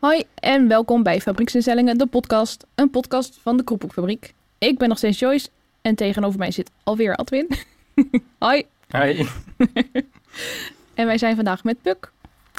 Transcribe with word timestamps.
Hoi 0.00 0.22
en 0.34 0.68
welkom 0.68 1.02
bij 1.02 1.20
Fabrieksinstellingen, 1.20 1.98
de 1.98 2.06
podcast. 2.06 2.66
Een 2.74 2.90
podcast 2.90 3.38
van 3.42 3.56
de 3.56 3.64
Kroephoekfabriek. 3.64 4.34
Ik 4.58 4.78
ben 4.78 4.88
nog 4.88 4.98
steeds 4.98 5.18
Joyce 5.18 5.48
en 5.80 5.94
tegenover 5.94 6.38
mij 6.38 6.50
zit 6.50 6.70
alweer 6.84 7.16
Adwin. 7.16 7.48
Hoi. 8.38 8.66
Hoi. 8.88 9.26
En 10.94 11.06
wij 11.06 11.18
zijn 11.18 11.34
vandaag 11.34 11.64
met 11.64 11.82
Puk. 11.82 12.10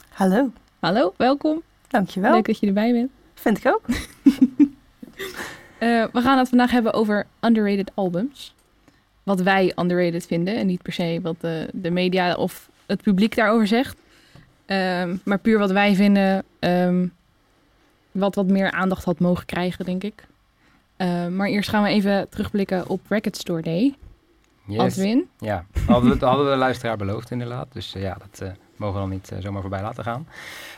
Hallo, 0.09 0.51
Hallo, 0.79 1.13
welkom. 1.17 1.61
dankjewel. 1.87 2.31
Leuk 2.31 2.45
dat 2.45 2.59
je 2.59 2.67
erbij 2.67 2.91
bent. 2.91 3.11
Vind 3.33 3.57
ik 3.57 3.67
ook. 3.67 3.81
Eh, 5.77 6.05
we 6.13 6.21
gaan 6.21 6.37
het 6.37 6.49
vandaag 6.49 6.71
hebben 6.71 6.93
over 6.93 7.25
underrated 7.39 7.91
albums. 7.93 8.55
Wat 9.23 9.41
wij 9.41 9.73
underrated 9.79 10.25
vinden 10.25 10.55
en 10.55 10.67
niet 10.67 10.81
per 10.81 10.93
se 10.93 11.19
wat 11.21 11.35
de, 11.39 11.69
de 11.73 11.91
media 11.91 12.35
of 12.35 12.69
het 12.85 13.01
publiek 13.01 13.35
daarover 13.35 13.67
zegt. 13.67 13.97
Ehm, 14.65 15.15
maar 15.23 15.39
puur 15.39 15.59
wat 15.59 15.71
wij 15.71 15.95
vinden, 15.95 16.43
ehm, 16.59 17.07
wat 18.11 18.35
wat 18.35 18.47
meer 18.47 18.71
aandacht 18.71 19.03
had 19.03 19.19
mogen 19.19 19.45
krijgen, 19.45 19.85
denk 19.85 20.03
ik. 20.03 20.25
Ehm, 20.97 21.35
maar 21.35 21.47
eerst 21.47 21.69
gaan 21.69 21.83
we 21.83 21.89
even 21.89 22.29
terugblikken 22.29 22.87
op 22.87 23.01
Record 23.09 23.37
Store 23.37 23.61
Day. 23.61 23.95
Yes. 24.65 24.79
Adwin. 24.79 25.27
Ja, 25.39 25.65
hadden 25.87 26.19
we, 26.19 26.25
hadden 26.25 26.45
we 26.45 26.51
de 26.51 26.57
luisteraar 26.57 26.97
beloofd 26.97 27.31
inderdaad. 27.31 27.67
Dus 27.73 27.95
eh, 27.95 28.01
ja, 28.01 28.17
dat 28.19 28.41
eh, 28.41 28.53
mogen 28.75 28.93
we 28.95 29.01
dan 29.01 29.09
niet 29.09 29.31
eh, 29.31 29.37
zomaar 29.41 29.61
voorbij 29.61 29.81
laten 29.81 30.03
gaan. 30.03 30.27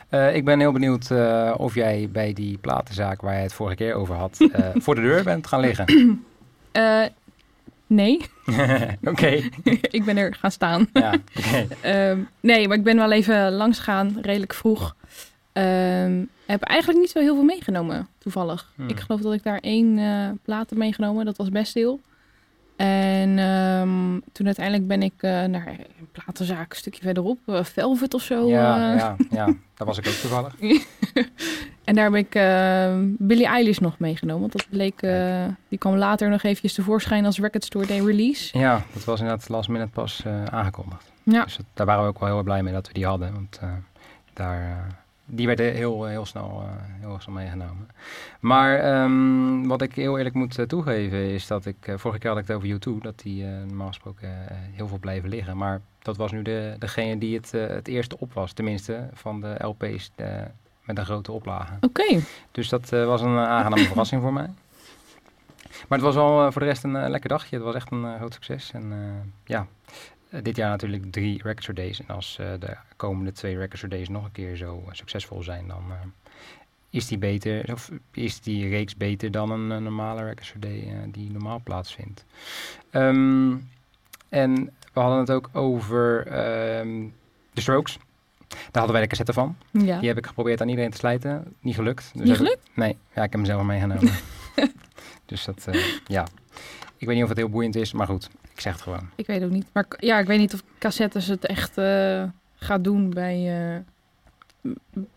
Eh, 0.09 0.35
ik 0.35 0.45
ben 0.45 0.59
heel 0.59 0.71
benieuwd 0.71 1.11
eh, 1.11 1.53
of 1.57 1.75
jij 1.75 2.09
bij 2.11 2.33
die 2.33 2.57
platenzaak 2.57 3.21
waar 3.21 3.35
je 3.35 3.41
het 3.41 3.53
vorige 3.53 3.75
keer 3.75 3.93
over 3.93 4.15
had, 4.15 4.37
eh, 4.51 4.69
voor 4.83 4.95
de 4.95 5.01
deur 5.01 5.23
bent 5.23 5.47
gaan 5.47 5.59
liggen. 5.59 5.85
Eh, 6.71 7.01
nee, 7.87 8.21
Oké. 9.11 9.27
ik 9.97 10.01
ben 10.05 10.17
er 10.17 10.35
gaan 10.39 10.51
staan. 10.51 10.87
Ja. 10.93 11.13
Ehm, 11.81 12.17
nee, 12.39 12.67
maar 12.67 12.77
ik 12.77 12.83
ben 12.83 12.97
wel 12.97 13.11
even 13.11 13.51
langs 13.51 13.77
gegaan, 13.77 14.17
redelijk 14.21 14.53
vroeg. 14.53 14.95
Ehm, 15.53 16.23
heb 16.45 16.61
eigenlijk 16.61 16.99
niet 16.99 17.09
zo 17.09 17.19
heel 17.19 17.33
veel 17.35 17.43
meegenomen, 17.43 18.07
toevallig. 18.17 18.71
Hmm. 18.75 18.87
Ik 18.89 18.99
geloof 18.99 19.21
dat 19.21 19.33
ik 19.33 19.43
daar 19.43 19.59
één 19.59 19.97
eh 19.99 20.29
plaat 20.43 20.69
heb 20.69 20.79
meegenomen, 20.79 21.25
dat 21.25 21.37
was 21.37 21.49
best 21.49 21.71
veel. 21.71 21.99
En 22.75 23.39
ehm, 23.39 24.19
toen 24.31 24.45
uiteindelijk 24.45 24.87
ben 24.87 25.01
ik 25.03 25.13
eh, 25.17 25.29
naar 25.43 25.67
een 25.67 26.07
platenzaak 26.11 26.69
een 26.71 26.77
stukje 26.77 27.01
verderop, 27.01 27.39
eh, 27.45 27.63
Velvet 27.63 28.13
of 28.13 28.21
zo. 28.21 28.47
Ja, 28.47 28.93
ja, 28.95 29.15
ja, 29.29 29.45
daar 29.45 29.87
was 29.87 29.97
ik 29.97 30.07
ook 30.07 30.13
toevallig. 30.13 30.55
en 31.83 31.95
daar 31.95 32.03
heb 32.03 32.15
ik 32.15 32.35
ehm 32.35 33.07
Billie 33.17 33.45
Eilish 33.47 33.77
nog 33.77 33.99
meegenomen, 33.99 34.41
want 34.41 34.51
dat 34.51 34.67
bleek, 34.69 34.99
die 35.69 35.77
kwam 35.77 35.95
later 35.95 36.29
nog 36.29 36.43
eventjes 36.43 36.73
tevoorschijn 36.73 37.25
als 37.25 37.39
Record 37.39 37.63
Store 37.65 37.85
Day 37.87 37.99
release. 38.05 38.57
Ja, 38.57 38.83
dat 38.93 39.03
was 39.03 39.19
inderdaad 39.19 39.49
last 39.49 39.69
minute 39.69 39.91
pas 39.91 40.23
aangekondigd. 40.49 41.11
Ja. 41.23 41.43
Dus 41.43 41.57
dat- 41.57 41.65
daar 41.73 41.85
waren 41.85 42.01
we 42.03 42.09
ook 42.09 42.19
wel 42.19 42.27
heel 42.27 42.37
erg 42.37 42.45
blij 42.45 42.63
mee 42.63 42.73
dat 42.73 42.87
we 42.87 42.93
die 42.93 43.05
hadden. 43.05 43.33
Want 43.33 43.59
daar, 44.33 44.87
die 45.25 45.47
werden 45.47 45.73
heel, 45.73 46.05
heel, 46.05 46.25
snel, 46.25 46.63
eh, 46.65 46.99
heel 46.99 47.17
snel 47.19 47.35
meegenomen. 47.35 47.87
Maar 48.39 48.79
ehm, 48.79 49.67
wat 49.67 49.81
ik 49.81 49.93
heel 49.95 50.17
eerlijk 50.17 50.35
moet 50.35 50.59
eh, 50.59 50.65
toegeven 50.65 51.17
is 51.17 51.47
dat 51.47 51.65
ik... 51.65 51.75
eh, 51.87 51.97
vorige 51.97 52.19
keer 52.19 52.29
had 52.29 52.39
ik 52.39 52.47
het 52.47 52.55
over 52.55 52.69
U2, 52.99 53.01
dat 53.01 53.19
die 53.19 53.43
eh, 53.45 53.49
normaal 53.67 53.87
gesproken 53.87 54.29
eh, 54.29 54.57
heel 54.71 54.87
veel 54.87 54.97
bleven 54.99 55.29
liggen. 55.29 55.57
Maar 55.57 55.81
dat 56.01 56.17
was 56.17 56.31
nu 56.31 56.41
de, 56.41 56.75
degene 56.79 57.17
die 57.17 57.35
het, 57.35 57.53
eh, 57.53 57.67
het 57.67 57.87
eerste 57.87 58.15
op 58.19 58.33
was. 58.33 58.53
Tenminste, 58.53 59.09
van 59.13 59.41
de 59.41 59.55
LP's 59.63 60.11
eh, 60.15 60.27
met 60.83 60.97
een 60.97 61.05
grote 61.05 61.31
oplage. 61.31 61.73
Oké, 61.81 62.19
Dus 62.51 62.69
dat 62.69 62.91
eh, 62.91 63.05
was 63.05 63.21
een 63.21 63.37
eh, 63.37 63.43
aangename 63.47 63.83
verrassing 63.87 64.21
voor 64.21 64.33
mij. 64.33 64.49
Maar 65.87 65.97
het 65.97 66.01
was 66.07 66.15
wel 66.15 66.45
eh, 66.45 66.51
voor 66.51 66.61
de 66.61 66.67
rest 66.67 66.83
een 66.83 66.95
eh, 66.95 67.09
lekker 67.09 67.29
dagje. 67.29 67.55
Het 67.55 67.65
was 67.65 67.75
echt 67.75 67.91
een 67.91 68.05
eh, 68.05 68.15
groot 68.15 68.33
succes. 68.33 68.71
En 68.73 68.91
eh, 68.91 68.97
ja, 69.45 69.67
eh, 69.85 69.93
dit 70.41 70.55
jaar 70.55 70.69
natuurlijk 70.69 71.11
drie 71.11 71.41
Record 71.43 71.75
Days. 71.75 71.99
En 71.99 72.07
als 72.15 72.37
eh, 72.39 72.47
de 72.59 72.75
komende 72.95 73.31
twee 73.31 73.57
Record 73.57 73.89
Days 73.91 74.09
nog 74.09 74.25
een 74.25 74.31
keer 74.31 74.55
zo 74.55 74.83
eh, 74.87 74.93
succesvol 74.93 75.43
zijn, 75.43 75.67
dan 75.67 75.83
eh, 75.89 75.95
is 76.89 77.07
die 77.07 77.17
beter, 77.17 77.73
of 77.73 77.89
is 78.11 78.41
die 78.41 78.69
reeks 78.69 78.95
beter 78.97 79.31
dan 79.31 79.51
een, 79.51 79.71
eh, 79.71 79.77
normale 79.77 80.23
Record 80.23 80.45
Store 80.45 80.59
Day 80.67 80.79
eh, 80.87 80.95
die 81.11 81.31
normaal 81.31 81.61
plaatsvindt. 81.63 82.25
Ehm, 82.89 83.55
en 84.29 84.53
we 84.93 84.99
hadden 84.99 85.19
het 85.19 85.31
ook 85.31 85.49
over 85.53 86.27
ehm 86.27 87.07
de 87.53 87.61
Strokes. 87.61 87.97
Daar 88.47 88.57
hadden 88.71 88.91
wij 88.91 89.01
de 89.01 89.07
cassette 89.07 89.33
van. 89.33 89.55
ja. 89.71 89.99
Die 89.99 90.07
heb 90.07 90.17
ik 90.17 90.25
geprobeerd 90.25 90.61
aan 90.61 90.69
iedereen 90.69 90.91
te 90.91 90.97
slijten. 90.97 91.53
Niet 91.59 91.75
gelukt. 91.75 92.11
Dus 92.13 92.21
Niet 92.21 92.29
ik- 92.31 92.35
gelukt? 92.37 92.69
Nee, 92.75 92.89
ja, 93.15 93.23
ik 93.23 93.31
heb 93.31 93.33
hem 93.33 93.45
zelf 93.45 93.63
meegenomen. 93.73 94.11
dus 95.25 95.45
dat, 95.45 95.67
eh, 95.67 95.83
ja. 96.07 96.27
Ik 96.97 97.07
weet 97.07 97.15
niet 97.15 97.23
of 97.23 97.29
het 97.29 97.37
heel 97.37 97.49
boeiend 97.49 97.75
is, 97.75 97.93
maar 97.93 98.07
goed, 98.07 98.29
ik 98.53 98.59
zeg 98.61 98.73
het 98.73 98.81
gewoon. 98.81 99.09
Ik 99.15 99.25
weet 99.27 99.43
ook 99.43 99.49
niet. 99.51 99.65
Maar 99.71 99.85
ja, 99.99 100.19
ik 100.19 100.27
weet 100.27 100.39
niet 100.39 100.53
of 100.53 100.63
cassettes 100.79 101.27
het 101.27 101.45
echt 101.45 101.77
eh, 101.77 102.23
gaat 102.55 102.83
doen 102.83 103.09
bij, 103.09 103.73
eh, 103.73 103.79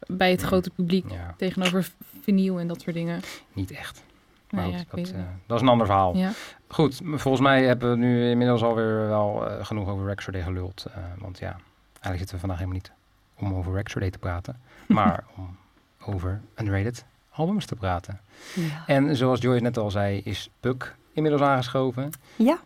bij 0.06 0.30
het 0.30 0.42
grote 0.42 0.70
publiek. 0.70 1.10
Ja, 1.10 1.34
Tegenover 1.36 1.88
vinyl 2.20 2.58
en 2.58 2.66
dat 2.66 2.80
soort 2.80 2.94
dingen. 2.96 3.20
niet 3.52 3.70
echt. 3.70 4.04
Maar 4.50 4.62
Nee, 4.62 4.72
goed, 4.72 4.74
ja, 4.74 4.80
ik 4.80 4.90
dat, 4.90 4.98
weet 4.98 5.06
het 5.06 5.16
eh, 5.16 5.22
dat 5.46 5.56
is 5.56 5.62
een 5.62 5.68
ander 5.68 5.86
verhaal. 5.86 6.16
Ja. 6.16 6.30
Goed, 6.68 7.00
volgens 7.04 7.40
mij 7.42 7.64
hebben 7.64 7.90
we 7.90 7.96
nu 7.96 8.30
inmiddels 8.30 8.62
alweer 8.62 9.06
wel 9.08 9.48
eh, 9.50 9.64
genoeg 9.64 9.88
over 9.88 10.06
Record 10.06 10.32
Day 10.32 10.42
geluld. 10.42 10.84
eh, 10.94 11.02
want 11.18 11.38
ja, 11.38 11.50
eigenlijk 11.92 12.16
zitten 12.18 12.34
we 12.34 12.40
vandaag 12.40 12.58
helemaal 12.58 12.78
niet 12.80 12.92
om 13.34 13.54
over 13.54 13.72
Record 13.74 14.00
Day 14.00 14.10
te 14.10 14.18
praten. 14.18 14.60
maar 14.86 15.24
om 15.36 15.56
over 16.04 16.40
underrated 16.56 17.04
albums 17.30 17.66
te 17.66 17.74
praten. 17.76 18.20
Ja. 18.54 18.84
En 18.86 19.16
zoals 19.16 19.40
Joyce 19.40 19.62
net 19.62 19.76
al 19.78 19.90
zei, 19.90 20.20
is 20.24 20.50
Puk 20.60 20.96
inmiddels 21.12 21.42
aangeschoven. 21.42 22.10
ja, 22.36 22.58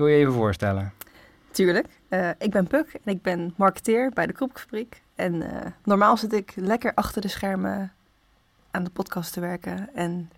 Wil 0.00 0.08
je 0.08 0.16
even 0.16 0.32
voorstellen? 0.32 0.92
tuurlijk. 1.50 1.86
Eh, 2.08 2.28
ik 2.38 2.50
ben 2.50 2.66
Puk 2.66 2.98
en 3.04 3.12
ik 3.12 3.22
ben 3.22 3.54
marketeer 3.56 4.10
bij 4.14 4.26
de 4.26 4.32
Kroepfabriek. 4.32 5.02
En 5.14 5.42
eh, 5.42 5.66
normaal 5.84 6.16
zit 6.16 6.32
ik 6.32 6.52
lekker 6.56 6.92
achter 6.94 7.22
de 7.22 7.28
schermen 7.28 7.92
aan 8.70 8.84
de 8.84 8.90
podcast 8.90 9.32
te 9.32 9.40
werken. 9.40 9.88
En 9.94 10.30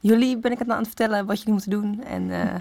jullie 0.00 0.38
ben 0.38 0.52
ik 0.52 0.58
het 0.58 0.66
nou 0.66 0.78
aan 0.78 0.84
het 0.86 0.94
vertellen 0.96 1.26
wat 1.26 1.38
jullie 1.38 1.52
moeten 1.52 1.70
doen. 1.70 2.04
En 2.04 2.30
eh, 2.30 2.54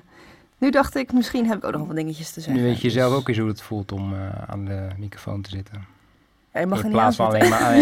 nu 0.57 0.69
dacht 0.69 0.95
ik, 0.95 1.13
misschien 1.13 1.47
heb 1.47 1.57
ik 1.57 1.63
ook 1.63 1.71
nog 1.71 1.87
wat 1.87 1.95
dingetjes 1.95 2.31
te 2.31 2.41
zeggen. 2.41 2.61
Nu 2.61 2.67
weet 2.67 2.77
je 2.77 2.83
Dus- 2.83 2.93
zelf 2.93 3.13
ook 3.13 3.27
eens 3.27 3.37
hoe 3.37 3.47
het 3.47 3.61
voelt 3.61 3.91
om 3.91 4.13
aan 4.47 4.65
de 4.65 4.87
microfoon 4.97 5.41
te 5.41 5.49
zitten. 5.49 5.85
Ja, 6.53 6.59
je 6.59 6.65
mag 6.65 6.83
In 6.83 6.91
plaats 6.91 7.15
van 7.15 7.25
alleen 7.25 7.49
maar... 7.49 7.75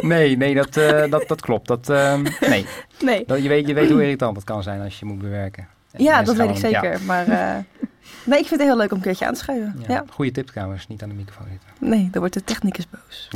nee, 0.14 0.36
nee, 0.36 0.54
dat, 0.54 0.72
dat, 1.10 1.28
dat 1.28 1.40
klopt. 1.40 1.66
Dat, 1.66 1.88
ehm, 1.88 2.22
nee, 2.40 2.66
Nee, 3.04 3.24
dat, 3.26 3.42
je, 3.42 3.48
weet, 3.48 3.66
je 3.66 3.74
weet 3.74 3.90
hoe 3.90 4.02
irritant 4.02 4.36
het 4.36 4.44
kan 4.44 4.62
zijn 4.62 4.80
als 4.80 4.98
je 4.98 5.04
moet 5.04 5.18
bewerken. 5.18 5.68
En 5.92 6.02
ja, 6.04 6.22
dat 6.22 6.36
weet 6.36 6.50
ik 6.50 6.56
zeker. 6.56 7.02
Maar 7.02 7.26
eh, 7.28 7.56
nee, 8.30 8.38
ik 8.38 8.46
vind 8.46 8.60
het 8.60 8.60
heel 8.60 8.76
leuk 8.76 8.90
om 8.90 8.96
een 8.96 9.02
keertje 9.02 9.26
aan 9.26 9.34
te 9.34 9.38
schuiven. 9.40 9.74
Ja, 9.78 9.84
Ja. 9.88 9.94
ja. 9.94 10.04
Goede 10.10 10.30
tip 10.30 10.46
trouwens, 10.46 10.86
niet 10.88 11.02
aan 11.02 11.08
de 11.08 11.14
microfoon 11.14 11.46
zitten. 11.50 11.68
Nee, 11.78 12.08
dan 12.10 12.20
wordt 12.20 12.34
de 12.34 12.44
technicus 12.44 12.88
boos. 12.90 13.28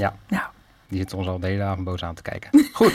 Die 0.89 0.99
zit 0.99 1.15
ons 1.15 1.27
al 1.27 1.39
de 1.39 1.47
hele 1.47 1.63
avond 1.63 1.85
boos 1.85 2.05
aan 2.05 2.15
te 2.15 2.23
kijken. 2.23 2.51
Goed. 2.73 2.95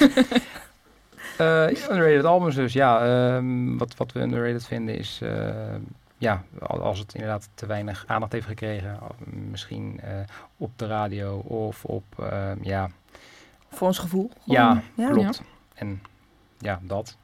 Eh, 1.38 1.68
underrated 1.90 2.26
albums 2.26 2.56
dus. 2.56 2.74
Ja, 2.74 3.00
ehm, 3.36 3.78
wat, 3.78 3.96
wat 3.96 4.12
we 4.12 4.20
underrated 4.20 4.66
vinden 4.68 4.98
is... 4.98 5.20
eh, 5.24 5.50
ja, 6.18 6.44
al- 6.60 6.82
als 6.82 7.00
het 7.00 7.14
inderdaad 7.14 7.50
te 7.54 7.66
weinig 7.66 8.04
aandacht 8.08 8.32
heeft 8.32 8.46
gekregen. 8.48 8.98
Misschien 9.50 10.00
op 10.58 10.72
de 10.76 10.88
radio 10.88 11.38
of 11.38 11.86
op... 11.86 12.04
ehm, 12.20 12.58
ja, 12.62 12.90
Voor 13.70 13.88
ons 13.88 13.98
gevoel. 14.00 14.32
Ja, 14.44 14.68
Gewoon, 14.68 14.82
ja. 14.96 15.10
klopt. 15.22 15.42
En 15.74 16.02
ja, 16.58 16.80
dat. 16.82 17.18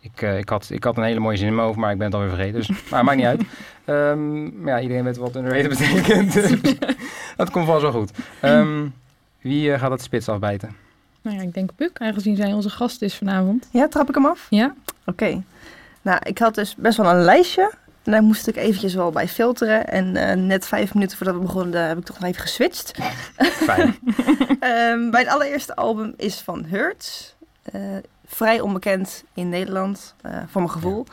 Ik, 0.00 0.22
eh, 0.22 0.38
ik, 0.38 0.48
had, 0.48 0.70
ik 0.70 0.84
had 0.84 0.96
een 0.96 1.02
hele 1.02 1.20
mooie 1.20 1.36
zin 1.36 1.46
in 1.46 1.54
mijn 1.54 1.66
hoofd, 1.66 1.78
maar 1.78 1.92
ik 1.92 1.98
ben 1.98 2.06
het 2.06 2.14
alweer 2.14 2.30
vergeten. 2.30 2.54
Dus, 2.54 2.68
maar 2.90 3.04
maakt 3.04 3.16
niet 3.16 3.26
uit. 3.26 3.42
Ehm, 3.84 4.62
maar 4.62 4.74
ja, 4.74 4.80
iedereen 4.80 5.04
weet 5.04 5.16
wat 5.16 5.36
underrated 5.36 5.68
betekent. 5.78 6.32
dus 6.32 6.54
dat 7.36 7.50
komt 7.50 7.66
vast 7.66 7.82
wel 7.82 7.92
goed. 7.92 8.10
Ehm, 8.40 8.86
wie 9.40 9.72
eh, 9.72 9.80
gaat 9.80 9.90
het 9.90 10.02
spits 10.02 10.28
afbijten? 10.28 10.76
Nou 11.22 11.36
ja, 11.36 11.42
ik 11.42 11.54
denk 11.54 11.70
Puk, 11.76 11.98
aangezien 11.98 12.36
zij 12.36 12.52
onze 12.52 12.70
gast 12.70 13.02
is 13.02 13.14
vanavond. 13.14 13.68
Ja, 13.72 13.88
trap 13.88 14.08
ik 14.08 14.14
hem 14.14 14.26
af? 14.26 14.46
Ja? 14.50 14.74
Oké. 15.06 15.42
Nou, 16.02 16.18
ik 16.22 16.38
had 16.38 16.54
dus 16.54 16.74
best 16.76 16.96
wel 16.96 17.10
een 17.10 17.22
lijstje. 17.22 17.72
En 18.04 18.12
daar 18.12 18.22
moest 18.22 18.46
ik 18.46 18.56
eventjes 18.56 18.94
wel 18.94 19.10
bij 19.10 19.28
filteren. 19.28 19.88
En 19.88 20.16
eh, 20.16 20.36
net 20.36 20.66
vijf 20.66 20.94
minuten 20.94 21.16
voordat 21.16 21.34
we 21.34 21.40
begonnen, 21.40 21.88
heb 21.88 21.98
ik 21.98 22.04
toch 22.04 22.18
nog 22.18 22.28
even 22.28 22.42
geswitcht. 22.42 22.98
Fijn. 23.38 23.98
Ehm, 24.60 25.10
mijn 25.10 25.28
allereerste 25.28 25.76
album 25.76 26.14
is 26.16 26.40
van 26.40 26.64
Hurts. 26.64 27.34
Eh, 27.62 27.80
vrij 28.30 28.60
onbekend 28.60 29.24
in 29.34 29.48
Nederland, 29.48 30.14
eh, 30.20 30.32
voor 30.46 30.60
mijn 30.60 30.72
gevoel. 30.72 31.06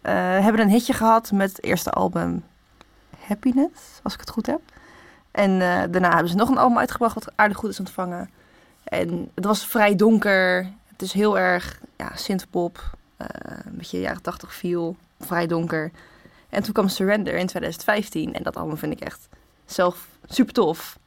Eh, 0.00 0.14
hebben 0.14 0.60
een 0.60 0.70
hitje 0.70 0.92
gehad 0.92 1.32
met 1.32 1.50
het 1.50 1.64
eerste 1.64 1.90
album 1.90 2.44
Happiness, 3.18 4.00
als 4.02 4.14
ik 4.14 4.20
het 4.20 4.30
goed 4.30 4.46
heb. 4.46 4.60
En 5.30 5.50
eh, 5.50 5.82
daarna 5.90 6.08
hebben 6.08 6.28
ze 6.28 6.36
nog 6.36 6.48
een 6.48 6.58
album 6.58 6.78
uitgebracht 6.78 7.14
wat 7.14 7.32
aardig 7.34 7.56
goed 7.56 7.70
is 7.70 7.78
ontvangen. 7.78 8.30
En 8.84 9.30
het 9.34 9.44
was 9.44 9.66
vrij 9.66 9.96
donker. 9.96 10.72
Het 10.86 11.02
is 11.02 11.12
heel 11.12 11.38
erg 11.38 11.80
ja, 11.96 12.10
synthpop. 12.16 12.98
een 13.16 13.76
beetje 13.76 14.00
jaren 14.00 14.22
80 14.22 14.54
feel. 14.54 14.96
Vrij 15.20 15.46
donker. 15.46 15.90
En 16.48 16.62
toen 16.62 16.72
kwam 16.72 16.88
Surrender 16.88 17.34
in 17.34 17.46
2015. 17.46 18.34
En 18.34 18.42
dat 18.42 18.56
album 18.56 18.76
vind 18.76 18.92
ik 18.92 19.00
echt 19.00 19.28
zelf 19.66 20.06
super 20.28 20.52
tof. 20.54 20.98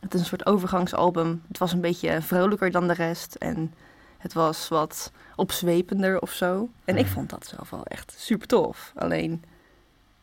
Het 0.00 0.14
is 0.14 0.20
een 0.20 0.26
soort 0.26 0.46
overgangsalbum. 0.46 1.42
Het 1.48 1.58
was 1.58 1.72
een 1.72 1.80
beetje 1.80 2.22
vrolijker 2.22 2.70
dan 2.70 2.88
de 2.88 2.94
rest. 2.94 3.34
En 3.34 3.74
het 4.20 4.32
was 4.32 4.68
wat 4.68 5.12
opzwepender 5.36 6.20
of 6.20 6.32
zo. 6.32 6.68
En 6.84 6.96
ik 6.96 7.04
Mhm. 7.04 7.12
vond 7.14 7.30
dat 7.30 7.46
zelf 7.46 7.70
wel 7.70 7.84
echt 7.86 8.14
super 8.18 8.46
tof. 8.46 8.92
Alleen 8.96 9.44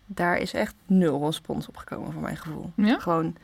daar 0.05 0.37
is 0.37 0.53
echt 0.53 0.75
nul 0.85 1.25
respons 1.25 1.67
op 1.67 1.77
gekomen 1.77 2.11
voor 2.11 2.21
mijn 2.21 2.37
gevoel. 2.37 2.71
Ja? 2.75 2.99
Gewoon 2.99 3.35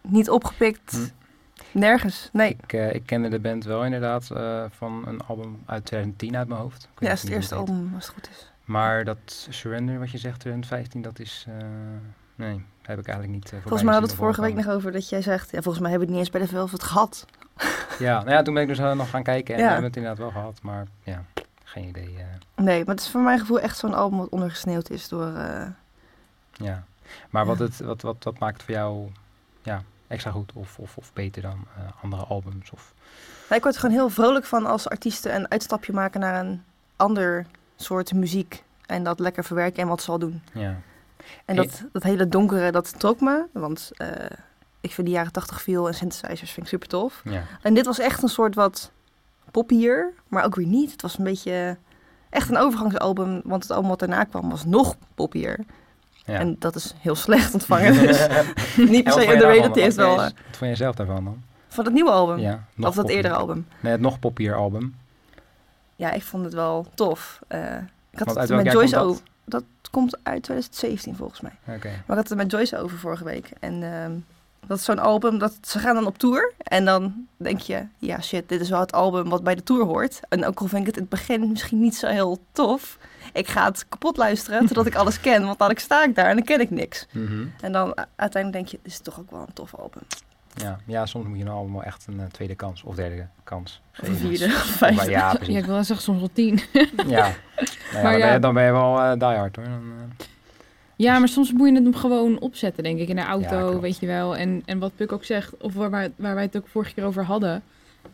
niet 0.00 0.30
opgepikt. 0.30 0.92
Hm. 0.92 1.78
Nergens. 1.78 2.28
Nee. 2.32 2.56
Ik, 2.62 2.72
eh, 2.72 2.94
ik 2.94 3.06
kende 3.06 3.28
de 3.28 3.38
band 3.38 3.64
wel 3.64 3.84
inderdaad 3.84 4.30
eh, 4.30 4.64
van 4.70 5.02
een 5.06 5.20
album 5.26 5.62
uit 5.66 5.84
2010 5.84 6.36
uit 6.36 6.48
mijn 6.48 6.60
hoofd. 6.60 6.88
Ja, 6.98 7.10
is 7.12 7.22
het 7.22 7.30
eerste 7.30 7.54
album, 7.54 7.90
als 7.94 8.04
het 8.06 8.14
goed 8.14 8.28
is. 8.30 8.50
Maar 8.64 9.04
dat 9.04 9.46
Surrender, 9.48 9.98
wat 9.98 10.10
je 10.10 10.18
zegt, 10.18 10.40
2015, 10.40 11.02
dat 11.02 11.18
is... 11.18 11.44
eh, 11.48 11.54
nee, 12.34 12.64
heb 12.82 12.98
ik 12.98 13.06
eigenlijk 13.06 13.28
niet 13.38 13.52
uh, 13.52 13.60
Volgens 13.60 13.82
mij 13.82 13.92
hadden 13.92 14.10
we 14.10 14.16
het 14.16 14.24
vorige 14.24 14.40
week 14.40 14.54
nog 14.64 14.68
over 14.74 14.92
dat 14.92 15.08
jij 15.08 15.22
zegt... 15.22 15.50
Ja, 15.50 15.62
volgens 15.62 15.78
mij 15.82 15.90
hebben 15.90 16.08
we 16.08 16.14
het 16.14 16.22
niet 16.24 16.32
eens 16.34 16.38
bij 16.38 16.40
de 16.40 16.56
Velvet 16.58 16.82
gehad. 16.82 17.24
Ja, 17.98 18.18
nou 18.18 18.30
ja, 18.30 18.42
toen 18.42 18.54
ben 18.54 18.62
ik 18.62 18.68
dus 18.68 18.78
eh, 18.78 18.92
nog 18.92 19.10
gaan 19.10 19.22
kijken 19.22 19.54
en 19.54 19.60
Ja. 19.60 19.66
we 19.66 19.72
hebben 19.72 19.88
het 19.88 19.96
inderdaad 19.96 20.20
wel 20.22 20.30
gehad. 20.30 20.58
Maar 20.62 20.86
ja, 21.02 21.24
geen 21.64 21.88
idee. 21.88 22.14
eh, 22.18 22.64
Nee, 22.64 22.84
maar 22.84 22.94
het 22.94 23.04
is 23.04 23.10
voor 23.10 23.20
mijn 23.20 23.38
gevoel 23.38 23.60
echt 23.60 23.76
zo'n 23.78 23.94
album 23.94 24.18
wat 24.18 24.28
ondergesneeuwd 24.28 24.90
is 24.90 25.08
door... 25.08 25.34
eh, 25.34 25.66
ja. 26.52 26.84
Maar 27.30 27.46
wat, 27.46 27.58
het, 27.58 27.78
wat, 27.80 28.02
wat, 28.02 28.16
wat 28.24 28.38
maakt 28.38 28.54
het 28.56 28.62
voor 28.62 28.74
jou 28.74 29.08
ja, 29.62 29.82
extra 30.06 30.30
goed 30.30 30.52
of, 30.54 30.78
of, 30.78 30.96
of 30.96 31.12
beter 31.12 31.42
dan 31.42 31.66
andere 32.02 32.22
albums? 32.24 32.70
Of, 32.70 32.92
Nou, 33.42 33.54
ik 33.54 33.62
word 33.62 33.74
er 33.74 33.80
gewoon 33.80 33.96
heel 33.96 34.10
vrolijk 34.10 34.44
van 34.44 34.66
als 34.66 34.88
artiesten 34.88 35.34
een 35.34 35.50
uitstapje 35.50 35.92
maken 35.92 36.20
naar 36.20 36.40
een 36.44 36.62
ander 36.96 37.46
soort 37.76 38.12
muziek. 38.12 38.62
En 38.86 39.02
dat 39.04 39.18
lekker 39.18 39.44
verwerken 39.44 39.82
en 39.82 39.88
wat 39.88 40.02
zal 40.02 40.18
doen. 40.18 40.42
ja. 40.52 40.76
En 41.44 41.56
dat, 41.56 41.82
dat 41.92 42.02
hele 42.02 42.28
donkere, 42.28 42.72
dat 42.72 42.98
trok 42.98 43.20
me. 43.20 43.44
Want 43.52 43.90
ik 44.88 44.94
vind 44.94 45.06
de 45.06 45.12
jaren 45.12 45.32
80 45.32 45.62
viel 45.62 45.86
en 45.88 45.94
synthesizers 45.94 46.50
vind 46.50 46.66
ik 46.66 46.72
super 46.72 46.88
tof. 46.88 47.20
Ja. 47.24 47.42
En 47.62 47.74
dit 47.74 47.86
was 47.86 47.98
echt 47.98 48.22
een 48.22 48.28
soort 48.28 48.54
wat 48.54 48.90
poppier, 49.50 50.12
maar 50.28 50.44
ook 50.44 50.54
weer 50.54 50.66
niet. 50.66 50.92
Het 50.92 51.02
was 51.02 51.18
een 51.18 51.24
beetje 51.24 51.76
echt 52.30 52.48
een 52.50 52.56
overgangsalbum. 52.56 53.40
Want 53.44 53.62
het 53.62 53.72
album 53.72 53.88
wat 53.88 53.98
daarna 53.98 54.24
kwam 54.24 54.50
was 54.50 54.64
nog 54.64 54.96
poppier. 55.14 55.58
ja. 56.24 56.34
En 56.38 56.56
dat 56.58 56.74
is 56.74 56.94
heel 56.98 57.14
slecht 57.14 57.52
ontvangen. 57.54 57.92
Dus 57.92 58.26
niet 58.76 59.04
per 59.04 59.12
wat 59.12 59.22
se 59.22 59.28
je 59.28 59.32
underrated. 59.34 59.84
Wat 59.84 59.94
wel... 59.94 60.14
je- 60.14 60.16
eh, 60.20 60.22
Wat 60.46 60.56
vond 60.56 60.70
je 60.70 60.76
zelf 60.76 60.94
daarvan 60.94 61.24
dan? 61.24 61.42
van 61.68 61.84
het 61.84 61.94
nieuwe 61.94 62.10
album. 62.10 62.38
Ja, 62.38 62.52
of 62.54 62.60
dat 62.84 62.94
poppier. 62.94 63.16
eerdere 63.16 63.34
album. 63.34 63.66
Nee, 63.80 63.92
het 63.92 64.00
nog 64.00 64.18
poppier 64.18 64.54
album. 64.54 64.96
Ja, 65.96 66.10
ik 66.12 66.22
vond 66.22 66.44
het 66.44 66.54
wel 66.54 66.86
tof. 66.94 67.40
Eh, 67.48 67.76
ik 68.10 68.18
had 68.18 68.34
het 68.34 68.48
met 68.50 68.72
Joyce 68.72 68.94
dat? 68.94 69.04
over. 69.04 69.22
Dat 69.44 69.64
komt 69.90 70.18
uit 70.22 70.42
2017 70.42 71.16
volgens 71.16 71.40
mij. 71.40 71.52
Maar 71.64 71.76
ik 71.76 72.02
had 72.06 72.28
het 72.28 72.34
met 72.38 72.50
Joyce 72.50 72.78
over 72.78 72.98
vorige 72.98 73.24
week. 73.24 73.50
En 73.60 73.82
ehm, 73.82 74.12
dat 74.68 74.78
is 74.78 74.84
zo'n 74.84 74.98
album, 74.98 75.38
dat, 75.38 75.58
ze 75.62 75.78
gaan 75.78 75.94
dan 75.94 76.06
op 76.06 76.18
tour. 76.18 76.52
En 76.58 76.84
dan 76.84 77.26
denk 77.36 77.60
je, 77.60 77.86
ja 77.98 78.20
shit, 78.20 78.48
dit 78.48 78.60
is 78.60 78.70
wel 78.70 78.80
het 78.80 78.92
album 78.92 79.28
wat 79.28 79.42
bij 79.42 79.54
de 79.54 79.62
tour 79.62 79.84
hoort. 79.84 80.20
En 80.28 80.44
ook 80.46 80.60
al 80.60 80.66
vind 80.66 80.80
ik 80.80 80.86
het 80.86 80.96
in 80.96 81.00
het 81.02 81.10
begin 81.10 81.50
misschien 81.50 81.80
niet 81.80 81.96
zo 81.96 82.06
heel 82.06 82.38
tof. 82.52 82.98
Ik 83.32 83.46
ga 83.48 83.64
het 83.64 83.86
kapot 83.88 84.16
luisteren 84.16 84.66
totdat 84.66 84.86
ik 84.86 84.94
alles 84.94 85.20
ken. 85.20 85.44
Want 85.44 85.58
dan 85.58 85.72
sta 85.76 86.04
ik 86.04 86.14
daar 86.14 86.28
en 86.28 86.36
dan 86.36 86.44
ken 86.44 86.60
ik 86.60 86.70
niks. 86.70 87.06
Mhm. 87.12 87.46
En 87.60 87.72
dan 87.72 87.88
u- 87.88 88.02
uiteindelijk 88.16 88.52
denk 88.52 88.66
je, 88.66 88.78
dit 88.82 88.92
is 88.92 89.00
toch 89.00 89.18
ook 89.20 89.30
wel 89.30 89.40
een 89.40 89.52
tof 89.52 89.74
album. 89.74 90.02
Ja. 90.54 90.78
ja, 90.86 91.06
soms 91.06 91.26
moet 91.26 91.38
je 91.38 91.44
een 91.44 91.50
album 91.50 91.72
wel 91.72 91.82
echt 91.82 92.06
een 92.06 92.20
eh, 92.20 92.26
tweede 92.26 92.54
kans 92.54 92.82
of 92.82 92.94
derde 92.94 93.26
kans 93.44 93.80
Of 93.90 93.98
geven. 93.98 94.12
een 94.12 94.18
vierde, 94.36 94.44
of 94.44 94.80
Maar 94.80 94.92
vijfde. 94.94 95.10
ja, 95.10 95.18
Ja, 95.30 95.34
precies. 95.34 95.56
ik 95.56 95.64
wil 95.64 95.74
wel 95.74 95.84
zeggen 95.84 96.04
soms 96.04 96.18
wel 96.18 96.30
tien. 96.32 96.60
Ja, 96.72 96.82
nou 97.06 97.10
ja, 97.10 97.32
Maar 97.92 98.02
dan, 98.02 98.12
ja. 98.18 98.18
Ben 98.24 98.32
je, 98.32 98.38
dan 98.38 98.54
ben 98.54 98.64
je 98.64 98.72
wel 98.72 99.00
eh 99.00 99.12
die 99.12 99.22
hard 99.38 99.56
hoor. 99.56 99.64
Dan, 99.64 99.82
eh, 100.18 100.26
Ja, 100.98 101.18
maar 101.18 101.28
soms 101.28 101.52
moet 101.52 101.68
je 101.68 101.74
het 101.74 101.82
hem 101.84 101.94
gewoon 101.94 102.40
opzetten, 102.40 102.82
denk 102.82 102.98
ik, 102.98 103.08
in 103.08 103.16
de 103.16 103.22
auto, 103.22 103.80
weet 103.80 103.98
je 103.98 104.06
wel. 104.06 104.36
En, 104.36 104.62
en 104.64 104.78
wat 104.78 104.92
Puk 104.96 105.12
ook 105.12 105.24
zegt, 105.24 105.56
of 105.56 105.74
waar, 105.74 105.90
wij- 105.90 106.12
waar 106.16 106.34
wij 106.34 106.44
het 106.44 106.56
ook 106.56 106.68
vorige 106.68 106.94
keer 106.94 107.04
over 107.04 107.24
hadden. 107.24 107.62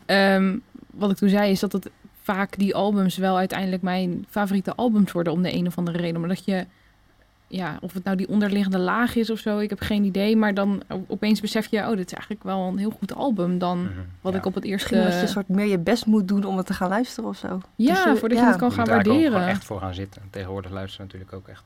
ehm, 0.06 0.56
wat 0.90 1.10
ik 1.10 1.16
toen 1.16 1.28
zei, 1.28 1.50
is 1.50 1.60
dat 1.60 1.72
het 1.72 1.90
vaak 2.22 2.58
die 2.58 2.74
albums 2.74 3.16
wel 3.16 3.36
uiteindelijk 3.36 3.82
mijn 3.82 4.26
favoriete 4.30 4.74
albums 4.74 5.12
worden 5.12 5.32
om 5.32 5.42
de 5.42 5.54
een 5.54 5.66
of 5.66 5.78
andere 5.78 5.98
reden. 5.98 6.20
Maar 6.20 6.28
dat 6.28 6.44
je, 6.44 6.66
ja, 7.46 7.78
of 7.80 7.92
het 7.92 8.04
nou 8.04 8.16
die 8.16 8.28
onderliggende 8.28 8.78
laag 8.78 9.14
is 9.16 9.30
of 9.30 9.38
zo, 9.38 9.58
ik 9.58 9.70
heb 9.70 9.80
geen 9.80 10.04
idee. 10.04 10.36
Maar 10.36 10.54
dan 10.54 10.82
opeens 11.06 11.40
besef 11.40 11.66
je, 11.70 11.78
oh, 11.78 11.88
dit 11.96 12.06
is 12.06 12.12
eigenlijk 12.12 12.42
wel 12.42 12.60
een 12.68 12.78
heel 12.78 12.90
goed 12.98 13.14
album 13.14 13.58
dan 13.58 13.78
mhm. 13.82 13.92
wat 14.20 14.32
Ja. 14.32 14.38
ik 14.38 14.46
op 14.46 14.54
het 14.54 14.64
eerste... 14.64 14.94
Misschien 14.94 15.10
dat 15.10 15.14
je 15.20 15.26
een 15.26 15.32
soort 15.32 15.48
meer 15.48 15.66
je 15.66 15.78
best 15.78 16.06
moet 16.06 16.28
doen 16.28 16.44
om 16.44 16.56
het 16.56 16.66
te 16.66 16.74
gaan 16.74 16.88
luisteren 16.88 17.30
of 17.30 17.36
zo. 17.36 17.60
Ja, 17.76 17.94
Dat 17.94 18.04
je- 18.12 18.16
voordat 18.20 18.38
je 18.38 18.44
het 18.44 18.56
kan 18.56 18.70
gaan 18.70 18.78
moet 18.78 18.86
daar 18.88 18.94
waarderen. 19.04 19.32
gewoon 19.32 19.48
echt 19.48 19.64
voor 19.64 19.80
gaan 19.80 19.94
zitten. 19.94 20.22
Tegenwoordig 20.30 20.70
luisteren 20.70 21.06
natuurlijk 21.06 21.32
ook 21.32 21.48
echt 21.48 21.62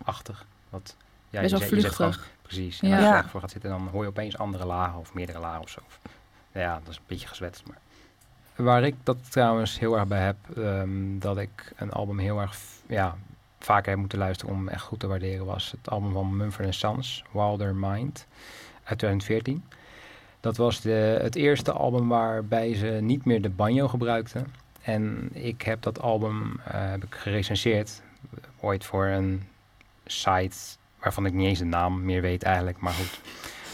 Spotify-achtig. 0.00 0.46
Wat, 0.70 0.96
ja, 1.30 1.40
Best 1.40 1.52
je 1.52 1.58
wel 1.58 1.68
zet- 1.68 1.76
je 1.76 1.80
zet 1.80 1.94
vluchtig. 1.94 2.14
gewoon- 2.14 2.32
precies. 2.42 2.80
En 2.80 2.88
Ja. 2.88 3.14
als 3.16 3.24
je 3.24 3.30
voor 3.30 3.40
gaat 3.40 3.50
zitten, 3.50 3.70
dan 3.70 3.88
hoor 3.92 4.02
je 4.02 4.08
opeens 4.08 4.38
andere 4.38 4.64
lagen 4.66 4.98
of 4.98 5.14
meerdere 5.14 5.38
lagen 5.38 5.62
of 5.62 5.68
zo. 5.70 5.80
Ja, 6.52 6.74
dat 6.84 6.88
is 6.92 6.96
een 6.96 7.02
beetje 7.06 7.28
gezwetst. 7.28 7.62
Maar. 7.66 7.78
Waar 8.66 8.82
ik 8.84 8.94
dat 9.02 9.16
trouwens 9.30 9.78
heel 9.78 9.98
erg 9.98 10.06
bij 10.06 10.24
heb, 10.24 10.36
ehm, 10.56 11.18
dat 11.18 11.38
ik 11.38 11.72
een 11.76 11.92
album 11.92 12.18
heel 12.18 12.40
erg 12.40 12.56
ja, 12.86 13.16
vaker 13.58 13.90
heb 13.90 13.98
moeten 13.98 14.18
luisteren 14.18 14.54
om 14.54 14.68
echt 14.68 14.82
goed 14.82 15.00
te 15.00 15.06
waarderen, 15.06 15.46
was 15.46 15.70
het 15.70 15.90
album 15.90 16.12
van 16.12 16.36
Mumford 16.36 16.74
Sons, 16.74 17.24
Wilder 17.32 17.74
Mind, 17.74 18.26
uit 18.84 18.98
2014. 18.98 19.64
Dat 20.40 20.56
was 20.56 20.80
de, 20.80 21.18
het 21.22 21.34
eerste 21.34 21.72
album 21.72 22.08
waarbij 22.08 22.74
ze 22.74 22.86
niet 22.86 23.24
meer 23.24 23.42
de 23.42 23.48
banjo 23.50 23.88
gebruikten. 23.88 24.46
En 24.82 25.28
ik 25.32 25.62
heb 25.62 25.82
dat 25.82 26.00
album 26.00 26.60
eh, 26.64 26.90
heb 26.90 27.04
ik 27.04 27.14
gerecenseerd 27.14 28.02
eh, 28.34 28.38
ooit 28.60 28.84
voor 28.84 29.06
een 29.06 29.42
site 30.06 30.56
waarvan 31.00 31.26
ik 31.26 31.32
niet 31.32 31.46
eens 31.46 31.58
de 31.58 31.64
naam 31.64 32.04
meer 32.04 32.20
weet 32.20 32.42
eigenlijk. 32.42 32.80
Maar 32.80 32.92
goed, 32.92 33.20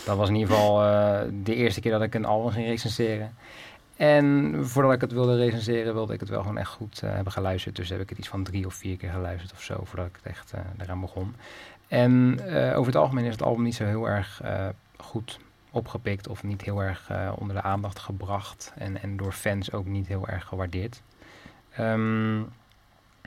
dat 0.04 0.16
was 0.16 0.28
in 0.28 0.34
ieder 0.34 0.54
geval 0.54 0.84
eh, 0.84 1.20
de 1.42 1.54
eerste 1.54 1.80
keer 1.80 1.90
dat 1.90 2.02
ik 2.02 2.14
een 2.14 2.24
album 2.24 2.52
ging 2.52 2.66
recenseren. 2.66 3.34
En 3.96 4.56
voordat 4.60 4.92
ik 4.92 5.00
het 5.00 5.12
wilde 5.12 5.36
recenseren, 5.36 5.94
wilde 5.94 6.14
ik 6.14 6.20
het 6.20 6.28
wel 6.28 6.40
gewoon 6.40 6.58
echt 6.58 6.70
goed 6.70 7.02
eh, 7.02 7.12
hebben 7.12 7.32
geluisterd. 7.32 7.76
Dus 7.76 7.88
heb 7.88 8.00
ik 8.00 8.08
het 8.08 8.18
iets 8.18 8.28
van 8.28 8.42
drie 8.42 8.66
of 8.66 8.74
vier 8.74 8.96
keer 8.96 9.10
geluisterd 9.10 9.52
of 9.52 9.62
zo, 9.62 9.80
voordat 9.84 10.06
ik 10.06 10.16
het 10.16 10.26
echt 10.26 10.52
eh 10.52 10.60
eraan 10.78 11.00
begon. 11.00 11.34
En 11.88 12.40
over 12.74 12.86
het 12.86 12.96
algemeen 12.96 13.24
is 13.24 13.32
het 13.32 13.42
album 13.42 13.62
niet 13.62 13.74
zo 13.74 13.84
heel 13.84 14.08
erg 14.08 14.42
goed 14.96 15.38
opgepikt 15.70 16.28
of 16.28 16.42
niet 16.42 16.62
heel 16.62 16.82
erg 16.82 17.10
onder 17.38 17.56
de 17.56 17.62
aandacht 17.62 17.98
gebracht. 17.98 18.72
En, 18.76 19.02
en 19.02 19.16
door 19.16 19.32
fans 19.32 19.72
ook 19.72 19.86
niet 19.86 20.06
heel 20.06 20.28
erg 20.28 20.44
gewaardeerd. 20.44 21.02
Ehm, 21.70 22.40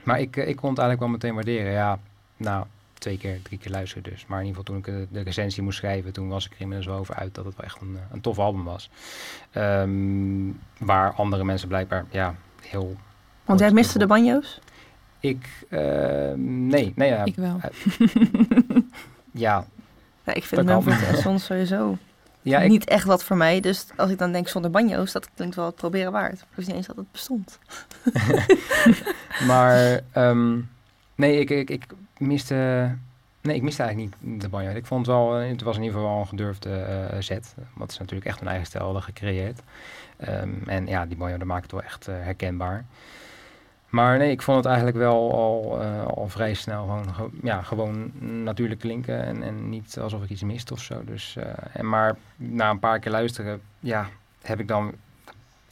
maar 0.04 0.20
ik, 0.20 0.36
ik 0.36 0.56
kon 0.56 0.70
het 0.70 0.78
eigenlijk 0.78 1.00
wel 1.00 1.08
meteen 1.08 1.34
waarderen. 1.34 1.72
Ja, 1.72 1.98
nou, 2.36 2.66
twee 2.98 3.18
keer, 3.18 3.42
drie 3.42 3.58
keer 3.58 3.70
luisteren 3.70 4.02
dus. 4.02 4.26
Maar 4.26 4.40
in 4.40 4.46
ieder 4.46 4.60
geval 4.60 4.80
toen 4.80 4.94
ik 4.94 5.08
de, 5.10 5.18
de 5.18 5.24
recensie 5.24 5.62
moest 5.62 5.78
schrijven, 5.78 6.12
toen 6.12 6.28
was 6.28 6.46
ik 6.46 6.52
er 6.52 6.60
inmiddels 6.60 6.88
wel 6.88 6.98
over 6.98 7.14
uit 7.14 7.34
dat 7.34 7.44
het 7.44 7.56
wel 7.56 7.66
echt 7.66 7.80
een, 7.80 7.96
eh, 7.96 8.02
een 8.12 8.20
tof 8.20 8.38
album 8.38 8.64
was. 8.64 8.90
Ehm, 9.50 10.50
waar 10.78 11.12
andere 11.12 11.44
mensen 11.44 11.68
blijkbaar, 11.68 12.04
ja, 12.10 12.34
heel... 12.62 12.96
Want 13.44 13.60
jij 13.60 13.70
miste 13.70 13.98
de 13.98 14.06
banjo's? 14.06 14.60
Ik, 15.20 15.64
eh, 15.68 15.80
nee, 16.36 16.92
nee, 16.96 17.08
ja, 17.08 17.24
Ik 17.24 17.34
wel. 17.34 17.60
ja, 19.32 19.66
Ja, 20.24 20.34
ik 20.34 20.44
vind 20.44 20.66
Dat 20.66 20.86
en 20.86 21.16
Sons 21.16 21.44
sowieso 21.44 21.98
ja 22.42 22.60
ik, 22.60 22.70
niet 22.70 22.84
echt 22.84 23.04
wat 23.04 23.24
voor 23.24 23.36
mij. 23.36 23.60
Dus 23.60 23.86
als 23.96 24.10
ik 24.10 24.18
dan 24.18 24.32
denk 24.32 24.48
zonder 24.48 24.70
banjo's, 24.70 25.12
dat 25.12 25.28
klinkt 25.34 25.54
wel 25.54 25.66
het 25.66 25.74
proberen 25.74 26.12
waard. 26.12 26.40
Ik 26.40 26.46
wist 26.54 26.68
niet 26.68 26.76
eens 26.76 26.86
dat 26.86 26.96
het 26.96 27.12
bestond. 27.12 27.58
Maar 29.46 30.00
ehm, 30.12 30.60
nee, 31.14 31.40
ik, 31.40 31.50
ik, 31.50 31.70
ik 31.70 31.86
miste. 32.18 32.54
Nee, 33.40 33.56
ik 33.56 33.62
miste 33.62 33.82
eigenlijk 33.82 34.14
niet 34.20 34.40
de 34.40 34.48
banjo. 34.48 34.70
Ik 34.70 34.86
vond 34.86 35.06
het 35.06 35.14
wel, 35.16 35.38
eh, 35.38 35.48
het 35.48 35.62
was 35.62 35.76
in 35.76 35.82
ieder 35.82 35.96
geval 35.98 36.12
wel 36.12 36.20
een 36.22 36.28
gedurfde 36.28 36.74
eh 36.76 37.20
zet. 37.20 37.54
Want 37.74 37.92
ze 37.92 37.98
natuurlijk 38.00 38.26
echt 38.30 38.40
een 38.40 38.48
eigen 38.48 38.66
stijl 38.66 38.84
hadden 38.84 39.02
gecreëerd. 39.02 39.60
Ehm, 40.16 40.50
en 40.66 40.86
ja, 40.86 41.06
die 41.06 41.16
banjo, 41.16 41.36
dat 41.38 41.46
maakt 41.46 41.62
het 41.62 41.72
wel 41.72 41.82
echt 41.82 42.08
eh, 42.08 42.14
herkenbaar. 42.18 42.84
Maar 43.88 44.18
nee, 44.18 44.30
ik 44.30 44.42
vond 44.42 44.56
het 44.56 44.66
eigenlijk 44.66 44.96
wel 44.96 45.32
al, 45.32 45.78
al 46.06 46.28
vrij 46.28 46.54
snel 46.54 46.82
gewoon, 46.82 47.14
ge- 47.14 47.38
ja, 47.42 47.62
gewoon 47.62 48.12
natuurlijk 48.44 48.80
klinken. 48.80 49.22
En, 49.24 49.42
en 49.42 49.68
niet 49.68 49.98
alsof 50.00 50.22
ik 50.22 50.28
iets 50.30 50.42
miste 50.42 50.72
of 50.72 50.80
zo. 50.80 51.04
Dus, 51.04 51.36
en 51.72 51.88
maar 51.88 52.16
na 52.36 52.70
een 52.70 52.78
paar 52.78 52.98
keer 52.98 53.10
luisteren, 53.12 53.60
ja, 53.80 54.08
heb 54.42 54.60
ik 54.60 54.68
dan 54.68 54.94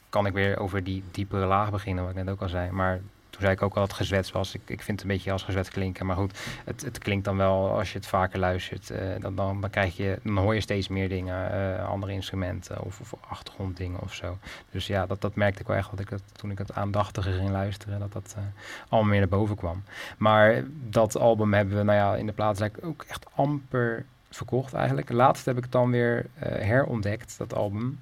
kan 0.09 0.25
ik 0.25 0.33
weer 0.33 0.59
over 0.59 0.83
die 0.83 1.03
diepere 1.11 1.45
laag 1.45 1.71
beginnen, 1.71 2.03
wat 2.03 2.15
ik 2.15 2.23
net 2.23 2.33
ook 2.33 2.41
al 2.41 2.49
zei. 2.49 2.71
Maar 2.71 2.99
toen 3.35 3.43
zei 3.43 3.55
ik 3.55 3.61
ook 3.61 3.73
al 3.73 3.79
dat 3.79 3.97
het 3.97 3.97
gezwets. 3.97 4.53
Ik, 4.53 4.61
ik 4.65 4.81
vind 4.81 4.99
het 4.99 5.01
een 5.01 5.15
beetje 5.15 5.31
als 5.31 5.43
gezwets 5.43 5.69
klinken. 5.69 6.05
Maar 6.05 6.15
goed, 6.15 6.39
het, 6.65 6.81
het 6.81 6.97
klinkt 6.97 7.25
dan 7.25 7.37
wel 7.37 7.77
als 7.77 7.91
je 7.91 7.97
het 7.97 8.07
vaker 8.07 8.39
luistert. 8.39 8.89
eh, 8.89 8.99
dan, 9.19 9.35
dan, 9.35 9.67
krijg 9.69 9.97
je, 9.97 10.19
dan 10.23 10.37
hoor 10.37 10.53
je 10.53 10.61
steeds 10.61 10.87
meer 10.87 11.09
dingen, 11.09 11.51
eh, 11.51 11.89
andere 11.89 12.11
instrumenten 12.11 12.81
of, 12.81 12.99
of 12.99 13.13
achtergronddingen 13.27 14.01
of 14.01 14.13
zo. 14.13 14.37
Dus 14.71 14.87
ja, 14.87 15.05
dat, 15.05 15.21
dat 15.21 15.35
merkte 15.35 15.61
ik 15.61 15.67
wel 15.67 15.77
echt 15.77 15.89
dat 15.89 15.99
ik 15.99 16.09
het, 16.09 16.23
toen 16.31 16.51
ik 16.51 16.57
het 16.57 16.73
aandachtiger 16.73 17.33
ging 17.33 17.49
luisteren, 17.49 17.99
dat 17.99 18.13
dat 18.13 18.33
eh, 18.37 18.43
allemaal 18.89 19.09
meer 19.09 19.19
naar 19.19 19.29
boven 19.29 19.55
kwam. 19.55 19.83
Maar 20.17 20.63
dat 20.89 21.17
album 21.17 21.53
hebben 21.53 21.77
we, 21.77 21.83
nou 21.83 21.97
ja, 21.97 22.15
in 22.15 22.25
de 22.25 22.33
plaats 22.33 22.61
ook 22.81 23.05
echt 23.07 23.25
amper 23.35 24.05
verkocht 24.29 24.73
eigenlijk. 24.73 25.09
Laatst 25.09 25.45
heb 25.45 25.57
ik 25.57 25.63
het 25.63 25.71
dan 25.71 25.91
weer 25.91 26.25
herontdekt, 26.39 27.37
dat 27.37 27.53
album. 27.53 27.99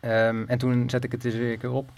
Ehm, 0.00 0.44
en 0.46 0.58
toen 0.58 0.90
zette 0.90 1.06
ik 1.06 1.12
het 1.12 1.22
dus 1.22 1.34
weer 1.34 1.52
een 1.52 1.58
keer 1.58 1.72
op 1.72 1.90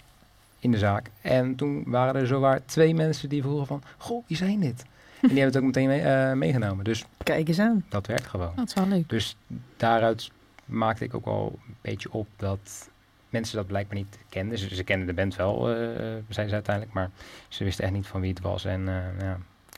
in 0.65 0.71
de 0.71 0.77
zaak. 0.77 1.09
En 1.21 1.55
toen 1.55 1.83
waren 1.87 2.15
er 2.21 2.27
zowaar 2.27 2.65
twee 2.65 2.93
mensen 2.95 3.29
die 3.29 3.41
vroegen 3.41 3.67
van... 3.67 3.81
Goh, 3.97 4.23
wie 4.27 4.37
zijn 4.37 4.59
dit? 4.59 4.85
En 5.21 5.27
die 5.29 5.39
hebben 5.41 5.45
het 5.45 5.57
ook 5.57 5.63
meteen 5.63 5.87
mee- 5.87 6.01
eh, 6.01 6.33
meegenomen. 6.33 6.83
Dus 6.83 7.05
Kijk 7.23 7.47
eens 7.47 7.59
aan. 7.59 7.85
dat 7.89 8.07
werkt 8.07 8.27
gewoon. 8.27 8.51
Dat 8.55 8.67
is 8.67 8.73
wel 8.73 8.87
leuk. 8.87 9.09
Dus 9.09 9.37
daaruit 9.77 10.31
maakte 10.65 11.03
ik 11.03 11.13
ook 11.13 11.25
wel 11.25 11.59
een 11.67 11.75
beetje 11.81 12.11
op 12.11 12.27
dat 12.35 12.89
mensen 13.29 13.55
dat 13.57 13.67
blijkbaar 13.67 13.97
niet 13.97 14.17
kenden. 14.29 14.57
Ze, 14.57 14.75
ze 14.75 14.83
kenden 14.83 15.07
de 15.07 15.13
band 15.13 15.35
wel, 15.35 15.69
eh, 15.69 15.75
zijn 16.29 16.47
ze 16.47 16.53
uiteindelijk. 16.53 16.95
Maar 16.95 17.09
ze 17.47 17.63
wisten 17.63 17.83
echt 17.83 17.93
niet 17.93 18.07
van 18.07 18.21
wie 18.21 18.29
het 18.29 18.41
was. 18.41 18.65
En 18.65 18.87
eh, 18.87 19.25
ja, 19.27 19.37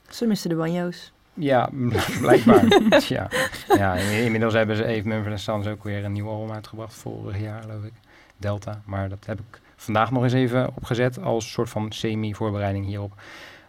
Ze 0.09 0.25
misten 0.25 0.49
de 0.49 0.55
banjo's. 0.55 1.11
Ja, 1.33 1.69
blijkbaar. 2.21 2.65
ja. 3.07 3.29
ja, 3.67 3.93
in- 3.95 4.23
inmiddels 4.23 4.53
hebben 4.53 4.75
ze 4.75 4.85
even 4.85 5.09
Mumford 5.09 5.39
Sons 5.39 5.67
ook 5.67 5.83
weer 5.83 6.05
een 6.05 6.11
nieuw 6.11 6.29
album 6.29 6.51
uitgebracht. 6.55 6.93
Vorig 6.93 7.39
jaar, 7.41 7.61
geloof 7.61 7.83
ik. 7.83 7.93
Delta. 8.37 8.81
Maar 8.85 9.09
dat 9.09 9.25
heb 9.25 9.39
ik 9.39 9.61
vandaag 9.77 10.11
nog 10.11 10.23
eens 10.23 10.33
even 10.33 10.67
opgezet 10.75 11.21
als 11.21 11.51
soort 11.51 11.69
van 11.69 11.91
semi-voorbereiding 11.91 12.85
hierop. 12.85 13.13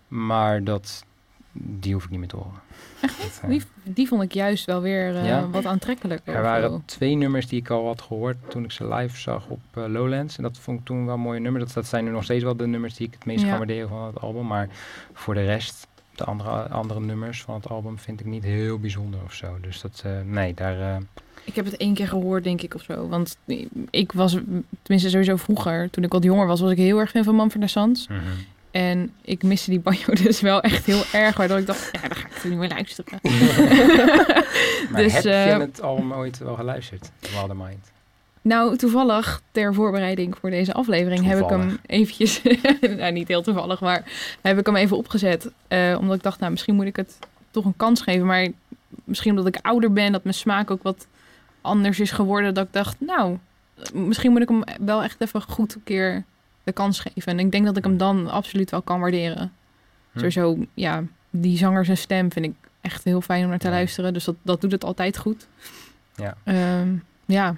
Maar 0.09 0.65
dat, 0.65 1.05
die 1.53 1.93
hoef 1.93 2.05
ik 2.05 2.11
niet 2.11 2.19
meer 2.19 2.29
te 2.29 2.37
horen. 2.37 2.61
Echt 3.01 3.41
Die, 3.49 3.63
die 3.83 4.09
vond 4.09 4.23
ik 4.23 4.33
juist 4.33 4.65
wel 4.65 4.81
weer 4.81 5.17
eh, 5.17 5.27
Ja? 5.27 5.49
wat 5.49 5.67
aantrekkelijker. 5.67 6.35
Er 6.35 6.43
waren 6.43 6.83
twee 6.85 7.15
nummers 7.15 7.47
die 7.47 7.61
ik 7.61 7.71
al 7.71 7.87
had 7.87 8.03
gehoord 8.03 8.37
toen 8.49 8.65
ik 8.65 8.73
ze 8.73 8.89
live 8.95 9.17
zag 9.19 9.47
op 9.47 9.61
eh, 9.75 9.85
Lowlands. 9.87 10.37
En 10.37 10.43
dat 10.43 10.59
vond 10.59 10.79
ik 10.81 10.85
toen 10.87 11.05
wel 11.05 11.15
een 11.15 11.21
mooie 11.21 11.41
nummer. 11.41 11.61
Dat, 11.61 11.73
dat 11.73 11.87
zijn 11.87 12.05
nu 12.05 12.11
nog 12.11 12.25
steeds 12.25 12.45
wel 12.45 12.57
de 12.57 12.67
nummers 12.67 12.95
die 12.95 13.07
ik 13.07 13.13
het 13.15 13.25
meest 13.25 13.43
Ja. 13.45 13.51
ga 13.51 13.57
waarderen 13.57 13.89
van 13.89 14.07
het 14.07 14.21
album. 14.21 14.47
Maar 14.47 14.69
voor 15.13 15.35
de 15.35 15.45
rest, 15.45 15.87
de 16.15 16.25
andere, 16.25 16.51
andere 16.69 17.01
nummers 17.01 17.43
van 17.43 17.55
het 17.55 17.69
album 17.69 17.99
vind 17.99 18.21
ik 18.21 18.27
niet 18.27 18.45
heel 18.45 18.79
bijzonder 18.79 19.21
of 19.25 19.33
zo. 19.33 19.57
Dus 19.61 19.81
dat, 19.81 20.03
eh, 20.05 20.13
nee, 20.25 20.55
daar... 20.55 21.03
Ik 21.49 21.55
heb 21.55 21.65
het 21.65 21.77
één 21.77 21.95
keer 21.95 22.09
gehoord, 22.09 22.45
denk 22.45 22.63
ik, 22.63 22.75
of 22.75 22.83
zo. 22.83 23.09
Want 23.09 23.37
ik 23.91 24.13
was, 24.13 24.37
tenminste 24.83 25.11
sowieso 25.11 25.37
vroeger, 25.37 25.91
toen 25.91 26.05
ik 26.05 26.13
wat 26.13 26.23
jonger 26.23 26.47
was, 26.47 26.61
was 26.61 26.71
ik 26.71 26.77
heel 26.77 26.99
erg 26.99 27.11
fan 27.11 27.25
van 27.25 27.35
Manfred 27.35 27.71
Sons. 27.71 28.09
mhm. 28.09 28.21
En 28.71 29.13
ik 29.23 29.43
miste 29.43 29.71
die 29.71 29.81
banjo 29.81 30.15
dus 30.25 30.41
wel 30.41 30.61
echt 30.61 30.87
heel 30.87 31.03
erg, 31.13 31.37
waardoor 31.37 31.59
ik 31.59 31.67
dacht, 31.67 31.89
ja, 31.93 32.01
dan 32.01 32.17
ga 32.17 32.27
ik 32.27 32.43
er 32.43 32.49
niet 32.49 32.59
meer 32.59 32.69
luisteren. 32.69 33.19
Maar 34.91 35.03
Dus, 35.03 35.13
heb 35.13 35.23
je 35.23 35.31
eh, 35.31 35.59
het 35.59 35.83
album 35.83 36.13
ooit 36.13 36.39
wel 36.39 36.55
geluisterd? 36.55 37.11
Wildermind. 37.33 37.91
Nou, 38.43 38.77
toevallig, 38.77 39.43
ter 39.53 39.75
voorbereiding 39.75 40.37
voor 40.41 40.51
deze 40.51 40.73
aflevering, 40.73 41.25
heb 41.25 41.39
ik 41.39 41.49
hem 41.49 41.79
eventjes, 41.87 42.43
nou 42.81 43.13
niet 43.13 43.29
heel 43.29 43.43
toevallig, 43.43 43.81
maar 43.81 44.05
heb 44.41 44.59
ik 44.59 44.67
hem 44.67 44.77
even 44.77 44.97
opgezet. 44.97 45.51
Eh, 45.69 45.97
omdat 46.01 46.17
ik 46.17 46.23
dacht, 46.23 46.41
nou, 46.41 46.51
misschien 46.51 46.75
moet 46.75 46.87
ik 46.87 46.97
het 46.97 47.19
toch 47.51 47.65
een 47.65 47.77
kans 47.77 48.01
geven. 48.01 48.27
Maar 48.27 48.49
misschien 49.05 49.31
omdat 49.31 49.47
ik 49.47 49.67
ouder 49.67 49.93
ben, 49.93 50.13
dat 50.13 50.25
mijn 50.25 50.35
smaak 50.35 50.71
ook 50.71 50.83
wat 50.83 51.07
anders 51.69 52.01
is 52.01 52.11
geworden. 52.11 52.55
Dat 52.55 52.67
ik 52.67 52.73
dacht, 52.73 52.97
nou, 53.01 53.39
misschien 53.93 54.33
moet 54.33 54.43
ik 54.43 54.49
hem 54.49 54.63
wel 54.81 55.03
echt 55.03 55.21
even 55.21 55.43
goed 55.43 55.75
een 55.75 55.85
keer 55.85 56.25
de 56.65 56.73
kans 56.73 57.01
geven. 57.01 57.33
En 57.33 57.39
ik 57.39 57.51
denk 57.51 57.65
dat 57.65 57.77
ik 57.77 57.85
hem 57.85 57.97
dan 57.97 58.31
absoluut 58.31 58.71
wel 58.71 58.83
kan 58.83 59.01
waarderen. 59.01 59.53
Hm. 60.13 60.19
Sowieso, 60.19 60.67
ja, 60.75 61.03
die 61.31 61.59
zanger 61.59 61.85
zijn 61.85 61.97
stem 61.97 62.33
vind 62.33 62.45
ik 62.45 62.55
echt 62.81 63.05
heel 63.05 63.21
fijn 63.21 63.43
om 63.45 63.49
naar 63.49 63.59
te 63.59 63.69
luisteren. 63.69 64.13
Dus 64.13 64.25
dat, 64.25 64.37
dat 64.43 64.61
doet 64.61 64.73
het 64.73 64.85
altijd 64.85 65.19
goed. 65.19 65.49
Ja. 66.15 66.37
Ehm, 66.45 66.89
ja, 67.25 67.57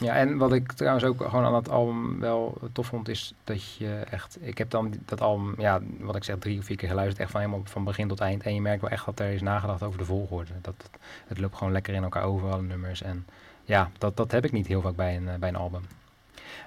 Ja, 0.00 0.14
en 0.14 0.36
wat 0.36 0.52
ik 0.52 0.72
trouwens 0.72 1.04
ook 1.04 1.22
gewoon 1.22 1.44
aan 1.44 1.54
het 1.54 1.68
album 1.70 2.20
wel 2.20 2.58
tof 2.72 2.86
vond, 2.86 3.08
is 3.08 3.34
dat 3.44 3.74
je 3.74 4.04
echt... 4.10 4.38
Ik 4.40 4.58
heb 4.58 4.70
dan 4.70 4.92
dat 5.04 5.20
album, 5.20 5.54
ja, 5.58 5.80
wat 5.98 6.16
ik 6.16 6.24
zeg, 6.24 6.36
drie 6.38 6.58
of 6.58 6.64
vier 6.64 6.76
keer 6.76 6.88
geluisterd. 6.88 7.20
Echt 7.20 7.30
van 7.30 7.40
helemaal 7.40 7.62
van 7.64 7.84
begin 7.84 8.08
tot 8.08 8.20
eind. 8.20 8.42
En 8.42 8.54
je 8.54 8.60
merkt 8.60 8.80
wel 8.80 8.90
echt 8.90 9.04
dat 9.04 9.20
er 9.20 9.32
is 9.32 9.42
nagedacht 9.42 9.82
over 9.82 9.98
de 9.98 10.04
volgorde. 10.04 10.52
Dat 10.60 10.74
het, 10.76 11.00
het 11.26 11.38
loopt 11.38 11.56
gewoon 11.56 11.72
lekker 11.72 11.94
in 11.94 12.02
elkaar 12.02 12.22
over, 12.22 12.50
alle 12.50 12.62
nummers. 12.62 13.02
En 13.02 13.26
ja, 13.64 13.90
dat, 13.98 14.16
dat 14.16 14.30
heb 14.32 14.44
ik 14.44 14.52
niet 14.52 14.66
heel 14.66 14.80
vaak 14.80 14.96
bij 14.96 15.16
een, 15.16 15.40
bij 15.40 15.48
een 15.48 15.56
album. 15.56 15.82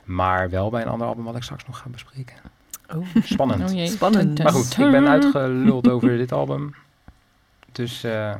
Maar 0.03 0.49
wel 0.49 0.69
bij 0.69 0.81
een 0.81 0.87
ander 0.87 1.07
album 1.07 1.23
wat 1.23 1.35
ik 1.35 1.43
straks 1.43 1.65
nog 1.65 1.77
ga 1.77 1.89
bespreken. 1.89 2.35
Oh. 2.95 3.07
Spannend. 3.23 3.69
Oh 3.69 3.75
jee. 3.75 3.87
Spannend. 3.87 4.43
Maar 4.43 4.51
goed, 4.51 4.77
ik 4.77 4.91
ben 4.91 5.07
uitgeluld 5.07 5.89
over 5.89 6.17
dit 6.17 6.31
album. 6.31 6.75
Dus 7.71 8.03
eh, 8.03 8.33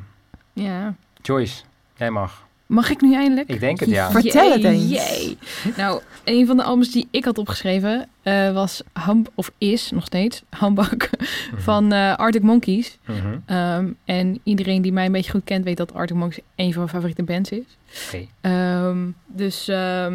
Ja. 0.53 0.93
Joyce, 1.21 1.63
jij 1.95 2.09
mag. 2.09 2.45
Mag 2.65 2.89
ik 2.89 3.01
nu 3.01 3.13
eindelijk? 3.15 3.49
Ik 3.49 3.59
denk 3.59 3.79
het, 3.79 3.89
ja. 3.89 4.11
Vertel 4.11 4.51
het 4.51 4.63
eens. 4.63 4.89
jee. 4.89 5.37
Nou, 5.77 6.01
een 6.23 6.45
van 6.45 6.57
de 6.57 6.63
albums 6.63 6.91
die 6.91 7.07
ik 7.11 7.25
had 7.25 7.37
opgeschreven 7.37 8.07
eh, 8.21 8.53
was 8.53 8.81
Ham 8.93 9.25
of 9.35 9.51
is 9.57 9.91
nog 9.91 10.05
steeds 10.05 10.43
Hambak 10.49 11.09
Mhm. 11.19 11.61
van 11.61 11.91
eh, 11.91 12.15
Arctic 12.15 12.41
Monkeys. 12.41 12.97
Mhm. 13.05 13.37
Ehm, 13.45 13.87
en 14.05 14.39
iedereen 14.43 14.81
die 14.81 14.91
mij 14.91 15.05
een 15.05 15.11
beetje 15.11 15.31
goed 15.31 15.43
kent 15.43 15.63
weet 15.63 15.77
dat 15.77 15.93
Arctic 15.93 16.17
Monkeys 16.17 16.43
een 16.55 16.69
van 16.73 16.77
mijn 16.77 16.89
favoriete 16.89 17.23
bands 17.23 17.49
is. 17.49 17.77
Oké, 18.07 18.25
Ehm, 18.41 18.97
dus 19.27 19.67
ehm, 19.67 20.13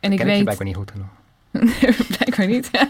en 0.00 0.12
ik 0.12 0.20
ik 0.20 0.24
weet 0.26 0.42
blijkbaar 0.42 0.66
niet 0.66 0.76
goed 0.76 0.90
genoeg. 0.90 1.10
blijkbaar 2.16 2.46
niet. 2.46 2.70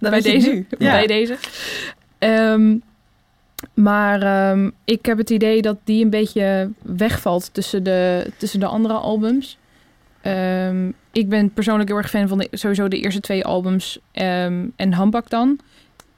Bij 0.00 0.10
je 0.10 0.14
het 0.14 0.22
deze. 0.24 0.64
Bij 0.78 1.06
deze. 1.06 1.36
Maar 3.82 4.22
ehm, 4.22 4.70
ik 4.84 5.06
heb 5.06 5.18
het 5.18 5.30
idee 5.30 5.62
dat 5.62 5.76
die 5.84 6.04
een 6.04 6.10
beetje 6.10 6.70
wegvalt 6.82 7.54
tussen 7.54 7.82
de, 7.82 8.30
tussen 8.36 8.60
de 8.60 8.66
andere 8.66 8.94
albums. 8.94 9.58
Ehm, 10.20 10.90
ik 11.12 11.28
ben 11.28 11.52
persoonlijk 11.52 11.88
heel 11.88 11.98
erg 11.98 12.10
fan 12.10 12.28
van 12.28 12.38
de, 12.38 12.48
sowieso 12.50 12.88
de 12.88 13.00
eerste 13.00 13.20
twee 13.20 13.44
albums 13.44 13.98
ehm, 14.12 14.66
en 14.76 14.92
Hambak 14.92 15.30
dan. 15.30 15.58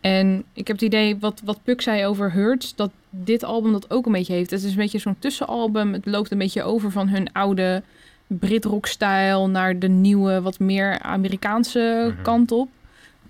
En 0.00 0.44
ik 0.52 0.66
heb 0.66 0.76
het 0.76 0.84
idee, 0.84 1.16
wat, 1.18 1.40
wat 1.44 1.58
Puk 1.62 1.80
zei 1.80 2.06
over 2.06 2.32
Hurts, 2.32 2.74
dat 2.74 2.90
dit 3.10 3.44
album 3.44 3.72
dat 3.72 3.90
ook 3.90 4.06
een 4.06 4.12
beetje 4.12 4.32
heeft. 4.32 4.50
Het 4.50 4.62
is 4.62 4.70
een 4.70 4.76
beetje 4.76 4.98
zo'n 4.98 5.18
tussenalbum. 5.18 5.92
Het 5.92 6.06
loopt 6.06 6.30
een 6.30 6.38
beetje 6.38 6.62
over 6.62 6.90
van 6.90 7.08
hun 7.08 7.32
oude 7.32 7.82
Brit-rock-stijl 8.26 9.48
naar 9.48 9.78
de 9.78 9.88
nieuwe, 9.88 10.40
wat 10.40 10.58
meer 10.58 10.98
Amerikaanse 11.00 12.12
Mhm. 12.12 12.22
kant 12.22 12.52
op. 12.52 12.68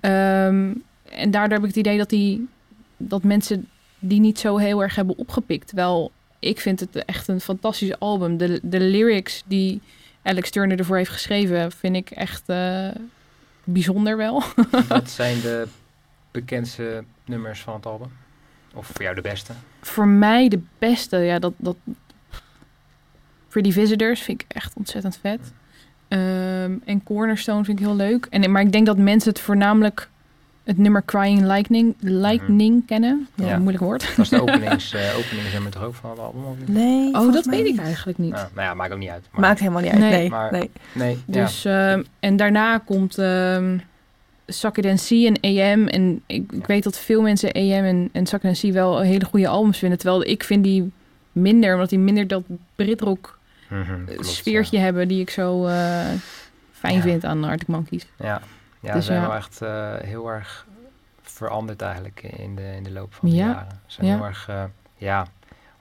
En 0.01 0.83
daardoor 1.31 1.59
heb 1.59 1.61
ik 1.61 1.75
het 1.75 1.77
idee 1.77 1.99
dat, 1.99 2.09
die, 2.09 2.49
dat 2.97 3.23
mensen 3.23 3.69
die 4.01 4.21
niet 4.21 4.39
zo 4.39 4.57
heel 4.57 4.83
erg 4.83 4.95
hebben 4.95 5.19
opgepikt. 5.19 5.67
Terwijl 5.67 6.13
ik 6.39 6.61
vind 6.61 6.81
het 6.81 7.05
echt 7.05 7.29
een 7.29 7.41
fantastisch 7.41 7.99
album. 7.99 8.37
De, 8.37 8.61
de 8.63 8.81
lyrics 8.81 9.43
die 9.47 9.81
Alex 10.23 10.51
Turner 10.51 10.79
ervoor 10.79 10.97
heeft 10.97 11.11
geschreven, 11.11 11.73
vind 11.73 11.97
ik 11.97 12.11
echt 12.11 12.49
eh, 12.49 12.89
bijzonder 13.65 14.17
wel. 14.17 14.43
Wat 14.89 15.11
zijn 15.21 15.41
de 15.41 15.67
bekendste 16.31 17.05
nummers 17.25 17.61
van 17.61 17.75
het 17.75 17.87
album? 17.87 18.13
Of 18.75 18.87
voor 18.87 19.03
jou 19.03 19.15
de 19.15 19.21
beste? 19.21 19.53
Voor 19.81 20.09
mij 20.09 20.49
de 20.49 20.61
beste, 20.79 21.17
ja, 21.17 21.39
dat, 21.39 21.53
dat 21.57 21.77
Pretty 23.49 23.73
Visitors 23.73 24.21
vind 24.21 24.43
ik 24.43 24.53
echt 24.53 24.75
ontzettend 24.75 25.19
vet. 25.21 25.53
Ehm, 26.09 26.75
en 26.85 27.03
Cornerstone 27.03 27.65
vind 27.65 27.79
ik 27.79 27.85
heel 27.85 27.97
leuk. 27.97 28.27
En, 28.31 28.51
maar 28.51 28.63
ik 28.63 28.73
denk 28.73 28.87
dat 28.87 28.99
mensen 28.99 29.31
het 29.31 29.41
voornamelijk 29.41 30.10
het 30.71 30.79
nummer 30.79 31.05
Crying 31.05 31.41
Lightning, 31.43 31.95
Lightning 32.01 32.87
kennen. 32.87 33.29
Ja, 33.35 33.47
Ja. 33.47 33.53
Een 33.55 33.61
moeilijk 33.61 33.85
woord. 33.85 34.01
Dat 34.17 34.19
is 34.25 34.29
de 34.29 34.41
openings, 34.49 34.93
eh 34.93 35.01
openingsnummer 35.19 35.71
toch 35.73 35.83
ook 35.85 35.95
van 35.95 36.11
het 36.11 36.19
album? 36.19 36.45
Of 36.45 36.57
niet? 36.59 36.69
Nee. 36.69 37.15
Oh, 37.15 37.33
dat 37.33 37.45
weet 37.45 37.67
ik 37.67 37.79
eigenlijk 37.79 38.19
niet. 38.19 38.31
Nou, 38.33 38.47
nou 38.55 38.67
ja, 38.67 38.75
maakt 38.75 38.93
ook 38.93 38.99
niet 38.99 39.09
uit. 39.09 39.29
Maar, 39.33 39.41
Maakt 39.41 39.59
helemaal 39.61 39.83
niet 39.83 39.91
uit. 39.91 40.01
Nee. 40.01 40.11
Nee. 40.11 40.29
Maar- 40.31 40.53
nee. 40.53 40.71
Nee, 40.93 41.19
Dus, 41.27 41.65
ehm, 41.65 42.03
en 42.21 42.37
daarna 42.37 42.79
komt 42.79 43.19
ehm 43.19 43.79
It 44.77 44.87
and 44.87 45.01
See 45.01 45.27
en 45.33 45.37
AM. 45.41 45.87
En 45.89 46.23
ik, 46.27 46.53
ik 46.53 46.67
weet 46.67 46.83
dat 46.85 46.99
veel 46.99 47.23
mensen 47.23 47.53
AM 47.53 47.85
en, 47.85 48.09
en 48.13 48.57
See 48.57 48.73
wel 48.73 49.01
hele 49.01 49.25
goede 49.25 49.49
albums 49.49 49.79
vinden. 49.79 49.99
Terwijl 49.99 50.27
ik 50.27 50.45
vind 50.45 50.65
die 50.65 50.91
minder, 51.33 51.75
omdat 51.75 51.89
die 51.89 51.99
minder 51.99 52.27
dat 52.27 52.43
Britrock. 52.77 53.39
Mhm, 53.69 54.05
klopt, 54.05 54.27
sfeertje 54.27 54.79
hebben 54.79 55.09
die 55.09 55.21
ik 55.21 55.31
zo 55.31 55.67
eh, 55.67 56.01
fijn 56.73 56.95
Ja. 56.95 57.01
vind 57.01 57.25
aan 57.25 57.45
Arctic 57.45 57.69
Monkeys. 57.69 58.07
Ja, 58.19 58.41
ja, 58.81 58.93
Dus 58.93 59.05
ze 59.07 59.13
zijn 59.13 59.23
wel 59.27 59.35
echt 59.35 59.63
eh, 59.63 59.93
heel 59.99 60.29
erg 60.31 60.67
veranderd 61.23 61.83
eigenlijk 61.83 62.23
in 62.23 62.57
de, 62.57 62.75
in 62.77 62.83
de 62.83 62.91
loop 62.91 63.15
van 63.15 63.29
de 63.29 63.35
Ja. 63.35 63.47
jaren. 63.47 63.81
Ze 63.87 63.95
zijn 64.03 64.17
heel 64.17 64.25
erg, 64.27 64.49
eh, 64.49 64.63
ja, 64.97 65.27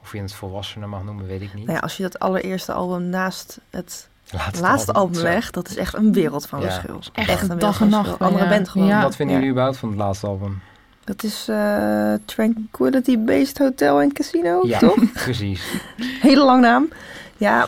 of 0.02 0.12
je 0.14 0.22
het 0.22 0.34
volwassener 0.34 0.90
mag 0.90 1.04
noemen, 1.04 1.28
weet 1.28 1.42
ik 1.42 1.54
niet. 1.54 1.64
Nou 1.66 1.78
ja, 1.78 1.84
als 1.84 1.98
je 1.98 2.04
dat 2.04 2.20
allereerste 2.20 2.74
album 2.74 3.04
naast 3.04 3.60
het 3.70 4.08
Laatste, 4.32 4.62
laatste 4.62 4.92
album 4.92 5.22
legt, 5.22 5.54
dat 5.54 5.68
is 5.70 5.76
echt 5.76 5.94
een 5.94 6.14
wereld 6.14 6.46
van 6.48 6.60
Ja. 6.60 6.66
verschil. 6.66 7.02
Echt 7.14 7.50
een 7.50 7.60
dag 7.60 7.82
en 7.82 7.90
nacht. 7.90 8.20
Andere 8.20 8.44
ja. 8.44 8.50
band 8.50 8.70
gewoon. 8.70 8.88
Ja. 8.88 9.02
Wat 9.02 9.16
vinden 9.16 9.36
jullie 9.36 9.50
überhaupt 9.52 9.78
van 9.78 9.90
het 9.90 9.98
laatste 9.98 10.28
album? 10.28 10.62
Dat 11.04 11.24
is 11.24 11.48
eh, 11.48 12.14
Tranquility 12.26 13.20
Based 13.20 13.58
Hotel 13.58 14.02
en 14.02 14.12
Casino, 14.14 14.62
Ja. 14.68 14.80
toch? 14.88 15.12
Precies. 15.14 15.74
Hele 16.22 16.44
lang 16.44 16.62
naam. 16.62 16.90
Ja, 17.38 17.68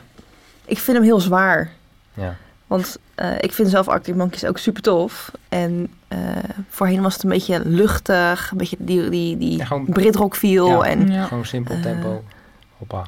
ik 0.65 0.77
vind 0.77 0.97
hem 0.97 1.05
heel 1.05 1.19
zwaar. 1.19 1.71
Ja. 2.13 2.35
Want 2.67 2.97
eh, 3.21 3.31
ik 3.39 3.51
vind 3.51 3.69
zelf 3.69 3.87
Arctic 3.87 4.15
Monkeys 4.15 4.45
ook 4.45 4.57
super 4.57 4.81
tof. 4.81 5.31
En 5.49 5.87
eh, 6.07 6.19
voorheen 6.69 7.01
was 7.01 7.13
het 7.13 7.23
een 7.23 7.29
beetje 7.29 7.61
luchtig. 7.65 8.51
Een 8.51 8.57
beetje 8.57 8.75
die, 8.79 9.09
die, 9.09 9.37
die 9.37 9.57
Ja, 9.57 9.65
gewoon- 9.65 9.85
Britrock 9.85 10.35
feel. 10.35 10.67
Ja. 10.67 10.89
En 10.89 11.11
Ja. 11.11 11.23
Gewoon 11.25 11.45
simpel 11.45 11.75
Eh. 11.75 11.81
tempo. 11.81 12.23
Hoppa. 12.77 13.03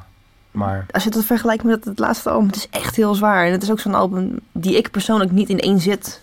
Maar 0.50 0.86
als 0.90 1.04
je 1.04 1.10
dat 1.10 1.24
vergelijkt 1.24 1.64
met 1.64 1.74
het, 1.74 1.84
het 1.84 1.98
laatste 1.98 2.30
album, 2.30 2.46
het 2.46 2.56
is 2.56 2.68
echt 2.70 2.96
heel 2.96 3.14
zwaar. 3.14 3.46
En 3.46 3.52
het 3.52 3.62
is 3.62 3.70
ook 3.70 3.80
zo'n 3.80 3.94
album 3.94 4.38
die 4.52 4.76
ik 4.76 4.90
persoonlijk 4.90 5.30
niet 5.30 5.48
in 5.48 5.58
één 5.60 5.80
zit 5.80 6.20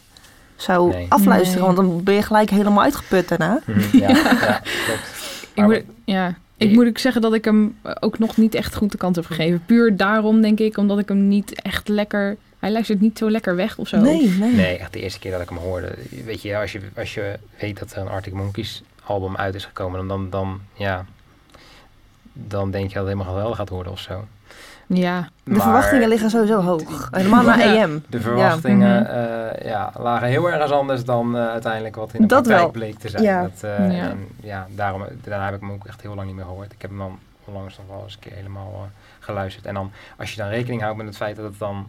zou 0.56 0.90
Nee. 0.92 1.06
afluisteren. 1.10 1.66
Nee. 1.68 1.76
Want 1.76 1.88
dan 1.88 2.04
ben 2.04 2.14
je 2.14 2.22
gelijk 2.22 2.50
helemaal 2.50 2.84
uitgeput 2.84 3.28
daarna. 3.30 3.60
mhm, 3.66 3.98
ja, 3.98 4.08
ja, 4.10 4.62
klopt. 4.86 5.20
Ik 5.54 5.64
moet, 5.64 5.84
ja, 6.06 6.28
ik 6.58 6.70
Ik- 6.70 6.76
moet 6.76 6.88
ook 6.88 6.98
zeggen 6.98 7.22
dat 7.22 7.34
ik 7.34 7.46
hem 7.46 7.76
ook 8.00 8.20
nog 8.20 8.38
niet 8.38 8.56
echt 8.56 8.76
goed 8.76 8.92
de 8.92 8.98
kant 8.98 9.16
heb 9.16 9.26
gegeven. 9.26 9.64
Puur 9.66 9.98
daarom 9.98 10.42
denk 10.42 10.60
ik, 10.60 10.78
omdat 10.78 11.00
ik 11.00 11.08
hem 11.08 11.28
niet 11.28 11.62
echt 11.62 11.88
lekker... 11.88 12.38
Hij 12.62 12.72
luistert 12.72 13.02
niet 13.02 13.18
zo 13.18 13.30
lekker 13.32 13.56
weg 13.56 13.78
of 13.78 13.88
zo. 13.88 13.98
Nee, 13.98 14.30
nee. 14.30 14.54
Nee, 14.54 14.78
echt 14.78 14.94
de 14.94 15.00
eerste 15.02 15.20
keer 15.20 15.32
dat 15.32 15.42
ik 15.42 15.50
hem 15.50 15.58
hoorde. 15.58 15.96
Weet 16.26 16.42
je, 16.42 16.58
als 16.58 16.72
je, 16.72 16.82
als 16.98 17.14
je 17.14 17.40
weet 17.60 17.80
dat 17.80 17.92
er 17.92 17.98
een 18.02 18.08
Arctic 18.08 18.34
Monkeys 18.34 18.84
album 19.04 19.36
uit 19.38 19.56
is 19.56 19.66
gekomen, 19.66 19.98
dan, 20.00 20.08
dan, 20.08 20.30
dan, 20.30 20.62
ja, 20.74 21.06
dan 22.34 22.72
denk 22.72 22.88
je 22.88 22.94
dat 22.94 23.04
het 23.04 23.12
helemaal 23.14 23.34
geweldig 23.34 23.58
gaat 23.58 23.70
worden 23.70 23.92
of 23.92 24.00
zo. 24.00 24.26
Ja, 24.88 25.30
De 25.44 25.52
Maar 25.52 25.62
verwachtingen 25.62 26.08
liggen 26.10 26.30
sowieso 26.30 26.62
hoog. 26.62 27.08
Helemaal 27.12 27.44
naar 27.44 27.60
Ja. 27.74 27.84
EM. 27.84 28.04
De 28.10 28.22
verwachtingen 28.22 29.02
Mhm. 29.02 29.12
eh, 29.12 29.66
ja, 29.70 29.92
lagen 30.00 30.28
heel 30.28 30.52
ergens 30.52 30.72
anders 30.72 31.04
dan 31.04 31.38
eh, 31.38 31.48
uiteindelijk 31.50 31.96
wat 31.96 32.14
in 32.14 32.22
de 32.22 32.28
Dat 32.28 32.44
praktijk 32.44 32.62
wel. 32.62 32.72
bleek 32.72 33.00
te 33.00 33.10
zijn. 33.10 33.24
Ja. 33.24 33.42
Dat, 33.42 33.64
eh, 33.64 33.98
Ja. 33.98 34.10
En 34.10 34.28
ja, 34.42 34.68
daarom, 34.76 35.04
daarna 35.24 35.46
heb 35.46 35.54
ik 35.54 35.60
hem 35.62 35.72
ook 35.72 35.86
echt 35.86 36.02
heel 36.02 36.16
lang 36.16 36.28
niet 36.28 36.36
meer 36.36 36.46
gehoord. 36.46 36.72
Ik 36.74 36.82
heb 36.82 36.90
hem 36.90 37.00
dan 37.00 37.20
onlangs 37.46 37.78
nog 37.78 37.88
wel 37.88 38.04
eens 38.04 38.14
een 38.14 38.20
keer 38.20 38.36
helemaal 38.36 38.90
geluisterd. 39.20 39.66
En 39.66 39.74
dan, 39.74 39.92
als 40.18 40.32
je 40.32 40.38
dan 40.38 40.48
rekening 40.50 40.82
houdt 40.82 40.98
met 40.98 41.06
het 41.06 41.18
feit 41.18 41.36
dat 41.36 41.46
het 41.46 41.60
dan 41.60 41.88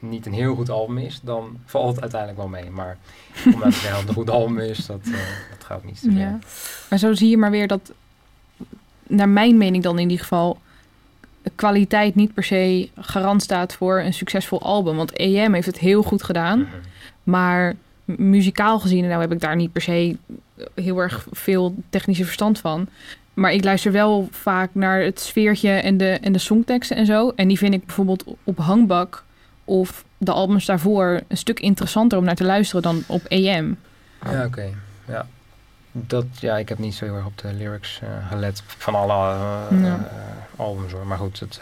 niet 0.00 0.26
een 0.26 0.32
heel 0.32 0.54
goed 0.54 0.70
album 0.70 0.98
is, 0.98 1.20
dan 1.22 1.58
valt 1.64 1.92
het 1.92 2.00
uiteindelijk 2.00 2.40
wel 2.40 2.48
mee. 2.48 2.70
Maar 2.70 2.98
om 3.44 3.58
nou 3.58 3.70
te 3.70 3.78
zeggen 3.78 3.90
dat 3.90 4.00
het 4.00 4.08
een 4.08 4.14
goed 4.14 4.30
album 4.30 4.58
is, 4.58 4.86
dat, 4.86 5.00
eh, 5.04 5.12
dat 5.50 5.64
gaat 5.64 5.84
niet 5.84 6.00
te 6.00 6.10
ver. 6.10 6.20
ja. 6.20 6.38
Maar 6.90 6.98
zo 6.98 7.14
zie 7.14 7.30
je 7.30 7.36
maar 7.36 7.50
weer 7.50 7.66
dat, 7.66 7.92
naar 9.06 9.28
mijn 9.28 9.56
mening 9.56 9.82
dan 9.82 9.98
in 9.98 10.10
ieder 10.10 10.18
geval, 10.18 10.58
kwaliteit 11.54 12.14
niet 12.14 12.34
per 12.34 12.44
se 12.44 12.88
garant 12.98 13.42
staat 13.42 13.74
voor 13.74 14.00
een 14.00 14.14
succesvol 14.14 14.62
album. 14.62 14.96
Want 14.96 15.12
EM 15.12 15.54
heeft 15.54 15.66
het 15.66 15.78
heel 15.78 16.02
goed 16.02 16.22
gedaan. 16.22 16.58
Mhm. 16.58 16.68
Maar 17.22 17.74
muzikaal 18.04 18.80
gezien, 18.80 19.08
nou 19.08 19.20
heb 19.20 19.32
ik 19.32 19.40
daar 19.40 19.56
niet 19.56 19.72
per 19.72 19.82
se 19.82 20.16
heel 20.74 20.98
erg 20.98 21.26
veel 21.30 21.74
technische 21.90 22.24
verstand 22.24 22.58
van. 22.58 22.88
Maar 23.34 23.52
ik 23.52 23.64
luister 23.64 23.92
wel 23.92 24.28
vaak 24.30 24.70
naar 24.72 25.02
het 25.02 25.20
sfeertje 25.20 25.70
en 25.70 25.96
de, 25.96 26.10
en 26.10 26.32
de 26.32 26.38
songteksten 26.38 26.96
en 26.96 27.06
zo. 27.06 27.32
En 27.36 27.48
die 27.48 27.58
vind 27.58 27.74
ik 27.74 27.86
bijvoorbeeld 27.86 28.24
op 28.44 28.58
Hangbak 28.58 29.24
of 29.70 30.04
de 30.18 30.32
albums 30.32 30.66
daarvoor 30.66 31.20
een 31.28 31.36
stuk 31.36 31.60
interessanter 31.60 32.18
om 32.18 32.24
naar 32.24 32.34
te 32.34 32.44
luisteren 32.44 32.82
dan 32.82 33.02
op 33.06 33.24
EM. 33.24 33.78
Ja, 34.30 34.44
oké. 34.44 34.70
Ja. 35.06 35.26
Dat, 35.92 36.24
ja, 36.40 36.56
ik 36.58 36.68
heb 36.68 36.78
niet 36.78 36.94
zo 36.94 37.04
heel 37.04 37.14
erg 37.14 37.26
op 37.26 37.38
de 37.38 37.52
lyrics 37.52 38.00
eh, 38.02 38.28
gelet 38.28 38.62
van 38.66 38.94
alle 38.94 39.32
eh, 39.34 39.82
Ja. 39.82 39.94
eh, 39.96 40.60
albums 40.60 40.92
hoor. 40.92 41.06
Maar 41.06 41.18
goed, 41.18 41.40
het, 41.40 41.60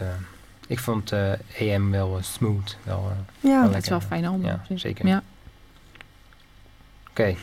ik 0.67 0.79
vond 0.79 1.13
EM 1.59 1.91
wel 1.91 2.19
smooth. 2.21 2.77
Wel, 2.83 3.13
Ja. 3.41 3.63
wel 3.63 3.71
Dat 3.73 3.83
is 3.83 3.89
wel 3.89 3.99
een 3.99 4.05
fijn 4.07 4.27
album. 4.27 4.45
Ja, 4.47 4.61
zeker. 4.75 5.07
Ja. 5.07 5.23
Oké. 7.11 7.35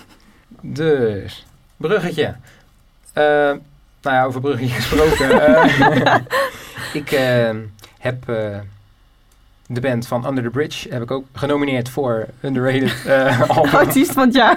dus, 0.60 1.46
bruggetje. 1.76 2.34
Nou 3.14 3.60
ja, 4.16 4.24
over 4.24 4.40
bruggetje 4.40 4.74
gesproken. 4.74 5.30
ik 7.00 7.08
heb 7.98 8.24
de 9.66 9.80
band 9.80 10.06
van 10.06 10.26
Under 10.26 10.42
the 10.44 10.50
Bridge 10.50 10.88
heb 10.92 11.02
ik 11.02 11.10
ook 11.10 11.26
genomineerd 11.32 11.88
voor 11.88 12.26
Underrated 12.40 13.04
eh 13.06 13.50
album 13.50 13.74
Artiest 13.74 14.12
van 14.12 14.26
het 14.26 14.34
jaar. 14.34 14.56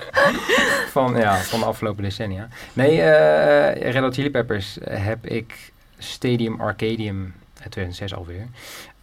van, 0.90 1.16
ja, 1.16 1.36
van 1.36 1.60
de 1.60 1.66
afgelopen 1.66 2.02
decennia. 2.02 2.48
Nee, 2.72 3.02
eh 3.02 3.92
Red 3.92 4.02
Hot 4.02 4.14
Chili 4.14 4.30
Peppers 4.30 4.78
heb 4.90 5.26
ik 5.26 5.72
Stadium 5.98 6.60
Arcadium 6.60 7.34
uit 7.62 7.70
2006 7.70 8.14
alweer. 8.14 8.46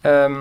Ehm, 0.00 0.34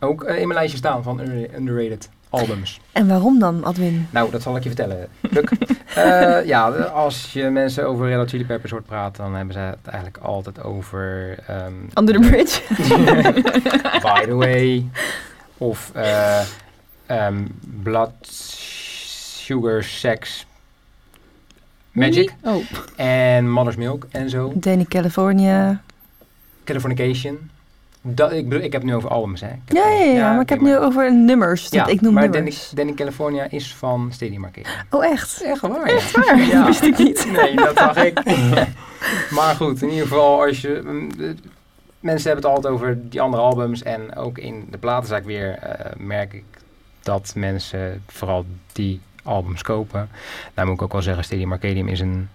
ook 0.00 0.24
eh, 0.24 0.34
in 0.40 0.46
mijn 0.46 0.58
lijstje 0.58 0.78
staan 0.78 1.02
van 1.02 1.20
under- 1.20 1.54
underrated 1.54 2.08
albums. 2.40 2.80
En 2.92 3.06
waarom 3.08 3.38
dan, 3.38 3.64
Adwin? 3.64 4.06
Nou, 4.10 4.30
dat 4.30 4.42
zal 4.42 4.56
ik 4.56 4.62
je 4.62 4.68
vertellen. 4.68 5.08
Luk. 5.20 5.50
Eh, 5.94 6.44
ja, 6.44 6.68
als 6.70 7.32
je 7.32 7.42
mensen 7.50 7.86
over 7.86 8.06
Red 8.08 8.16
Hot 8.16 8.28
Chili 8.30 8.44
Peppers 8.44 8.72
hoort 8.72 8.86
praten, 8.86 9.24
dan 9.24 9.34
hebben 9.34 9.54
ze 9.54 9.60
het 9.60 9.86
eigenlijk 9.86 10.24
altijd 10.24 10.62
over... 10.62 11.38
ehm, 11.46 11.72
Under 11.94 12.14
the 12.20 12.28
Bridge. 12.28 12.60
By 14.12 14.24
the 14.24 14.34
way. 14.34 14.88
Of 15.58 15.90
eh, 15.94 16.40
ehm, 17.06 17.44
Blood, 17.82 18.12
Sugar, 19.36 19.82
Sex, 19.84 20.46
Magic. 21.92 22.34
Oh, 22.42 22.64
En 22.96 23.50
Mother's 23.50 23.76
Milk 23.76 24.06
en 24.10 24.30
zo. 24.30 24.52
Danny 24.54 24.84
California. 24.84 25.82
Californication. 26.64 27.50
Dat, 28.06 28.32
ik, 28.32 28.48
bedoel, 28.48 28.64
ik 28.64 28.72
heb 28.72 28.80
het 28.82 28.90
nu 28.90 28.96
over 28.96 29.10
albums, 29.10 29.40
hè. 29.40 29.48
Ja, 29.66 29.88
ja, 29.88 30.04
ja, 30.04 30.32
maar 30.32 30.40
ik 30.42 30.48
heb 30.48 30.60
nu 30.60 30.76
over 30.76 31.14
nummers. 31.14 31.68
Ja, 31.70 31.84
Dat 31.84 31.92
ik 31.92 32.00
noem 32.00 32.14
maar 32.14 32.28
nummers. 32.28 32.70
Danny 32.70 32.94
California 32.94 33.50
is 33.50 33.74
van 33.74 34.08
Stadium 34.12 34.44
Arcade. 34.44 34.68
Oh, 34.90 35.04
echt? 35.04 35.42
Echt 35.42 35.60
waar, 35.60 35.82
Echt 35.82 36.10
waar? 36.16 36.38
Ja. 36.46 36.52
Dat 36.52 36.66
wist 36.66 36.82
ik 36.82 36.98
niet. 36.98 37.26
Nee, 37.32 37.54
dat 37.56 37.76
zag 37.78 37.96
ik. 37.96 38.20
maar 39.36 39.54
goed, 39.54 39.82
in 39.82 39.88
ieder 39.88 40.02
geval, 40.06 40.44
als 40.46 40.60
je... 40.60 40.80
mm, 40.84 41.10
Mensen 42.00 42.30
hebben 42.30 42.50
het 42.50 42.56
altijd 42.56 42.74
over 42.74 43.08
die 43.10 43.20
andere 43.20 43.42
albums. 43.42 43.82
En 43.82 44.16
ook 44.16 44.38
in 44.38 44.66
de 44.70 44.78
platenzaak 44.78 45.24
weer 45.24 45.52
eh, 45.58 45.92
merk 45.96 46.32
ik 46.32 46.44
dat 47.02 47.32
mensen 47.36 48.02
vooral 48.06 48.44
die 48.72 49.00
albums 49.22 49.62
kopen. 49.62 50.08
Nou 50.54 50.66
moet 50.68 50.76
ik 50.76 50.82
ook 50.82 50.92
wel 50.92 51.02
zeggen, 51.02 51.24
Stadium 51.24 51.52
Arcadium 51.52 51.88
is 51.88 52.00
een, 52.00 52.28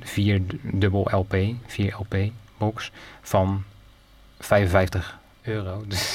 vier 0.00 0.40
dubbel 0.62 1.08
LP, 1.12 1.36
4 1.66 1.94
LP 1.98 2.16
box 2.58 2.92
van 3.22 3.62
55 4.40 5.18
euro. 5.42 5.82
Dus, 5.88 6.14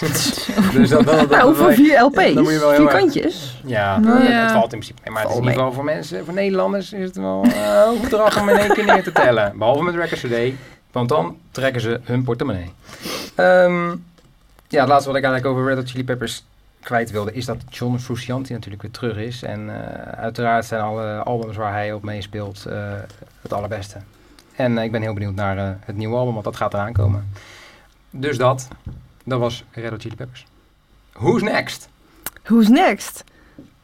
dus 0.74 0.90
dat, 0.90 1.06
dat, 1.06 1.20
dat, 1.20 1.30
Nou, 1.30 1.56
voor 1.56 1.74
vier 1.74 2.02
LP's. 2.02 2.34
Dan 2.34 2.44
moet 2.44 2.52
je 2.54 2.60
wel 2.60 2.70
heel 2.70 2.78
vier 2.80 2.88
erg- 2.90 2.98
kantjes. 3.00 3.62
ja, 3.66 3.98
Nou, 4.00 4.20
het, 4.20 4.28
ja. 4.28 4.42
het 4.42 4.52
valt 4.52 4.64
in 4.64 4.70
principe 4.70 5.02
mee. 5.04 5.14
Maar 5.14 5.22
het 5.22 5.32
is 5.32 5.38
in 5.38 5.42
ieder 5.44 5.58
geval 5.58 5.74
voor 5.74 5.84
mensen, 5.84 6.26
voor 6.26 6.34
Nederlanders 6.34 6.94
is 6.94 7.06
het 7.06 7.16
wel 7.16 7.44
eh, 7.44 7.82
een 7.94 8.02
bedrag 8.02 8.42
om 8.42 8.50
in 8.50 8.56
één 8.58 8.74
keer 8.74 8.86
neer 8.86 9.04
te 9.04 9.12
tellen. 9.12 9.58
Behalve 9.58 9.84
met 9.84 9.96
Records 9.96 10.22
Today, 10.22 10.56
want 10.92 11.10
dan 11.10 11.38
trekken 11.52 11.82
ze 11.82 12.00
hun 12.04 12.24
portemonnee. 12.24 12.72
Ehm, 13.36 13.88
ja, 14.68 14.80
het 14.80 14.90
laatste 14.90 15.10
wat 15.10 15.18
ik 15.18 15.24
eigenlijk 15.24 15.46
over 15.46 15.66
Red 15.68 15.78
Hot 15.78 15.90
Chili 15.90 16.04
Peppers 16.04 16.44
kwijt 16.84 17.12
wilde, 17.12 17.34
is 17.34 17.46
dat 17.46 17.58
John 17.70 17.98
Frusciante 17.98 18.54
natuurlijk 18.54 18.82
weer 18.82 18.92
terug 18.92 19.18
is. 19.18 19.44
En 19.44 19.70
eh, 19.70 20.12
uiteraard 20.20 20.66
zijn 20.66 20.82
alle 20.82 21.16
albums 21.24 21.56
waar 21.58 21.72
hij 21.74 21.94
op 21.94 22.04
meespeelt 22.04 22.66
eh, 22.66 22.78
het 23.42 23.54
allerbeste. 23.54 23.98
En 24.56 24.78
ik 24.78 24.92
ben 24.92 25.02
heel 25.02 25.14
benieuwd 25.14 25.36
naar 25.36 25.58
eh, 25.58 25.70
het 25.80 25.96
nieuwe 25.96 26.16
album, 26.16 26.34
want 26.34 26.46
dat 26.46 26.56
gaat 26.56 26.74
eraan 26.74 26.94
komen. 26.94 27.32
Dus 28.18 28.38
dat, 28.38 28.68
dat 29.26 29.40
was 29.40 29.64
Red 29.72 29.90
Hot 29.90 30.02
Chili 30.02 30.16
Peppers. 30.16 30.46
Who's 31.14 31.42
next? 31.42 31.90
Who's 32.44 32.68
next? 32.68 33.24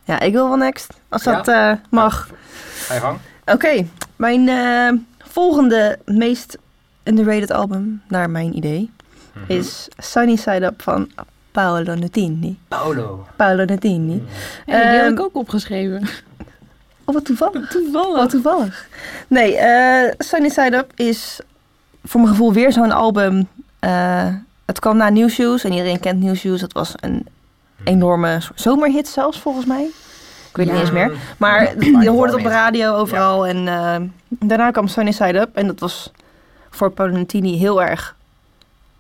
Ja, 0.04 0.20
ik 0.20 0.34
wil 0.34 0.48
wel 0.48 0.58
next. 0.58 0.94
Als 1.10 1.24
Ja? 1.24 1.36
dat 1.36 1.48
eh, 1.48 1.72
mag. 1.90 2.30
Ga 2.74 2.94
je 2.94 3.00
gang. 3.00 3.18
Oké, 3.46 3.86
mijn 4.16 4.50
eh, 4.50 5.00
volgende 5.30 6.00
meest 6.06 6.58
underrated 7.04 7.52
album, 7.52 8.02
naar 8.08 8.30
mijn 8.30 8.56
idee, 8.56 8.90
Mhm. 9.34 9.44
is 9.52 9.88
Sunny 9.98 10.36
Side 10.36 10.66
Up 10.66 10.82
van 10.82 11.12
Paolo 11.52 11.94
Nutini. 11.96 12.60
Paolo. 12.68 13.28
Paolo 13.36 13.64
Nutini. 13.66 14.24
hey, 14.66 14.82
die 14.82 14.92
had 15.00 15.06
Ehm, 15.06 15.12
ik 15.14 15.20
ook 15.20 15.36
opgeschreven. 15.36 16.08
Oh, 17.06 17.14
wat 17.16 17.26
toevallig. 17.26 17.70
Toevallig. 17.70 18.18
Wat 18.18 18.30
toevallig. 18.30 18.88
Nee, 19.28 19.56
eh 19.58 20.14
Sunny 20.18 20.50
Side 20.50 20.78
Up 20.78 20.92
is 20.96 21.40
voor 22.04 22.20
mijn 22.22 22.32
gevoel 22.34 22.54
weer 22.54 22.72
zo'n 22.72 22.92
album. 22.92 23.48
Eh, 23.82 24.28
het 24.66 24.80
kwam 24.80 24.98
na 24.98 25.10
New 25.10 25.30
Shoes 25.30 25.64
en 25.64 25.72
iedereen 25.72 26.00
kent 26.00 26.20
New 26.24 26.36
Shoes. 26.36 26.60
Dat 26.60 26.74
was 26.74 26.94
een 27.00 27.28
enorme 27.84 28.40
zomerhit 28.56 29.08
zelfs 29.08 29.40
volgens 29.40 29.66
mij. 29.66 29.90
Ik 30.50 30.58
weet 30.58 30.66
het 30.66 30.76
niet 30.76 30.84
eens 30.86 30.94
meer. 30.94 31.12
Maar 31.38 31.84
je 32.04 32.10
hoorde 32.10 32.32
het 32.32 32.42
op 32.42 32.48
de 32.48 32.54
radio 32.54 32.96
overal. 32.96 33.48
En 33.48 33.68
eh, 33.68 33.96
daarna 34.28 34.72
kwam 34.72 34.88
Sunny 34.88 35.12
Side 35.12 35.40
Up. 35.40 35.56
En 35.56 35.68
dat 35.68 35.80
was 35.80 36.12
voor 36.70 36.92
Paolantini 36.92 37.58
heel 37.58 37.84
erg... 37.84 38.16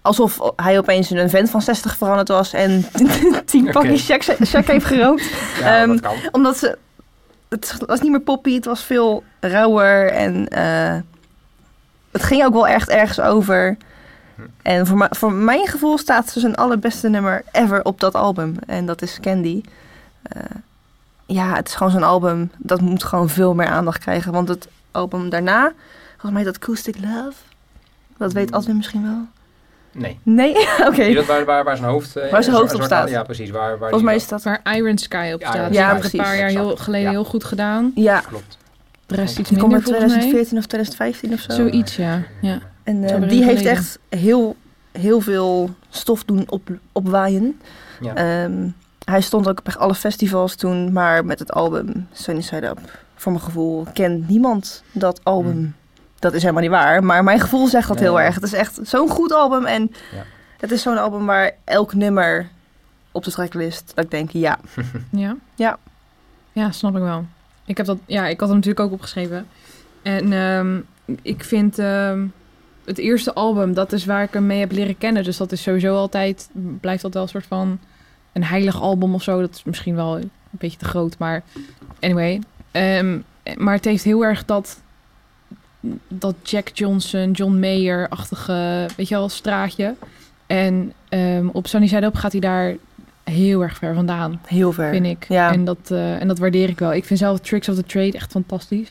Alsof 0.01 0.39
hij 0.55 0.77
opeens 0.77 1.09
een 1.09 1.29
vent 1.29 1.49
van 1.49 1.61
60 1.61 1.97
veranderd 1.97 2.27
was. 2.27 2.53
En 2.53 2.85
tien 3.45 3.71
pakjes 3.71 4.05
check, 4.05 4.23
check 4.39 4.67
heeft 4.67 4.85
gerookt. 4.85 5.23
Ja, 5.59 5.81
Ehm, 5.81 5.87
dat 5.87 5.99
kan. 5.99 6.15
Omdat 6.31 6.57
ze... 6.57 6.77
Het 7.49 7.75
was 7.85 8.01
niet 8.01 8.11
meer 8.11 8.21
poppy. 8.21 8.53
Het 8.53 8.65
was 8.65 8.83
veel 8.83 9.23
rauwer. 9.39 10.11
En 10.11 10.47
eh, 10.47 10.95
het 12.11 12.23
ging 12.23 12.43
ook 12.45 12.53
wel 12.53 12.67
echt 12.67 12.89
ergens 12.89 13.19
over. 13.19 13.77
En 14.62 14.88
voor, 14.88 15.08
voor 15.10 15.32
mijn 15.34 15.67
gevoel 15.67 15.97
staat 15.97 16.34
dus 16.34 16.43
een 16.43 16.56
allerbeste 16.56 17.10
nummer 17.10 17.43
ever 17.51 17.84
op 17.86 17.99
dat 17.99 18.13
album. 18.15 18.56
En 18.67 18.86
dat 18.86 19.01
is 19.01 19.17
Candy. 19.21 19.62
Eh, 20.23 20.41
ja, 21.25 21.56
het 21.56 21.67
is 21.67 21.75
gewoon 21.75 21.91
zo'n 21.91 22.04
album. 22.04 22.51
Dat 22.58 22.82
moet 22.82 23.04
gewoon 23.04 23.30
veel 23.30 23.54
meer 23.54 23.67
aandacht 23.67 23.99
krijgen. 23.99 24.32
Want 24.32 24.47
het 24.47 24.67
album 24.91 25.30
daarna, 25.30 25.71
volgens 26.12 26.32
mij 26.32 26.43
dat 26.43 26.56
Acoustic 26.56 26.95
Love. 26.99 27.34
Dat 28.17 28.34
weet 28.34 28.51
Adwin 28.51 28.75
misschien 28.77 29.04
wel. 29.04 29.25
Nee. 29.93 30.19
Nee? 30.23 30.56
Oké. 30.88 31.13
Dat 31.13 31.25
waar, 31.25 31.45
waar, 31.45 31.63
waar 31.63 31.77
zijn 31.77 31.89
hoofd... 31.89 32.15
eh, 32.15 32.32
Waar 32.32 32.43
zijn 32.43 32.56
hoofd 32.56 32.73
op 32.73 32.82
staat. 32.84 33.10
Ja, 33.10 33.23
precies. 33.23 33.49
Waar, 33.49 33.69
waar 33.69 33.77
Volgens 33.77 34.04
mij 34.04 34.15
is 34.15 34.27
dat... 34.27 34.43
Waar 34.43 34.62
Iron 34.75 34.97
Sky 34.97 35.32
op 35.34 35.41
Ja, 35.41 35.51
staat. 35.51 35.62
Hebben 35.62 35.73
ze 35.75 35.82
een 35.91 35.99
precies. 35.99 36.19
paar 36.21 36.38
jaar 36.38 36.49
heel, 36.49 36.75
geleden 36.75 37.06
Ja. 37.06 37.10
heel 37.12 37.23
goed 37.23 37.43
gedaan. 37.43 37.91
Ja, 37.95 38.19
Klopt. 38.19 38.58
De 39.06 39.15
rest 39.15 39.39
iets 39.39 39.49
die 39.49 39.58
komt 39.60 39.71
minder 39.71 39.88
uit 39.93 39.97
volgens 40.01 40.23
mij. 40.23 40.30
2014 40.32 40.58
of 40.58 40.65
2015 40.65 41.34
of 41.34 41.39
zo. 41.39 41.51
Zoiets, 41.54 41.95
ja. 41.95 42.21
ja. 42.41 42.60
En 42.83 43.03
eh, 43.03 43.29
die 43.29 43.43
heeft 43.43 43.57
geleden. 43.57 43.71
echt 43.71 43.99
heel, 44.09 44.55
heel 44.91 45.21
veel 45.21 45.69
stof 45.89 46.23
doen 46.23 46.43
op, 46.49 46.69
opwaaien. 46.91 47.59
Ja. 48.01 48.15
Ehm, 48.15 48.67
hij 49.05 49.21
stond 49.21 49.47
ook 49.47 49.59
op 49.59 49.67
echt 49.67 49.77
alle 49.77 49.95
festivals 49.95 50.55
toen, 50.55 50.91
maar 50.91 51.25
met 51.25 51.39
het 51.39 51.51
album 51.51 52.07
Sunny 52.11 52.41
Side 52.41 52.67
Up, 52.67 52.79
voor 53.15 53.31
mijn 53.31 53.43
gevoel, 53.43 53.85
kent 53.93 54.27
niemand 54.29 54.83
dat 54.91 55.23
album. 55.23 55.51
Hmm. 55.51 55.73
Dat 56.19 56.33
is 56.33 56.41
helemaal 56.41 56.61
niet 56.61 56.71
waar, 56.71 57.03
maar 57.03 57.23
mijn 57.23 57.39
gevoel 57.39 57.67
zegt 57.67 57.87
dat 57.87 57.97
Nee. 57.99 58.05
heel 58.05 58.19
erg. 58.21 58.35
Het 58.35 58.43
is 58.43 58.53
echt 58.53 58.79
zo'n 58.83 59.09
goed 59.09 59.33
album 59.33 59.65
en 59.65 59.91
Ja. 60.15 60.23
het 60.59 60.71
is 60.71 60.81
zo'n 60.81 60.97
album 60.97 61.25
waar 61.25 61.51
elk 61.63 61.93
nummer 61.93 62.49
op 63.11 63.23
de 63.23 63.31
tracklist, 63.31 63.91
dat 63.95 64.03
ik 64.05 64.11
denk, 64.11 64.31
ja. 64.31 64.59
Ja? 65.11 65.35
Ja. 65.55 65.77
Ja, 66.51 66.71
snap 66.71 66.95
ik 66.95 67.01
wel. 67.01 67.25
Ik 67.65 67.77
heb 67.77 67.85
dat, 67.85 67.97
ja, 68.05 68.27
ik 68.27 68.39
had 68.39 68.49
hem 68.49 68.57
natuurlijk 68.57 68.85
ook 68.85 68.91
opgeschreven. 68.91 69.47
En 70.01 70.33
ehm, 70.33 70.79
ik 71.21 71.43
vind, 71.43 71.79
ehm, 71.79 72.25
het 72.91 72.99
eerste 72.99 73.34
album, 73.34 73.73
dat 73.73 73.91
is 73.91 74.06
waar 74.06 74.23
ik 74.23 74.34
hem 74.34 74.45
mee 74.45 74.60
heb 74.60 74.71
leren 74.71 74.97
kennen. 74.97 75.23
Dus 75.23 75.38
dat 75.38 75.51
is 75.51 75.62
sowieso 75.62 75.95
altijd, 75.95 76.49
blijft 76.82 77.01
dat 77.01 77.13
wel 77.13 77.23
een 77.23 77.30
soort 77.30 77.45
van 77.45 77.80
een 78.34 78.43
heilig 78.43 78.82
album 78.82 79.13
of 79.13 79.23
zo. 79.23 79.39
Dat 79.39 79.56
is 79.56 79.63
misschien 79.63 79.95
wel 79.95 80.17
een 80.17 80.32
beetje 80.49 80.77
te 80.77 80.86
groot, 80.86 81.17
maar 81.17 81.43
anyway. 81.99 82.41
Ehm, 82.71 83.19
maar 83.58 83.73
het 83.73 83.86
heeft 83.86 84.04
heel 84.04 84.23
erg 84.23 84.45
dat, 84.45 84.80
dat 86.08 86.36
Jack 86.43 86.69
Johnson, 86.73 87.32
John 87.32 87.60
Mayer-achtige, 87.60 88.89
weet 88.97 89.08
je 89.08 89.15
wel, 89.15 89.30
straatje. 89.30 89.95
En 90.47 90.93
ehm, 91.10 91.47
op 91.47 91.67
Sunny 91.67 91.88
Side 91.88 92.06
Up 92.06 92.15
gaat 92.15 92.32
hij 92.32 92.41
daar 92.41 92.75
heel 93.23 93.62
erg 93.62 93.77
ver 93.77 93.93
vandaan, 93.93 94.41
Heel 94.45 94.71
ver. 94.71 94.91
vind 94.91 95.06
ik. 95.06 95.25
Ja. 95.30 95.51
En, 95.51 95.65
dat, 95.65 95.91
eh, 95.91 96.21
en 96.21 96.27
dat 96.27 96.39
waardeer 96.39 96.69
ik 96.69 96.80
wel. 96.80 96.93
Ik 96.93 97.06
vind 97.06 97.19
zelf 97.19 97.39
Tricks 97.39 97.69
of 97.69 97.75
the 97.75 97.84
Trade 97.84 98.12
echt 98.12 98.32
fantastisch. 98.32 98.89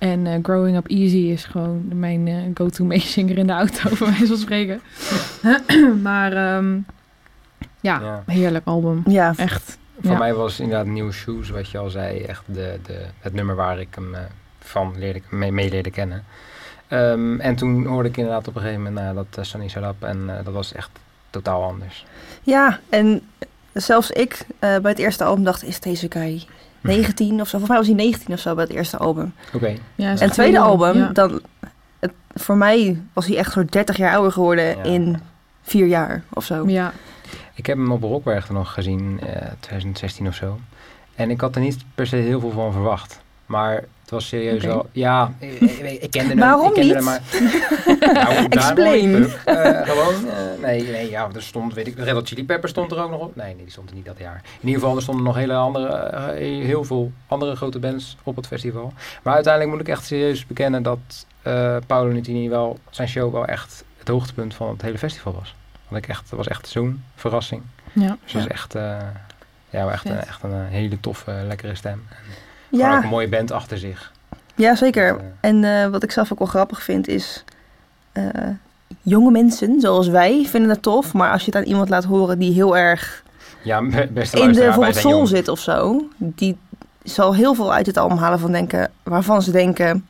En 0.00 0.26
eh, 0.26 0.34
Growing 0.42 0.76
Up 0.76 0.86
Easy 0.88 1.16
is 1.16 1.44
gewoon 1.44 1.98
mijn 1.98 2.28
eh, 2.28 2.34
go-to 2.54 2.84
meezinger 2.94 3.38
in 3.38 3.46
de 3.46 3.52
auto, 3.52 3.88
bij 3.98 4.06
wijze 4.08 4.26
van 4.26 4.36
spreken. 4.36 4.80
maar 6.02 6.32
ehm, 6.32 6.74
ja, 7.80 8.00
Ja. 8.00 8.22
heerlijk 8.26 8.66
album. 8.66 9.02
Ja, 9.06 9.32
Echt. 9.36 9.78
Voor 10.00 10.10
Ja. 10.12 10.18
mij 10.18 10.34
was 10.34 10.60
inderdaad 10.60 10.86
New 10.86 11.12
Shoes, 11.12 11.48
wat 11.50 11.70
je 11.70 11.78
al 11.78 11.90
zei, 11.90 12.20
echt 12.20 12.42
de, 12.46 12.78
de, 12.86 13.04
het 13.20 13.32
nummer 13.32 13.54
waar 13.54 13.80
ik 13.80 13.88
hem 13.94 14.14
eh, 14.14 14.20
van 14.60 14.94
leerde, 14.98 15.20
mee, 15.30 15.52
mee 15.52 15.70
leerde 15.70 15.90
kennen. 15.90 16.24
Ehm, 16.88 17.40
en 17.40 17.54
toen 17.56 17.86
hoorde 17.86 18.08
ik 18.08 18.16
inderdaad 18.16 18.48
op 18.48 18.54
een 18.54 18.60
gegeven 18.60 18.82
moment 18.82 19.02
nou, 19.04 19.14
dat 19.14 19.38
uh, 19.38 19.44
Sunny 19.44 19.70
Up 19.76 20.02
en 20.02 20.38
eh, 20.38 20.44
dat 20.44 20.54
was 20.54 20.72
echt 20.72 20.90
totaal 21.30 21.62
anders. 21.64 22.04
ja, 22.42 22.80
en 22.88 23.22
zelfs 23.72 24.10
ik 24.10 24.38
eh, 24.58 24.78
bij 24.78 24.90
het 24.90 24.98
eerste 24.98 25.24
album 25.24 25.44
dacht, 25.44 25.64
is 25.64 25.80
deze 25.80 26.06
guy 26.10 26.44
19 26.80 27.40
of 27.40 27.48
zo? 27.48 27.58
Volgens 27.58 27.68
mij 27.68 27.76
was 27.78 27.86
hij 27.86 27.96
19 27.96 28.34
of 28.34 28.40
zo 28.40 28.54
bij 28.54 28.64
het 28.64 28.72
eerste 28.72 28.96
album. 28.96 29.34
Oké, 29.54 29.74
Ja, 29.94 30.10
En 30.10 30.18
het 30.18 30.32
tweede 30.32 30.58
album, 30.58 30.96
ja. 30.96 31.08
dan, 31.12 31.40
het, 31.98 32.12
voor 32.34 32.56
mij 32.56 33.02
was 33.12 33.26
hij 33.26 33.36
echt 33.36 33.52
zo'n 33.52 33.66
30 33.70 33.96
jaar 33.96 34.12
ouder 34.14 34.32
geworden 34.32 34.64
Ja. 34.76 34.82
in 34.82 35.18
vier 35.62 35.86
jaar 35.86 36.22
of 36.28 36.44
zo. 36.44 36.68
Ja, 36.68 36.92
ik 37.54 37.66
heb 37.66 37.76
hem 37.76 37.92
op 37.92 38.02
Rockberg 38.02 38.50
nog 38.50 38.72
gezien, 38.72 39.20
eh 39.20 39.46
2016 39.60 40.26
of 40.26 40.34
zo. 40.34 40.58
En 41.14 41.30
ik 41.30 41.40
had 41.40 41.54
er 41.54 41.60
niet 41.60 41.84
per 41.94 42.06
se 42.06 42.16
heel 42.16 42.40
veel 42.40 42.50
van 42.50 42.72
verwacht. 42.72 43.20
Maar 43.46 43.84
het 44.10 44.18
was 44.18 44.28
serieus 44.28 44.64
wel... 44.64 44.88
Ja, 44.92 45.32
ik, 45.38 45.60
ik, 45.60 46.02
ik 46.02 46.10
kende 46.10 46.28
hem. 46.28 46.38
Waarom 46.38 46.66
ik 46.66 46.74
kende 46.74 46.94
niet? 46.94 46.94
Hem, 46.94 47.04
maar, 47.04 47.20
nou, 48.24 48.46
Explain. 48.48 49.24
eh, 49.44 49.80
gewoon, 49.88 50.28
eh, 50.28 50.62
nee, 50.62 50.82
nee, 50.82 51.10
ja, 51.10 51.28
er 51.34 51.42
stond, 51.42 51.74
weet 51.74 51.86
ik, 51.86 51.96
Red 51.96 52.10
Hot 52.14 52.28
Chili 52.28 52.44
Pepper 52.44 52.68
stond 52.68 52.92
er 52.92 53.02
ook 53.02 53.10
nog 53.10 53.20
op. 53.20 53.36
Nee, 53.36 53.54
nee, 53.54 53.62
die 53.64 53.70
stond 53.72 53.88
er 53.90 53.94
niet 53.96 54.04
dat 54.04 54.18
jaar. 54.18 54.40
In 54.60 54.66
ieder 54.68 54.80
geval, 54.80 54.96
er 54.96 55.02
stonden 55.02 55.24
nog 55.24 55.34
hele 55.34 55.54
andere, 55.54 55.88
eh, 55.88 56.26
heel 56.64 56.84
veel 56.84 57.12
andere 57.26 57.56
grote 57.56 57.78
bands 57.78 58.16
op 58.22 58.36
het 58.36 58.46
festival. 58.46 58.92
Maar 59.22 59.34
uiteindelijk 59.34 59.72
moet 59.72 59.88
ik 59.88 59.92
echt 59.94 60.04
serieus 60.04 60.46
bekennen 60.46 60.82
dat 60.82 60.98
eh 61.42 61.76
Paolo 61.86 62.12
Nutini 62.12 62.48
wel, 62.48 62.78
zijn 62.90 63.08
show 63.08 63.32
wel 63.32 63.44
echt 63.44 63.84
het 63.98 64.08
hoogtepunt 64.08 64.54
van 64.54 64.68
het 64.68 64.82
hele 64.82 64.98
festival 64.98 65.32
was. 65.32 65.54
Want 65.88 66.02
ik 66.04 66.08
echt, 66.10 66.20
het 66.20 66.30
was 66.30 66.48
echt 66.48 66.68
zo'n 66.68 67.02
verrassing. 67.14 67.62
ja. 67.92 68.16
Dus 68.24 68.32
dat 68.32 68.42
is 68.42 68.48
echt, 68.48 68.74
eh, 68.74 68.82
ja, 69.70 69.84
wel 69.84 69.90
echt, 69.90 70.04
een, 70.08 70.20
echt 70.20 70.42
een 70.42 70.52
eh, 70.52 70.58
hele 70.68 71.00
toffe, 71.00 71.42
lekkere 71.46 71.74
stem. 71.74 72.06
En 72.08 72.16
gewoon 72.70 72.86
ook 72.86 72.92
Ja, 72.96 73.02
een 73.02 73.08
mooie 73.08 73.28
band 73.28 73.50
achter 73.52 73.78
zich. 73.78 74.12
ja 74.54 74.74
zeker. 74.74 75.08
Dat, 75.12 75.20
eh, 75.20 75.26
En 75.50 75.64
eh, 75.64 75.86
wat 75.90 76.02
ik 76.02 76.10
zelf 76.10 76.32
ook 76.32 76.38
wel 76.38 76.48
grappig 76.48 76.82
vind 76.82 77.08
is... 77.08 77.44
eh, 78.12 78.24
jonge 79.02 79.30
mensen, 79.30 79.80
zoals 79.80 80.08
wij, 80.08 80.44
vinden 80.48 80.70
het 80.70 80.82
tof. 80.82 81.12
Maar 81.12 81.32
als 81.32 81.40
je 81.44 81.46
het 81.50 81.56
aan 81.60 81.68
iemand 81.68 81.88
laat 81.88 82.04
horen 82.04 82.38
die 82.38 82.52
heel 82.52 82.76
erg 82.76 83.22
ja, 83.62 83.82
be- 83.82 84.08
beste 84.12 84.40
in 84.40 84.52
de 84.52 84.58
bijvoorbeeld 84.58 84.96
soul 84.96 85.14
jong. 85.16 85.28
zit 85.28 85.48
of 85.48 85.58
zo... 85.58 86.08
die 86.16 86.56
zal 87.02 87.34
heel 87.34 87.54
veel 87.54 87.72
uit 87.72 87.86
het 87.86 87.96
album 87.96 88.16
halen 88.18 88.38
van 88.38 88.52
denken... 88.52 88.90
waarvan 89.02 89.42
ze 89.42 89.50
denken... 89.50 90.06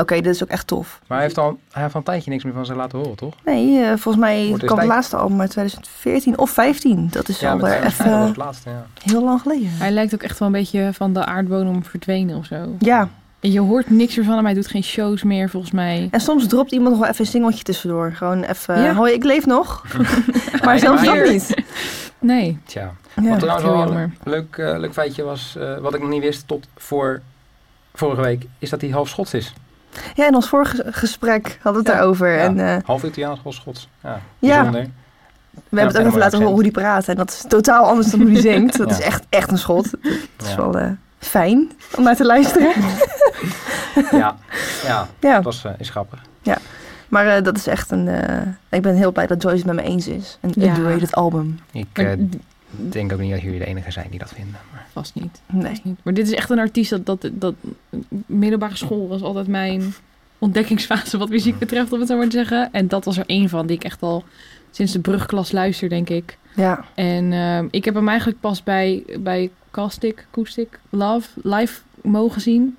oké, 0.00 0.14
dit 0.20 0.34
is 0.34 0.42
ook 0.42 0.48
echt 0.48 0.66
tof. 0.66 1.00
Maar 1.06 1.16
hij 1.18 1.26
heeft, 1.26 1.38
al, 1.38 1.58
hij 1.70 1.82
heeft 1.82 1.94
al 1.94 2.00
een 2.00 2.06
tijdje 2.06 2.30
niks 2.30 2.44
meer 2.44 2.52
van 2.52 2.66
zich 2.66 2.76
laten 2.76 2.98
horen, 2.98 3.14
toch? 3.16 3.34
Nee, 3.44 3.80
eh, 3.82 3.86
volgens 3.88 4.16
mij 4.16 4.36
Wordt 4.46 4.60
dus 4.60 4.70
kwam 4.70 4.78
het 4.78 4.78
tijd. 4.78 4.88
laatste 4.88 5.16
album 5.16 5.40
uit 5.40 5.50
2014 5.50 6.38
of 6.38 6.50
15. 6.50 7.08
Dat 7.10 7.28
is 7.28 7.40
Ja, 7.40 7.58
zijn- 7.90 8.84
heel 9.04 9.24
lang 9.24 9.40
geleden. 9.40 9.68
Hij 9.70 9.90
lijkt 9.90 10.14
ook 10.14 10.22
echt 10.22 10.38
wel 10.38 10.48
een 10.48 10.54
beetje 10.54 10.90
van 10.92 11.12
de 11.12 11.24
aardbodem 11.24 11.84
verdwenen 11.84 12.36
of 12.36 12.44
zo. 12.46 12.74
Ja, 12.78 13.08
je 13.40 13.60
hoort 13.60 13.90
niks 13.90 14.16
meer 14.16 14.24
van 14.24 14.34
hem. 14.34 14.44
Hij 14.44 14.54
doet 14.54 14.66
geen 14.66 14.82
shows 14.84 15.22
meer, 15.22 15.48
volgens 15.50 15.72
mij. 15.72 16.08
en 16.10 16.20
soms 16.20 16.46
dropt 16.46 16.72
iemand 16.72 16.90
nog 16.90 16.98
wel 17.00 17.08
even 17.08 17.24
een 17.24 17.30
singeltje 17.30 17.62
tussendoor. 17.64 18.12
Gewoon 18.12 18.42
even, 18.42 18.80
Ja. 18.82 18.94
hoi, 18.94 19.12
ik 19.12 19.24
leef 19.24 19.46
nog. 19.46 19.84
maar 20.64 20.66
Nee, 20.66 20.78
zelfs 20.78 21.04
maar- 21.06 21.16
dat 21.18 21.28
niet. 21.30 21.54
Nee. 22.18 22.58
Tja. 22.64 22.92
Ja. 23.22 23.28
Wat 23.28 23.38
trouwens 23.38 23.66
wel 23.66 23.96
een 23.96 24.14
leuk, 24.24 24.56
eh, 24.56 24.78
leuk 24.78 24.92
feitje 24.92 25.22
was, 25.22 25.56
eh, 25.58 25.78
wat 25.78 25.94
ik 25.94 26.00
nog 26.00 26.08
niet 26.10 26.22
wist 26.22 26.46
tot 26.48 26.66
voor 26.76 27.20
vorige 27.94 28.20
week, 28.22 28.46
is 28.58 28.70
dat 28.70 28.80
hij 28.80 28.90
half 28.90 29.08
Schots 29.08 29.34
is. 29.34 29.52
Ja, 30.14 30.26
in 30.26 30.34
ons 30.34 30.48
vorige 30.48 30.84
gesprek 30.90 31.58
hadden 31.62 31.72
we 31.72 31.78
het 31.78 31.86
Ja, 31.88 31.94
daarover. 31.94 32.28
ja. 32.36 32.44
En 32.44 32.58
eh, 32.60 32.76
Half 32.84 33.02
Italiaans, 33.04 33.40
half 33.42 33.54
Schots. 33.54 33.88
Ja, 34.02 34.20
Ja. 34.38 34.54
bijzonder. 34.56 34.82
we 35.50 35.60
hebben 35.78 35.86
het 35.86 35.96
ook 35.96 36.02
en 36.02 36.06
even 36.06 36.18
laten 36.18 36.38
horen 36.38 36.52
hoe 36.54 36.62
die 36.62 36.72
praat. 36.72 37.08
En 37.08 37.16
dat 37.16 37.30
is 37.30 37.44
totaal 37.48 37.84
anders 37.84 38.10
dan 38.10 38.20
hoe 38.20 38.28
die 38.28 38.40
zingt. 38.40 38.76
Dat 38.78 38.90
Ja. 38.90 38.96
is 38.96 39.00
echt, 39.02 39.22
echt 39.28 39.50
een 39.50 39.58
schot. 39.58 39.90
Dat 39.90 40.46
is 40.46 40.50
Ja. 40.50 40.56
wel 40.56 40.78
eh, 40.78 40.90
fijn 41.18 41.70
om 41.96 42.04
naar 42.04 42.16
te 42.16 42.24
luisteren. 42.26 42.72
Ja, 44.10 44.36
ja, 44.84 45.06
ja, 45.20 45.34
dat 45.34 45.44
was, 45.44 45.64
eh, 45.64 45.72
is 45.78 45.90
grappig. 45.90 46.20
maar 47.08 47.26
eh, 47.36 47.42
dat 47.42 47.56
is 47.56 47.66
echt 47.66 47.90
een... 47.90 48.08
eh, 48.08 48.46
ik 48.70 48.82
ben 48.82 48.94
heel 48.94 49.12
blij 49.12 49.26
dat 49.26 49.42
Joyce 49.42 49.56
het 49.56 49.66
met 49.66 49.74
me 49.74 49.82
eens 49.82 50.06
is. 50.08 50.38
Een 50.40 50.52
Ja. 50.54 50.74
underrated 50.76 51.14
album. 51.14 51.58
Ik 51.72 51.86
Maar 51.94 52.16
eh, 52.78 52.90
denk 52.92 53.12
ook 53.12 53.20
niet 53.20 53.30
dat 53.30 53.40
jullie 53.40 53.58
de 53.58 53.66
enige 53.66 53.90
zijn 53.90 54.06
die 54.10 54.18
dat 54.18 54.32
vinden. 54.32 54.60
Maar 54.72 54.86
vast 54.92 55.14
niet. 55.14 55.40
Nee. 55.46 55.62
Vast 55.62 55.84
niet. 55.84 55.98
Maar 56.02 56.14
dit 56.14 56.26
is 56.26 56.34
echt 56.34 56.50
een 56.50 56.58
artiest 56.58 56.90
dat, 56.90 57.06
dat, 57.06 57.30
dat... 57.32 57.54
Middelbare 58.26 58.76
school 58.76 59.08
was 59.08 59.22
altijd 59.22 59.46
mijn 59.46 59.94
ontdekkingsfase 60.38 61.18
wat 61.18 61.28
muziek 61.28 61.58
betreft, 61.58 61.92
om 61.92 61.98
het 61.98 62.08
zo 62.08 62.16
maar 62.16 62.28
te 62.28 62.36
zeggen. 62.36 62.68
En 62.72 62.88
dat 62.88 63.04
was 63.04 63.16
er 63.16 63.26
één 63.26 63.48
van 63.48 63.66
die 63.66 63.76
ik 63.76 63.84
echt 63.84 64.02
al 64.02 64.24
sinds 64.70 64.92
de 64.92 65.00
brugklas 65.00 65.52
luister, 65.52 65.88
denk 65.88 66.08
ik. 66.08 66.38
Ja, 66.54 66.84
En 66.94 67.32
ehm, 67.32 67.66
ik 67.70 67.84
heb 67.84 67.94
hem 67.94 68.08
eigenlijk 68.08 68.40
pas 68.40 68.62
bij, 68.62 69.04
bij 69.18 69.50
Caustic, 69.70 70.26
Acoustic, 70.30 70.80
Love, 70.90 71.28
live 71.42 71.80
mogen 72.02 72.40
zien. 72.40 72.76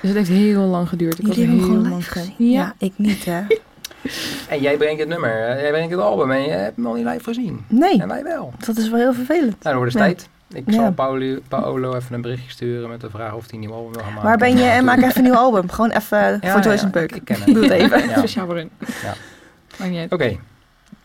Dus 0.00 0.10
het 0.10 0.18
heeft 0.18 0.28
heel 0.28 0.62
lang 0.62 0.88
geduurd. 0.88 1.18
Ik 1.18 1.26
was 1.26 1.36
jullie 1.36 1.50
hebben 1.50 1.66
hem 1.66 1.74
heel 1.74 1.82
gewoon 1.82 1.90
lang 1.90 2.02
live 2.02 2.18
gezien. 2.18 2.50
Ja. 2.50 2.60
Ja, 2.60 2.74
ik 2.78 2.92
niet 2.96 3.24
hè. 3.24 3.40
En 4.48 4.60
jij 4.60 4.76
brengt 4.76 5.00
het 5.00 5.08
nummer, 5.08 5.48
eh, 5.48 5.60
jij 5.60 5.70
brengt 5.70 5.90
het 5.90 6.00
album 6.00 6.30
en 6.30 6.42
je 6.42 6.50
hebt 6.50 6.76
hem 6.76 6.86
al 6.86 6.94
niet 6.94 7.04
live 7.04 7.24
gezien. 7.24 7.64
Nee, 7.68 8.00
En 8.00 8.08
wij 8.08 8.22
wel. 8.22 8.52
dat 8.66 8.76
is 8.76 8.88
wel 8.90 8.98
heel 9.00 9.14
vervelend. 9.14 9.50
Nou, 9.50 9.58
dan 9.62 9.76
wordt 9.76 9.92
het 9.92 10.02
tijd. 10.02 10.28
Ik 10.52 10.62
Ja. 10.66 10.72
zal 10.72 10.92
Paolo, 10.92 11.38
Paolo 11.48 11.94
even 11.94 12.14
een 12.14 12.20
berichtje 12.20 12.50
sturen 12.50 12.88
met 12.88 13.00
de 13.00 13.10
vraag 13.10 13.34
of 13.34 13.44
hij 13.44 13.54
een 13.54 13.60
nieuw 13.60 13.72
album 13.72 13.92
wil 13.92 14.02
gaan 14.02 14.12
maken. 14.12 14.28
Waar 14.28 14.38
ben 14.38 14.56
je 14.56 14.64
en 14.64 14.84
maak 14.84 14.96
even 15.02 15.16
een 15.16 15.22
nieuw 15.22 15.34
album. 15.34 15.70
Gewoon 15.70 15.90
even 15.90 16.38
Ja, 16.40 16.52
voor 16.52 16.60
Joyce 16.60 16.68
ja, 16.78 16.82
en 16.84 16.90
Puck. 16.90 17.10
Ik, 17.10 17.16
ik 17.16 17.24
ken 17.24 17.36
hem. 17.42 17.54
Doe 17.54 17.62
het 17.62 17.72
even. 17.72 18.08
Ja. 18.08 18.16
Speciaal 18.18 18.46
voor 18.46 18.54
hun. 18.56 18.70
Ja. 19.02 20.04
Oké, 20.10 20.36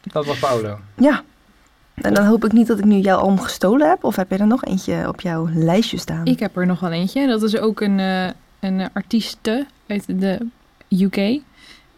dat 0.02 0.26
was 0.26 0.40
Paolo. 0.40 0.78
Ja. 0.96 1.24
En 1.96 2.14
dan 2.14 2.26
hoop 2.26 2.46
ik 2.46 2.52
niet 2.52 2.68
dat 2.68 2.78
ik 2.80 2.86
nu 2.86 2.96
jouw 2.98 3.18
album 3.18 3.40
gestolen 3.40 3.90
heb. 3.90 4.04
Of 4.04 4.16
heb 4.16 4.30
je 4.32 4.38
er 4.38 4.48
nog 4.48 4.66
eentje 4.66 5.08
op 5.08 5.22
jouw 5.22 5.50
lijstje 5.54 5.98
staan? 5.98 6.26
Ik 6.26 6.40
heb 6.40 6.58
er 6.58 6.66
nog 6.66 6.80
wel 6.80 6.92
eentje. 6.92 7.28
Dat 7.28 7.44
is 7.44 7.58
ook 7.58 7.82
een, 7.82 8.00
eh 8.00 8.28
een 8.60 8.90
artieste 8.94 9.66
uit 9.88 10.04
de 10.20 10.38
UK. 10.90 11.42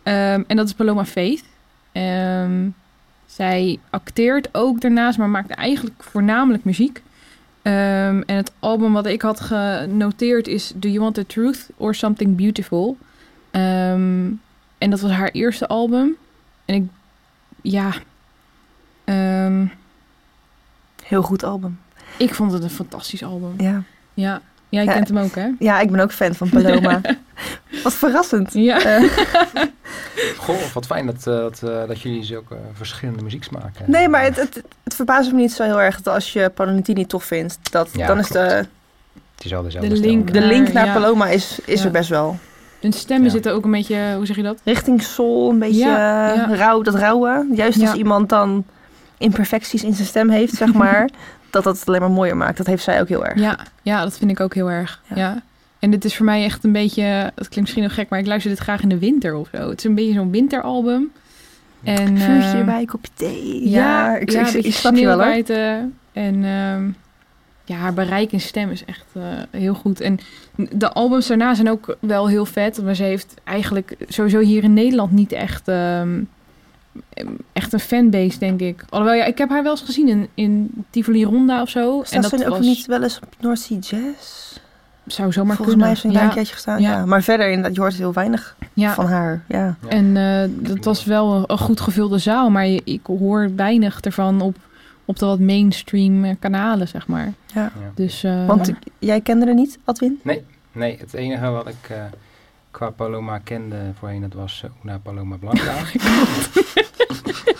Ehm, 0.04 0.42
en 0.48 0.56
dat 0.56 0.66
is 0.68 0.74
Paloma 0.74 1.06
Faith. 1.06 1.44
Ehm, 1.92 2.68
zij 3.26 3.80
acteert 3.90 4.50
ook 4.52 4.82
daarnaast, 4.82 5.18
maar 5.18 5.30
maakt 5.30 5.50
eigenlijk 5.50 6.04
voornamelijk 6.04 6.64
muziek. 6.64 7.02
Ehm, 7.62 8.22
en 8.26 8.36
het 8.36 8.52
album 8.60 8.94
wat 8.94 9.06
ik 9.06 9.22
had 9.22 9.40
genoteerd 9.40 10.48
is 10.48 10.72
Do 10.76 10.88
You 10.90 11.00
Want 11.00 11.16
the 11.16 11.26
Truth 11.26 11.70
or 11.78 11.96
Something 11.96 12.36
Beautiful? 12.36 12.98
En 13.52 14.90
dat 14.90 15.00
was 15.00 15.12
haar 15.12 15.30
eerste 15.32 15.68
album. 15.68 16.16
En 16.66 16.76
ik, 16.76 16.84
ja, 17.62 17.92
Heel 21.04 21.22
goed 21.22 21.44
album. 21.44 21.80
ik 22.18 22.34
vond 22.34 22.52
het 22.52 22.64
een 22.64 22.70
fantastisch 22.70 23.24
album. 23.24 23.54
Ja. 23.58 23.84
Ja, 24.14 24.42
jij 24.70 24.84
Ja. 24.84 24.94
kent 24.94 25.08
hem 25.08 25.18
ook, 25.18 25.36
hè? 25.36 25.50
ja, 25.60 25.80
ik 25.80 25.92
ben 25.92 26.00
ook 26.00 26.12
fan 26.12 26.36
van 26.36 26.50
Paloma. 26.50 27.02
Wat 27.84 27.94
verrassend. 27.94 28.54
Ja. 28.54 28.82
Eh, 28.82 29.04
Goh, 30.38 30.62
wat 30.74 30.86
fijn 30.86 31.06
dat, 31.06 31.16
eh, 31.18 31.24
dat, 31.24 31.62
eh, 31.64 31.88
dat 31.88 32.02
jullie 32.02 32.24
zulke 32.24 32.56
verschillende 32.74 33.24
muzieksmaken 33.24 33.72
hebben. 33.74 33.92
nee, 33.96 34.08
maar 34.10 34.24
het, 34.24 34.36
het, 34.36 34.62
het 34.84 34.96
verbaast 34.96 35.32
me 35.32 35.38
niet 35.38 35.52
zo 35.54 35.64
heel 35.64 35.82
erg 35.82 36.02
dat 36.02 36.14
als 36.14 36.34
je 36.34 36.50
Palonitini 36.50 37.06
tof 37.06 37.24
vindt, 37.24 37.58
dat, 37.72 37.90
Ja, 37.94 38.08
dan 38.08 38.20
is 38.20 38.28
de, 38.28 38.40
Het 38.40 39.46
is 39.46 39.52
wel 39.52 39.64
dezelfde 39.64 39.90
De 39.90 40.00
link. 40.00 40.34
de 40.34 40.42
link 40.42 40.74
naar 40.74 40.86
Ja. 40.86 40.94
Paloma 40.94 41.28
is, 41.28 41.60
is 41.66 41.80
Ja. 41.80 41.86
er 41.86 41.92
best 41.92 42.10
wel. 42.10 42.38
Hun 42.80 42.94
stemmen 42.94 43.26
Ja. 43.26 43.32
zitten 43.32 43.54
ook 43.54 43.64
een 43.66 43.72
beetje, 43.72 44.14
hoe 44.16 44.26
zeg 44.26 44.36
je 44.36 44.44
dat? 44.44 44.58
Richting 44.64 45.02
soul, 45.04 45.50
een 45.50 45.60
beetje 45.60 45.80
Ja, 45.80 46.34
ja. 46.34 46.56
rauw, 46.56 46.82
dat 46.82 46.96
rauwe. 46.96 47.48
Juist 47.54 47.82
als 47.82 47.94
iemand 47.94 48.30
dan 48.30 48.66
imperfecties 49.18 49.84
in 49.84 49.94
zijn 49.94 50.08
stem 50.08 50.30
heeft, 50.30 50.54
zeg 50.54 50.74
maar, 50.84 51.10
dat 51.50 51.64
dat 51.64 51.78
het 51.80 51.88
alleen 51.88 52.00
maar 52.02 52.12
mooier 52.12 52.38
maakt. 52.38 52.58
Dat 52.58 52.66
heeft 52.68 52.84
zij 52.84 53.02
ook 53.02 53.08
heel 53.08 53.26
erg. 53.26 53.40
Ja, 53.40 53.58
ja, 53.82 54.04
dat 54.04 54.18
vind 54.18 54.32
ik 54.32 54.40
ook 54.40 54.54
heel 54.54 54.72
erg. 54.72 55.02
Ja. 55.16 55.42
En 55.82 55.92
dit 55.92 56.06
is 56.06 56.16
voor 56.16 56.26
mij 56.26 56.44
echt 56.44 56.64
een 56.64 56.72
beetje, 56.72 57.04
het 57.04 57.34
klinkt 57.36 57.56
misschien 57.56 57.84
nog 57.84 57.94
gek, 57.94 58.10
maar 58.10 58.20
ik 58.20 58.26
luister 58.26 58.52
dit 58.52 58.60
graag 58.60 58.82
in 58.82 58.90
de 58.90 58.98
winter 58.98 59.36
of 59.36 59.50
zo. 59.54 59.70
Het 59.70 59.78
is 59.78 59.84
een 59.84 59.96
beetje 59.96 60.14
zo'n 60.14 60.32
winteralbum. 60.32 61.12
En, 61.84 62.18
Vuurtje 62.18 62.50
eh, 62.50 62.60
erbij, 62.60 62.86
kopje 62.86 63.12
thee. 63.14 63.70
Ja, 63.70 63.80
Ja, 63.80 64.18
ik, 64.18 64.32
ja, 64.32 64.40
ik, 64.40 64.48
een 64.48 64.48
ik 64.48 64.54
beetje 64.54 64.72
snap 64.72 64.96
je 64.96 65.06
wel. 65.06 65.22
En 66.12 66.44
ehm, 66.44 66.90
ja, 67.66 67.76
haar 67.76 67.94
bereik 67.94 68.32
in 68.32 68.42
stem 68.42 68.70
is 68.70 68.86
echt 68.86 69.06
eh, 69.14 69.24
heel 69.52 69.74
goed. 69.74 70.02
En 70.02 70.20
de 70.72 70.92
albums 70.92 71.28
daarna 71.28 71.54
zijn 71.54 71.70
ook 71.70 71.98
wel 72.00 72.28
heel 72.28 72.46
vet. 72.46 72.84
Maar 72.84 72.96
ze 72.96 73.04
heeft 73.04 73.34
eigenlijk 73.44 73.96
sowieso 74.08 74.40
hier 74.40 74.64
in 74.64 74.74
Nederland 74.74 75.12
niet 75.12 75.32
echt, 75.32 75.68
ehm, 75.68 76.24
echt 77.54 77.74
een 77.74 77.80
fanbase, 77.80 78.40
denk 78.40 78.60
ik. 78.60 78.86
Alhoewel, 78.90 79.18
ja, 79.18 79.26
ik 79.26 79.38
heb 79.38 79.50
haar 79.50 79.64
wel 79.64 79.72
eens 79.72 79.82
gezien 79.82 80.08
in, 80.08 80.30
in 80.34 80.84
Tivoli 80.90 81.24
Ronda 81.24 81.62
of 81.62 81.70
zo. 81.70 82.02
Staat 82.06 82.30
ze 82.30 82.50
ook 82.50 82.60
niet 82.60 82.86
wel 82.86 83.04
eens 83.04 83.20
op 83.20 83.36
North 83.40 83.60
Sea 83.60 83.78
Jazz? 83.78 84.51
Zou 85.12 85.32
zomaar 85.32 85.56
Volgens 85.56 85.78
kunnen. 85.78 86.00
mij 86.04 86.12
is 86.12 86.22
een 86.22 86.30
keertje 86.34 86.54
gestaan, 86.54 86.82
ja. 86.82 86.92
Ja. 86.92 87.06
Maar 87.06 87.24
verder, 87.24 87.48
inderdaad, 87.48 87.76
je 87.76 87.82
hoort 87.82 87.94
heel 87.94 88.14
weinig 88.14 88.56
ja. 88.74 88.94
van 88.94 89.06
haar. 89.06 89.44
Ja. 89.48 89.78
Ja. 89.82 89.90
En 89.90 90.18
eh, 90.18 90.50
dat 90.72 90.86
was 90.86 91.06
wel 91.06 91.34
een, 91.36 91.44
een 91.48 91.58
goed 91.58 91.80
gevulde 91.82 92.18
zaal, 92.18 92.50
maar 92.50 92.68
je, 92.68 92.82
ik 92.84 93.02
hoor 93.06 93.52
weinig 93.56 94.00
ervan 94.02 94.42
op, 94.42 94.56
op 95.06 95.20
de 95.20 95.26
wat 95.26 95.40
mainstream 95.40 96.24
eh, 96.24 96.36
kanalen, 96.40 96.88
zeg 96.88 97.08
maar. 97.08 97.34
Ja. 97.54 97.62
Ja. 97.62 97.72
Dus, 97.96 98.24
eh, 98.24 98.46
Want 98.48 98.72
jij 99.00 99.22
kende 99.22 99.46
er 99.46 99.54
niet, 99.54 99.80
Adwin? 99.86 100.20
Nee, 100.72 100.98
het 101.00 101.14
enige 101.14 101.50
wat 101.50 101.68
ik 101.68 101.90
eh, 101.90 101.98
qua 102.72 102.90
Paloma 102.90 103.38
kende 103.38 103.76
voorheen, 104.00 104.22
dat 104.22 104.34
was 104.34 104.64
Una 104.84 104.98
Paloma 104.98 105.36
Blanca. 105.36 105.74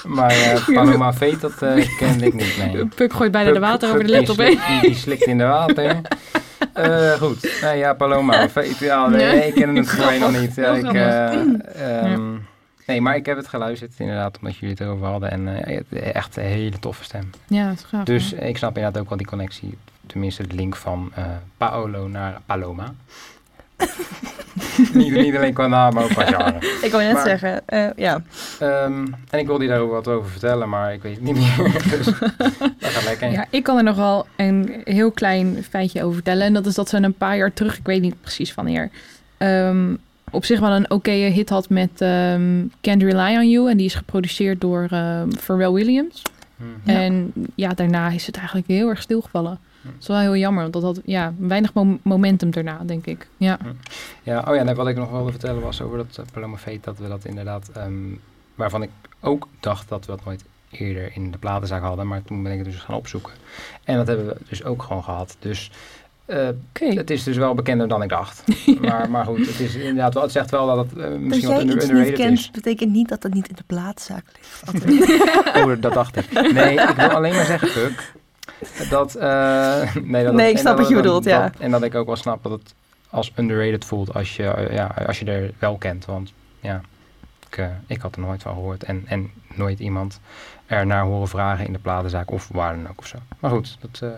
maar 0.18 0.32
eh, 0.32 0.66
Paloma 0.76 1.14
Fate, 1.14 1.38
dat 1.40 1.62
eh, 1.62 1.98
kende 1.98 2.26
ik 2.26 2.34
niet, 2.34 2.58
nee. 2.58 2.86
Puk 2.86 3.14
gooit 3.14 3.32
bijna 3.32 3.48
de 3.48 3.60
Puk- 3.60 3.64
water 3.68 3.90
over 3.90 4.04
de 4.04 4.12
laptop 4.12 4.38
heen. 4.38 4.60
die 4.82 4.96
slikt 4.96 5.24
in 5.24 5.38
de 5.38 5.44
water. 5.44 6.02
Eh, 6.74 7.12
goed. 7.12 7.60
Nee, 7.62 7.78
ja, 7.78 7.94
Paloma. 7.94 8.48
Nee, 8.56 8.74
Nee. 9.10 9.48
ik 9.48 9.54
ken 9.54 9.76
het 9.76 9.90
voorheen 9.90 10.20
nog 10.20 10.40
niet. 10.40 10.56
Ja, 10.56 10.74
ik, 10.74 10.94
eh, 10.94 12.04
ehm, 12.14 12.34
Nee, 12.86 13.02
maar 13.02 13.16
ik 13.16 13.26
heb 13.26 13.38
het 13.38 13.48
geluisterd 13.48 13.92
inderdaad, 13.98 14.38
omdat 14.38 14.56
jullie 14.56 14.70
het 14.70 14.80
erover 14.80 15.08
hadden. 15.08 15.32
En 15.32 15.44
ja, 15.90 16.00
echt 16.00 16.38
een 16.38 16.44
hele 16.44 16.80
toffe 16.80 17.04
stem. 17.04 17.30
Ja, 17.48 17.68
dat 17.68 17.78
is 17.78 17.84
gaaf. 17.84 18.04
Dus 18.04 18.34
ik 18.34 18.58
snap 18.58 18.76
inderdaad 18.76 19.02
ook 19.02 19.10
wel 19.10 19.18
die 19.18 19.28
connectie. 19.28 19.78
Tenminste, 20.06 20.42
het 20.42 20.54
link 20.54 20.76
van 20.76 21.12
Paolo 21.58 22.08
naar 22.08 22.42
Paloma. 22.46 22.94
niet, 24.94 25.12
niet 25.14 25.36
alleen 25.36 25.54
qua 25.54 25.68
naam, 25.68 25.94
maar 25.94 26.04
ook 26.04 26.10
qua 26.10 26.26
genre. 26.26 26.58
Ik 26.82 26.92
wou 26.92 27.04
net 27.04 27.14
Maar- 27.14 27.24
zeggen, 27.26 27.62
eh, 27.68 27.88
ja. 27.96 28.22
Ehm, 28.60 29.06
en 29.30 29.40
ik 29.40 29.46
wilde 29.48 29.64
je 29.64 29.70
daar 29.70 29.80
ook 29.80 29.92
wat 29.92 30.08
over 30.08 30.30
vertellen, 30.30 30.70
maar 30.70 30.94
ik 30.94 31.02
weet 31.02 31.16
het 31.16 31.24
niet 31.24 31.36
meer. 31.36 31.72
dus 31.98 32.06
dat 32.80 32.90
gaat 32.90 33.04
lekker. 33.04 33.32
Ja, 33.32 33.46
ik 33.50 33.64
kan 33.64 33.78
er 33.78 33.84
nog 33.84 33.96
wel 33.96 34.28
een 34.36 34.82
heel 34.84 35.12
klein 35.12 35.66
feitje 35.70 36.02
over 36.02 36.14
vertellen. 36.14 36.46
En 36.46 36.54
dat 36.54 36.66
is 36.66 36.76
dat 36.76 36.90
ze 36.90 36.98
een 36.98 37.14
paar 37.14 37.38
jaar 37.38 37.54
terug, 37.54 37.78
ik 37.78 37.86
weet 37.86 38.02
niet 38.02 38.22
precies 38.22 38.54
wanneer, 38.54 38.90
ehm, 39.38 39.94
op 40.32 40.46
zich 40.46 40.60
wel 40.60 40.72
een 40.72 40.92
oké 40.92 41.12
hit 41.12 41.50
had 41.50 41.70
met 41.70 41.90
ehm 41.98 42.66
Can't 42.82 43.04
Rely 43.04 43.36
on 43.38 43.50
You. 43.50 43.70
En 43.70 43.78
die 43.78 43.86
is 43.86 43.96
geproduceerd 43.96 44.62
door 44.62 44.88
Pharrell 45.40 45.72
Williams. 45.72 46.22
Mhm. 46.56 46.92
Ja. 46.92 47.02
En 47.02 47.34
ja, 47.56 47.70
daarna 47.70 48.10
is 48.10 48.26
het 48.26 48.38
eigenlijk 48.38 48.68
heel 48.68 48.90
erg 48.90 49.02
stilgevallen. 49.02 49.60
Hm. 49.82 49.88
Dat 49.88 50.02
is 50.02 50.08
wel 50.08 50.20
heel 50.20 50.36
jammer, 50.36 50.62
want 50.62 50.74
dat 50.74 50.84
had 50.84 51.02
ja, 51.06 51.34
weinig 51.38 51.74
mom- 51.74 52.00
momentum 52.02 52.52
daarna, 52.52 52.82
denk 52.86 53.06
ik. 53.06 53.28
Ja, 53.38 53.58
Ja, 54.24 54.46
oh 54.48 54.56
ja, 54.56 54.64
nee, 54.64 54.76
wat 54.76 54.88
ik 54.88 54.96
nog 54.96 55.10
wilde 55.10 55.32
vertellen 55.32 55.62
was 55.62 55.82
over 55.82 55.98
dat 55.98 56.18
uh, 56.20 56.26
Paloma 56.34 56.58
Fate, 56.58 56.80
dat 56.82 56.98
we 56.98 57.08
dat 57.08 57.26
inderdaad, 57.26 57.70
ehm, 57.74 57.94
waarvan 58.56 58.82
ik 58.84 58.90
ook 59.20 59.48
dacht 59.60 59.90
dat 59.90 60.06
we 60.06 60.12
dat 60.12 60.26
nooit 60.26 60.44
eerder 60.72 61.12
in 61.16 61.32
de 61.32 61.38
platenzaak 61.38 61.82
hadden, 61.82 62.08
maar 62.08 62.24
toen 62.24 62.44
ben 62.44 62.52
ik 62.52 62.58
het 62.58 62.68
dus 62.68 62.80
gaan 62.80 62.96
opzoeken. 62.96 63.34
En 63.84 63.96
dat 63.98 64.08
hebben 64.08 64.26
we 64.26 64.36
dus 64.50 64.64
ook 64.64 64.84
gewoon 64.84 65.04
gehad. 65.04 65.36
Dus 65.40 65.72
eh, 66.26 66.48
oké. 66.70 66.86
het 66.86 67.10
is 67.10 67.24
dus 67.24 67.38
wel 67.38 67.54
bekender 67.56 67.88
dan 67.88 68.04
ik 68.04 68.10
dacht. 68.10 68.44
maar, 68.82 69.10
maar 69.10 69.26
goed, 69.26 69.48
het 69.48 69.60
is 69.60 69.76
inderdaad 69.76 70.14
wel, 70.14 70.24
het 70.24 70.32
zegt 70.32 70.52
wel 70.52 70.66
dat 70.66 70.78
het 70.90 70.98
eh, 70.98 71.10
misschien 71.10 71.50
wat 71.50 71.62
under, 71.62 71.76
iets 71.76 71.86
niet 71.86 71.94
underrated 71.94 72.26
kent, 72.26 72.38
is. 72.40 72.52
betekent 72.52 72.92
niet 72.92 73.10
dat 73.10 73.24
het 73.24 73.34
niet 73.34 73.48
in 73.50 73.56
de 73.56 73.64
plaatzaak 73.68 74.26
ligt. 74.86 75.20
Oh, 75.56 75.74
dat 75.82 75.94
dacht 75.94 76.16
ik. 76.16 76.32
Nee, 76.54 76.74
ik 76.80 76.94
wil 76.96 77.10
alleen 77.10 77.34
maar 77.36 77.46
zeggen, 77.46 77.72
Puk, 77.72 78.14
dat... 78.90 79.16
eh, 79.16 79.96
nee, 80.04 80.24
dat 80.24 80.34
Nee, 80.34 80.48
ik 80.50 80.54
en 80.54 80.60
snap 80.60 80.78
dat- 80.78 80.78
wat 80.78 80.88
je 80.88 80.94
dat- 80.94 81.04
bedoelt, 81.04 81.24
ja. 81.24 81.42
dat- 81.50 81.60
En 81.60 81.72
dat 81.72 81.84
ik 81.84 81.96
ook 81.96 82.06
wel 82.06 82.16
snap 82.16 82.44
dat 82.44 82.52
het 82.52 82.74
als 83.10 83.32
underrated 83.38 83.86
voelt 83.86 84.14
als 84.14 84.36
je, 84.36 84.44
eh, 84.44 84.74
ja, 84.76 84.96
als 85.08 85.20
je 85.20 85.26
er 85.26 85.52
wel 85.60 85.78
kent. 85.78 86.06
Want 86.06 86.34
ja, 86.60 86.82
ik, 87.50 87.58
eh, 87.58 87.66
ik 87.88 88.02
had 88.02 88.16
er 88.16 88.22
nooit 88.22 88.42
van 88.42 88.54
gehoord. 88.54 88.84
En, 88.84 89.04
en 89.08 89.32
nooit 89.56 89.80
iemand 89.80 90.20
er 90.66 90.86
naar 90.86 91.04
horen 91.04 91.28
vragen 91.28 91.66
in 91.66 91.74
de 91.74 91.80
platenzaak 91.80 92.32
of 92.32 92.48
waar 92.52 92.76
dan 92.76 92.90
ook 92.90 93.00
of 93.00 93.08
zo. 93.08 93.18
Maar 93.40 93.52
goed, 93.52 93.78
dat, 93.82 94.00
eh, 94.04 94.18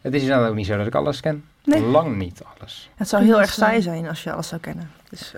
het 0.00 0.14
is 0.14 0.22
inderdaad 0.22 0.48
ook 0.48 0.54
niet 0.54 0.66
zo 0.66 0.76
dat 0.76 0.86
ik 0.86 0.94
alles 0.94 1.20
ken. 1.20 1.44
Nee. 1.64 1.80
Lang 1.82 2.16
niet 2.16 2.42
alles. 2.58 2.90
Het 2.94 3.08
zou 3.08 3.24
heel 3.24 3.40
erg 3.40 3.52
saai 3.52 3.82
zijn 3.82 4.08
als 4.08 4.22
je 4.22 4.32
alles 4.32 4.48
zou 4.48 4.60
kennen. 4.60 4.90
Dus, 5.10 5.34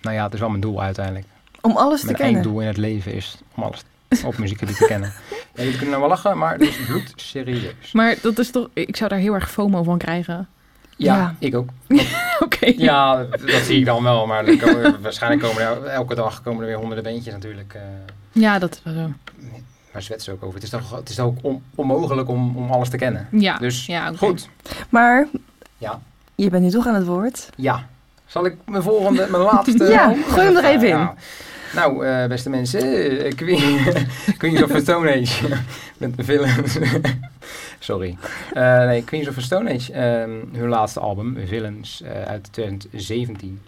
nou 0.00 0.16
ja, 0.16 0.24
het 0.24 0.34
is 0.34 0.40
wel 0.40 0.48
mijn 0.48 0.60
doel 0.60 0.82
uiteindelijk. 0.82 1.26
om 1.60 1.76
alles 1.76 2.00
te 2.00 2.06
Mijn 2.06 2.16
kennen. 2.18 2.34
einddoel 2.34 2.60
in 2.60 2.66
het 2.66 2.76
leven 2.76 3.12
is 3.12 3.38
om 3.56 3.62
alles 3.62 3.82
op 4.24 4.38
muziekgebied 4.38 4.76
te 4.76 4.84
kennen. 4.86 5.12
Ja, 5.54 5.62
jullie 5.62 5.78
kunnen 5.78 5.88
nou 5.98 6.00
wel 6.00 6.08
lachen, 6.10 6.38
maar 6.38 6.52
het 6.52 6.60
is 6.62 6.76
bloed 6.86 7.12
serieus. 7.16 7.92
Maar 7.92 8.16
dat 8.22 8.38
is 8.38 8.50
toch, 8.50 8.68
ik 8.72 8.96
zou 8.96 9.10
daar 9.10 9.18
heel 9.18 9.34
erg 9.34 9.50
FOMO 9.50 9.82
van 9.82 9.98
krijgen. 9.98 10.48
Ja, 10.96 11.14
Ja. 11.16 11.34
ik 11.38 11.54
ook. 11.54 11.68
Oké. 12.44 12.72
Ja, 12.76 13.24
dat, 13.24 13.40
zie 13.64 13.78
ik 13.78 13.84
dan 13.84 14.02
wel. 14.02 14.26
Maar 14.26 14.56
komen, 14.56 15.00
waarschijnlijk 15.02 15.42
komen 15.42 15.62
er 15.62 15.84
elke 15.84 16.14
dag 16.14 16.42
komen 16.42 16.60
er 16.60 16.66
weer 16.66 16.76
honderden 16.76 17.04
bandjes 17.04 17.32
natuurlijk. 17.34 17.74
eh 17.74 17.80
Ja, 18.32 18.58
dat 18.58 18.72
is 18.74 18.80
wel 18.92 18.94
zo. 18.94 19.12
waar 19.92 20.02
zwetsen 20.02 20.32
ze 20.32 20.38
ook 20.38 20.42
over. 20.42 20.54
Het 20.54 20.62
is 20.64 20.70
toch, 20.70 20.96
het 20.96 21.08
is 21.08 21.14
toch 21.14 21.26
ook 21.26 21.38
on- 21.42 21.62
onmogelijk 21.74 22.28
om, 22.28 22.56
om 22.56 22.70
alles 22.70 22.88
te 22.88 22.96
kennen. 22.96 23.28
Ja, 23.30 23.58
Dus 23.58 23.86
ja 23.86 24.12
goed. 24.16 24.48
Maar 24.88 25.26
Ja. 25.78 26.00
je 26.34 26.50
bent 26.50 26.62
nu 26.62 26.70
toch 26.70 26.86
aan 26.86 26.94
het 26.94 27.06
woord. 27.06 27.48
Ja. 27.56 27.86
Zal 28.26 28.46
ik 28.46 28.56
mijn 28.66 28.82
volgende, 28.82 29.26
mijn 29.30 29.42
laatste... 29.42 29.84
Ja, 29.98 30.14
gooi 30.28 30.46
hem 30.46 30.56
er 30.56 30.64
even 30.64 30.88
in. 30.88 30.96
Ja. 30.98 31.14
Nou, 31.74 32.06
eh, 32.06 32.26
beste 32.26 32.50
mensen, 32.50 32.80
eh, 33.24 33.34
Queen, 33.34 33.78
Queens 34.38 34.62
of 34.62 34.70
the 34.70 34.80
Stone 34.80 35.20
Age 35.20 35.48
met 35.98 36.16
de 36.16 36.24
villains. 36.24 36.78
Sorry. 37.78 38.16
Eh, 38.52 38.84
nee, 38.84 39.04
Queens 39.04 39.28
of 39.28 39.34
the 39.34 39.40
Stone 39.40 39.74
Age, 39.74 39.92
ehm, 39.92 40.30
hun 40.52 40.68
laatste 40.68 41.00
album, 41.00 41.36
Villains, 41.46 42.02
uit 42.26 42.52
2017. 42.52 43.62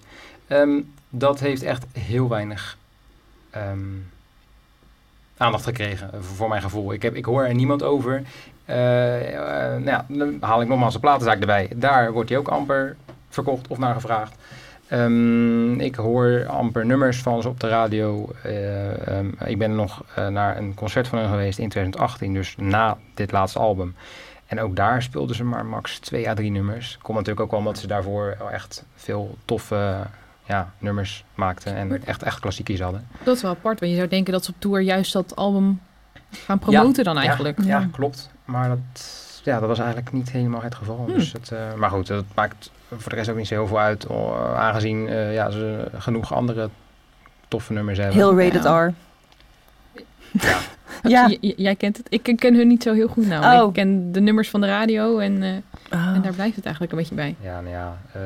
Ehm, 0.46 0.80
dat 1.10 1.40
heeft 1.40 1.62
echt 1.62 1.84
heel 1.92 2.28
weinig 2.28 2.78
ehm, 3.50 3.78
aandacht 5.36 5.64
gekregen, 5.64 6.10
voor 6.24 6.48
mijn 6.48 6.62
gevoel. 6.62 6.92
Ik, 6.92 7.02
heb, 7.02 7.14
ik 7.14 7.24
hoor 7.24 7.44
er 7.44 7.54
niemand 7.54 7.82
over. 7.82 8.22
Nou 8.66 9.84
ja, 9.84 10.06
dan 10.08 10.36
haal 10.40 10.62
ik 10.62 10.68
nogmaals 10.68 10.94
de 10.94 11.00
platenzaak 11.00 11.40
erbij. 11.40 11.70
Daar 11.74 12.12
wordt 12.12 12.28
hij 12.28 12.38
ook 12.38 12.48
amper 12.48 12.96
verkocht 13.28 13.68
of 13.68 13.78
naar 13.78 13.94
gevraagd. 13.94 14.34
Ehm, 14.94 15.80
ik 15.80 15.94
hoor 15.94 16.46
amper 16.46 16.87
nummers 16.87 17.22
van 17.22 17.42
ze 17.42 17.48
op 17.48 17.61
de 17.61 17.68
radio. 17.68 18.33
Eh, 18.42 19.09
ehm, 19.09 19.28
ik 19.44 19.59
ben 19.59 19.74
nog 19.74 20.04
eh, 20.14 20.28
naar 20.28 20.57
een 20.57 20.74
concert 20.74 21.09
van 21.09 21.18
hen 21.18 21.28
geweest 21.28 21.59
in 21.59 21.68
2018, 21.68 22.35
dus 22.35 22.54
na 22.59 22.96
dit 23.14 23.33
laatste 23.33 23.59
album. 23.59 23.94
En 24.46 24.61
ook 24.61 24.76
daar 24.76 25.02
speelden 25.02 25.37
ze 25.37 25.44
maar 25.44 25.66
max 25.66 25.98
twee 25.98 26.28
à 26.28 26.35
drie 26.35 26.50
nummers. 26.50 26.98
Komt 27.02 27.18
natuurlijk 27.18 27.44
ook 27.44 27.50
wel 27.50 27.61
omdat 27.61 27.78
ze 27.78 27.87
daarvoor 27.87 28.37
echt 28.52 28.85
veel 28.94 29.37
toffe 29.44 30.07
ja, 30.44 30.72
nummers 30.78 31.24
maakten 31.35 31.74
en 31.74 32.07
echt, 32.07 32.22
echt 32.22 32.40
klassiekers 32.40 32.80
hadden. 32.80 33.07
Dat 33.22 33.37
is 33.37 33.42
wel 33.42 33.50
apart, 33.50 33.80
want 33.80 33.92
je 33.92 33.98
zou 33.98 34.09
denken 34.09 34.33
dat 34.33 34.44
ze 34.44 34.50
op 34.50 34.57
tour 34.59 34.80
juist 34.80 35.12
dat 35.12 35.37
album 35.37 35.80
gaan 36.30 36.59
promoten 36.59 37.04
dan 37.04 37.18
eigenlijk. 37.18 37.59
Ja, 37.62 37.78
Ja. 37.78 37.88
klopt. 37.92 38.30
Maar 38.44 38.68
dat, 38.68 39.12
ja, 39.44 39.59
dat 39.59 39.68
was 39.68 39.78
eigenlijk 39.78 40.12
niet 40.12 40.30
helemaal 40.30 40.62
het 40.62 40.74
geval. 40.74 41.04
Hmm. 41.04 41.14
Dus 41.14 41.33
het, 41.33 41.52
eh, 41.52 41.74
maar 41.74 41.90
goed, 41.90 42.07
dat 42.07 42.24
maakt 42.35 42.70
voor 42.98 43.11
de 43.11 43.16
rest 43.16 43.30
ook 43.30 43.37
niet 43.37 43.46
zo 43.46 43.54
heel 43.54 43.66
veel 43.66 43.78
uit. 43.80 44.07
oh, 44.07 44.54
aangezien 44.59 45.09
eh, 45.09 45.35
ja, 45.35 45.50
ze 45.50 45.88
genoeg 45.96 46.35
andere 46.35 46.68
toffe 47.48 47.72
nummers 47.72 47.98
hebben. 47.98 48.16
Heel 48.16 48.38
rated 48.40 48.62
Ja. 48.64 48.85
R. 48.87 48.94
Ja. 50.33 50.59
Ja. 51.02 51.28
J- 51.40 51.52
jij 51.57 51.76
kent 51.76 51.96
het. 51.96 52.07
Ik 52.11 52.37
ken 52.37 52.54
hun 52.54 52.68
niet 52.68 52.83
zo 52.83 52.92
heel 52.92 53.09
goed 53.09 53.26
nou. 53.26 53.61
Oh. 53.62 53.68
Ik 53.68 53.72
ken 53.74 54.12
de 54.12 54.20
nummers 54.20 54.50
van 54.50 54.61
de 54.61 54.66
radio 54.66 55.18
en, 55.18 55.42
eh, 55.42 55.50
Oh. 55.92 56.07
en 56.14 56.22
daar 56.22 56.33
blijft 56.33 56.57
het 56.57 56.64
eigenlijk 56.64 56.92
een 56.94 56.98
beetje 56.98 57.14
bij. 57.14 57.35
Ja, 57.40 57.61
nou 57.61 57.74
ja, 57.74 57.96
eh, 58.12 58.20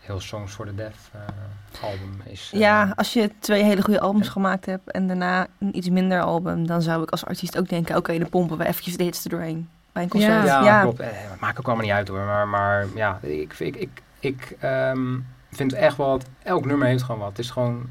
heel 0.00 0.20
Songs 0.20 0.52
for 0.52 0.66
the 0.66 0.74
Deaf 0.74 1.10
eh, 1.12 1.84
album 1.84 2.20
is... 2.24 2.50
eh, 2.54 2.60
Ja, 2.60 2.92
als 2.96 3.12
je 3.12 3.30
twee 3.38 3.62
hele 3.64 3.82
goede 3.82 4.00
albums 4.00 4.28
gemaakt 4.28 4.66
hebt 4.66 4.90
en 4.90 5.06
daarna 5.06 5.46
een 5.58 5.76
iets 5.76 5.88
minder 5.88 6.20
album, 6.20 6.66
dan 6.66 6.82
zou 6.82 7.02
ik 7.02 7.10
als 7.10 7.24
artiest 7.24 7.58
ook 7.58 7.68
denken, 7.68 7.96
oké, 7.96 8.18
dan 8.18 8.28
pompen 8.28 8.58
we 8.58 8.66
eventjes 8.66 8.96
de 8.96 9.04
hits 9.04 9.24
er 9.24 9.30
doorheen 9.30 9.68
bij 9.96 10.04
een 10.04 10.10
concert. 10.10 10.46
Ja. 10.46 10.62
Ja, 10.64 10.80
klopt. 10.80 11.00
Eh, 11.00 11.08
het 11.10 11.40
maakt 11.40 11.58
ook 11.58 11.66
allemaal 11.66 11.84
niet 11.84 11.94
uit 11.94 12.08
hoor. 12.08 12.24
Maar, 12.24 12.48
maar 12.48 12.86
ja, 12.94 13.18
ik, 13.22 13.52
ik, 13.58 13.76
ik, 13.76 14.02
ik 14.20 14.56
ehm, 14.60 15.18
vind 15.50 15.72
echt 15.72 15.96
wel 15.96 16.18
dat 16.18 16.28
elk 16.42 16.64
nummer 16.64 16.88
heeft 16.88 17.02
gewoon 17.02 17.20
wat. 17.20 17.28
Het 17.28 17.38
is 17.38 17.50
gewoon... 17.50 17.90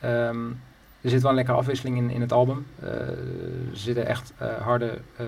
ehm, 0.00 0.46
er 1.00 1.10
zit 1.10 1.20
wel 1.22 1.30
een 1.30 1.36
lekkere 1.36 1.56
afwisseling 1.56 1.96
in, 1.96 2.10
in 2.10 2.20
het 2.20 2.32
album. 2.32 2.66
Eh, 2.82 2.90
er 2.90 3.16
zitten 3.72 4.06
echt 4.06 4.32
eh, 4.38 4.48
harde, 4.60 5.00
eh, 5.16 5.26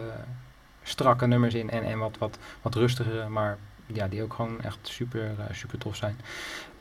strakke 0.82 1.26
nummers 1.26 1.54
in. 1.54 1.70
En, 1.70 1.84
en 1.84 1.98
wat, 1.98 2.18
wat, 2.18 2.38
wat 2.62 2.74
rustigere, 2.74 3.28
maar 3.28 3.56
ja, 3.86 4.08
die 4.08 4.22
ook 4.22 4.34
gewoon 4.34 4.60
echt 4.60 4.78
super, 4.82 5.22
eh, 5.38 5.54
super 5.54 5.78
tof 5.78 5.96
zijn. 5.96 6.16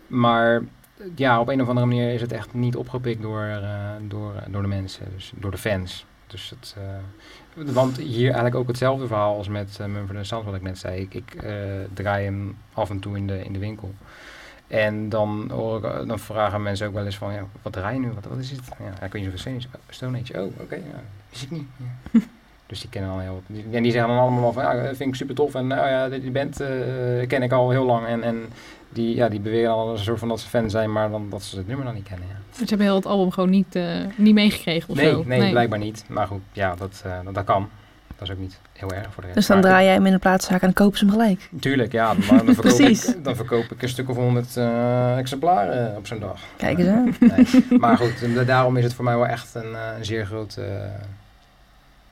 Maar 0.07 0.55
eh, 0.55 1.05
ja, 1.15 1.39
op 1.39 1.47
een 1.47 1.61
of 1.61 1.67
andere 1.67 1.85
manier 1.85 2.13
is 2.13 2.21
het 2.21 2.31
echt 2.31 2.53
niet 2.53 2.75
opgepikt 2.75 3.21
door, 3.21 3.43
eh, 3.43 3.89
door, 4.01 4.33
door 4.47 4.61
de 4.61 4.67
mensen. 4.67 5.05
Dus 5.15 5.31
door 5.35 5.51
de 5.51 5.57
fans. 5.57 6.05
Dus 6.33 6.49
het... 6.49 6.75
eh, 6.77 7.73
want 7.73 7.97
hier 7.97 8.25
eigenlijk 8.25 8.55
ook 8.55 8.67
hetzelfde 8.67 9.07
verhaal 9.07 9.37
als 9.37 9.47
met 9.47 9.77
uh, 9.81 9.87
Mumford 9.87 10.27
Sons, 10.27 10.45
wat 10.45 10.55
ik 10.55 10.61
net 10.61 10.77
zei. 10.77 11.01
Ik, 11.01 11.13
ik 11.13 11.33
eh, 11.33 11.53
draai 11.93 12.25
hem 12.25 12.57
af 12.73 12.89
en 12.89 12.99
toe 12.99 13.17
in 13.17 13.27
de, 13.27 13.43
in 13.43 13.53
de 13.53 13.59
winkel. 13.59 13.93
En 14.67 15.09
dan, 15.09 15.49
hoor 15.51 15.77
ik, 15.77 15.83
eh, 15.83 16.07
dan 16.07 16.19
vragen 16.19 16.61
mensen 16.61 16.87
ook 16.87 16.93
wel 16.93 17.05
eens 17.05 17.17
van, 17.17 17.33
ja, 17.33 17.45
wat 17.61 17.73
draai 17.73 17.93
je 17.93 17.99
nu? 17.99 18.11
Wat, 18.11 18.25
wat 18.25 18.37
is 18.37 18.51
het? 18.51 18.59
Ja, 18.79 19.05
ik 19.05 19.11
weet 19.11 19.21
niet 19.21 19.33
of 19.33 19.43
het 19.43 19.67
Stone 19.89 20.19
Age-. 20.19 20.41
Oh, 20.41 20.59
oké, 20.59 20.75
ja, 20.75 21.03
wist 21.29 21.43
ik 21.43 21.51
niet. 21.51 21.67
Ja. 22.11 22.19
Dus 22.65 22.81
die 22.81 22.89
kennen 22.89 23.11
al 23.11 23.19
heel... 23.19 23.43
Die, 23.47 23.65
en 23.71 23.83
die 23.83 23.91
zeggen 23.91 24.09
dan 24.09 24.19
allemaal 24.19 24.51
van, 24.51 24.63
ja, 24.63 24.83
dat 24.83 24.95
vind 24.95 25.09
ik 25.09 25.15
super 25.15 25.35
tof. 25.35 25.55
En 25.55 25.67
nou 25.67 25.87
ja, 25.87 26.09
die 26.09 26.31
band 26.31 26.59
eh, 26.59 27.27
ken 27.27 27.43
ik 27.43 27.51
al 27.51 27.69
heel 27.69 27.85
lang. 27.85 28.07
En, 28.07 28.23
en 28.23 28.45
die, 28.93 29.15
ja, 29.15 29.29
die 29.29 29.39
beweren 29.39 29.71
al 29.71 29.91
een 29.91 29.97
soort 29.97 30.19
van 30.19 30.27
dat 30.27 30.39
ze 30.39 30.47
fan 30.49 30.69
zijn, 30.69 30.91
maar 30.91 31.09
dan 31.09 31.29
dat 31.29 31.43
ze 31.43 31.57
het 31.57 31.67
nummer 31.67 31.85
dan 31.85 31.95
niet 31.95 32.07
kennen. 32.07 32.27
Ja. 32.27 32.35
Ze 32.57 32.63
hebben 32.65 32.85
heel 32.85 32.95
het 32.95 33.05
album 33.05 33.31
gewoon 33.31 33.49
niet, 33.49 33.75
eh, 33.75 33.85
niet 34.15 34.33
meegekregen 34.33 34.89
of 34.89 34.95
Nee, 34.95 35.09
zo. 35.11 35.23
nee, 35.25 35.49
blijkbaar 35.49 35.79
niet. 35.79 36.03
Maar 36.07 36.27
goed, 36.27 36.41
ja, 36.51 36.75
dat, 36.75 37.01
eh, 37.05 37.11
dat, 37.23 37.33
dat 37.33 37.43
kan. 37.43 37.69
Dat 38.17 38.27
is 38.27 38.33
ook 38.33 38.41
niet 38.41 38.57
heel 38.73 38.91
erg 38.91 39.03
voor 39.05 39.15
de 39.15 39.21
rest. 39.21 39.33
Dus 39.33 39.47
dan 39.47 39.57
Maar 39.59 39.65
draai 39.65 39.85
jij 39.85 39.93
hem 39.93 40.05
in 40.05 40.11
de 40.11 40.17
plaatszaak 40.19 40.53
en 40.61 40.65
dan 40.67 40.73
kopen 40.73 40.97
ze 40.97 41.05
hem 41.05 41.13
gelijk. 41.13 41.49
Tuurlijk, 41.59 41.91
ja. 41.91 42.13
Maar 42.13 42.27
dan, 42.45 42.53
verkoop 42.55 42.75
Precies. 42.75 43.05
ik, 43.15 43.23
dan 43.23 43.35
verkoop 43.35 43.63
ik 43.71 43.81
een 43.81 43.89
stuk 43.89 44.09
of 44.09 44.15
honderd 44.15 44.57
eh, 44.57 45.17
exemplaren 45.17 45.97
op 45.97 46.07
zo'n 46.07 46.19
dag. 46.19 46.41
Kijk 46.57 46.77
eens 46.77 46.87
aan. 46.87 47.15
Nee. 47.19 47.79
maar 47.79 47.97
goed, 47.97 48.33
da- 48.35 48.43
daarom 48.43 48.77
is 48.77 48.83
het 48.83 48.93
voor 48.93 49.03
mij 49.05 49.15
wel 49.15 49.27
echt 49.27 49.55
een, 49.55 49.75
eh, 49.75 49.97
een 49.97 50.05
zeer 50.05 50.25
groot 50.25 50.55
eh, 50.57 50.83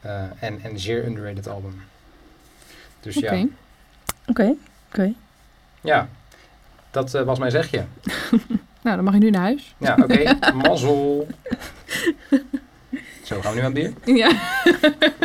eh, 0.02 0.22
en, 0.40 0.60
en 0.62 0.80
zeer 0.80 1.06
underrated 1.06 1.48
album. 1.48 1.82
Dus 3.00 3.18
Oké. 3.18 3.36
ja, 3.36 3.46
Oké, 4.28 4.54
oké. 4.90 5.14
ja, 5.82 6.08
dat 6.92 7.14
eh, 7.14 7.22
was 7.24 7.40
mijn 7.40 7.52
zegje. 7.52 7.84
Nou, 8.84 8.96
dan 8.96 9.06
mag 9.06 9.14
je 9.14 9.20
nu 9.20 9.30
naar 9.30 9.42
huis. 9.42 9.76
Ja, 9.78 9.98
oké, 10.04 10.38
mazzel. 10.68 11.28
Zo, 13.24 13.42
gaan 13.42 13.54
we 13.54 13.60
nu 13.60 13.66
aan 13.66 13.74
het 13.76 13.94
bier? 14.04 14.16
Ja. 14.18 14.32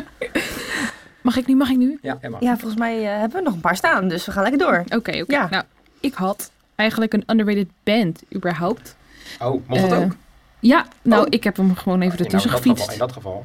mag 1.22 1.36
ik 1.36 1.46
nu? 1.46 1.54
Mag 1.56 1.68
ik 1.70 1.76
nu? 1.76 1.98
Ja, 2.02 2.18
Emma. 2.20 2.36
Ja, 2.40 2.56
volgens 2.56 2.80
mij 2.80 3.02
eh, 3.12 3.18
hebben 3.18 3.38
we 3.38 3.42
nog 3.44 3.54
een 3.54 3.60
paar 3.60 3.76
staan, 3.76 4.08
dus 4.08 4.26
we 4.26 4.32
gaan 4.32 4.42
lekker 4.42 4.60
door. 4.60 4.78
Oké, 4.84 5.20
oké. 5.20 5.24
Ja. 5.26 5.48
Nou, 5.50 5.64
ik 6.00 6.14
had 6.14 6.50
eigenlijk 6.74 7.12
een 7.12 7.22
underrated 7.26 7.68
band 7.84 8.22
überhaupt. 8.34 8.96
Oh, 9.40 9.68
mocht 9.68 9.80
dat 9.82 9.90
Eh, 9.92 9.98
ook? 9.98 10.12
Ja, 10.60 10.86
nou, 11.02 11.20
Oh. 11.22 11.26
ik 11.30 11.44
heb 11.44 11.56
hem 11.56 11.74
gewoon 11.74 12.00
even 12.00 12.18
Nou, 12.18 12.24
ertussen 12.24 12.50
in 12.50 12.56
dat 12.56 12.62
gefietst. 12.64 12.90
geval- 12.90 12.92
In 12.92 12.98
dat 12.98 13.12
geval. 13.12 13.42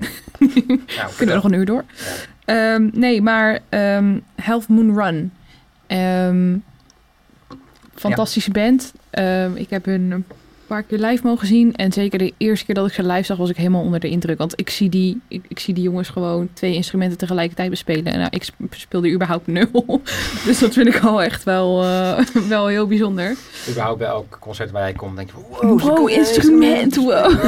nou, 0.98 1.12
Kunnen 1.18 1.36
we 1.36 1.42
nog 1.42 1.44
een 1.52 1.54
uur 1.60 1.66
door? 1.66 1.84
Ehm, 2.46 2.90
nee, 2.94 3.22
maar 3.22 3.60
ehm 3.70 4.20
Half 4.42 4.68
Moon 4.70 4.96
Run. 5.04 5.34
Ehm, 5.88 6.58
fantastische 7.96 8.52
band. 8.52 8.94
Ehm, 9.10 9.56
ik 9.56 9.70
heb 9.70 9.86
hun 9.86 10.12
een 10.12 10.26
paar 10.68 10.84
keer 10.84 10.98
live 10.98 11.26
mogen 11.28 11.48
zien. 11.48 11.76
En 11.76 11.92
zeker 11.92 12.20
de 12.20 12.34
eerste 12.38 12.66
keer 12.66 12.76
dat 12.76 12.88
ik 12.88 12.94
ze 12.94 13.04
live 13.04 13.24
zag, 13.24 13.38
was 13.38 13.50
ik 13.50 13.58
helemaal 13.58 13.82
onder 13.82 14.00
de 14.00 14.10
indruk. 14.10 14.38
Want 14.38 14.54
ik 14.60 14.70
zie 14.70 14.90
die, 14.90 15.20
ik, 15.28 15.42
ik 15.48 15.60
zie 15.60 15.74
die 15.74 15.84
jongens 15.84 16.10
gewoon 16.10 16.50
twee 16.54 16.74
instrumenten 16.74 17.18
tegelijkertijd 17.18 17.70
bespelen. 17.70 18.06
En 18.14 18.18
nou, 18.20 18.30
ik 18.32 18.44
sp- 18.44 18.54
speelde 18.70 19.12
überhaupt 19.12 19.48
nul. 19.48 20.02
dus 20.46 20.60
dat 20.60 20.74
vind 20.74 20.88
ik 20.88 21.00
al 21.04 21.22
echt 21.24 21.44
wel, 21.44 21.84
eh, 21.84 22.20
wel 22.48 22.68
heel 22.68 22.88
bijzonder. 22.88 23.36
Überhaupt 23.70 23.98
bij 23.98 24.08
elk 24.08 24.38
concert 24.40 24.72
waar 24.72 24.82
jij 24.82 24.94
komt, 24.94 25.16
denk 25.16 25.30
je 25.30 25.34
van, 25.52 25.70
wow, 25.70 25.82
Wow, 25.82 26.10
instrument, 26.10 26.96
wow. 26.96 27.30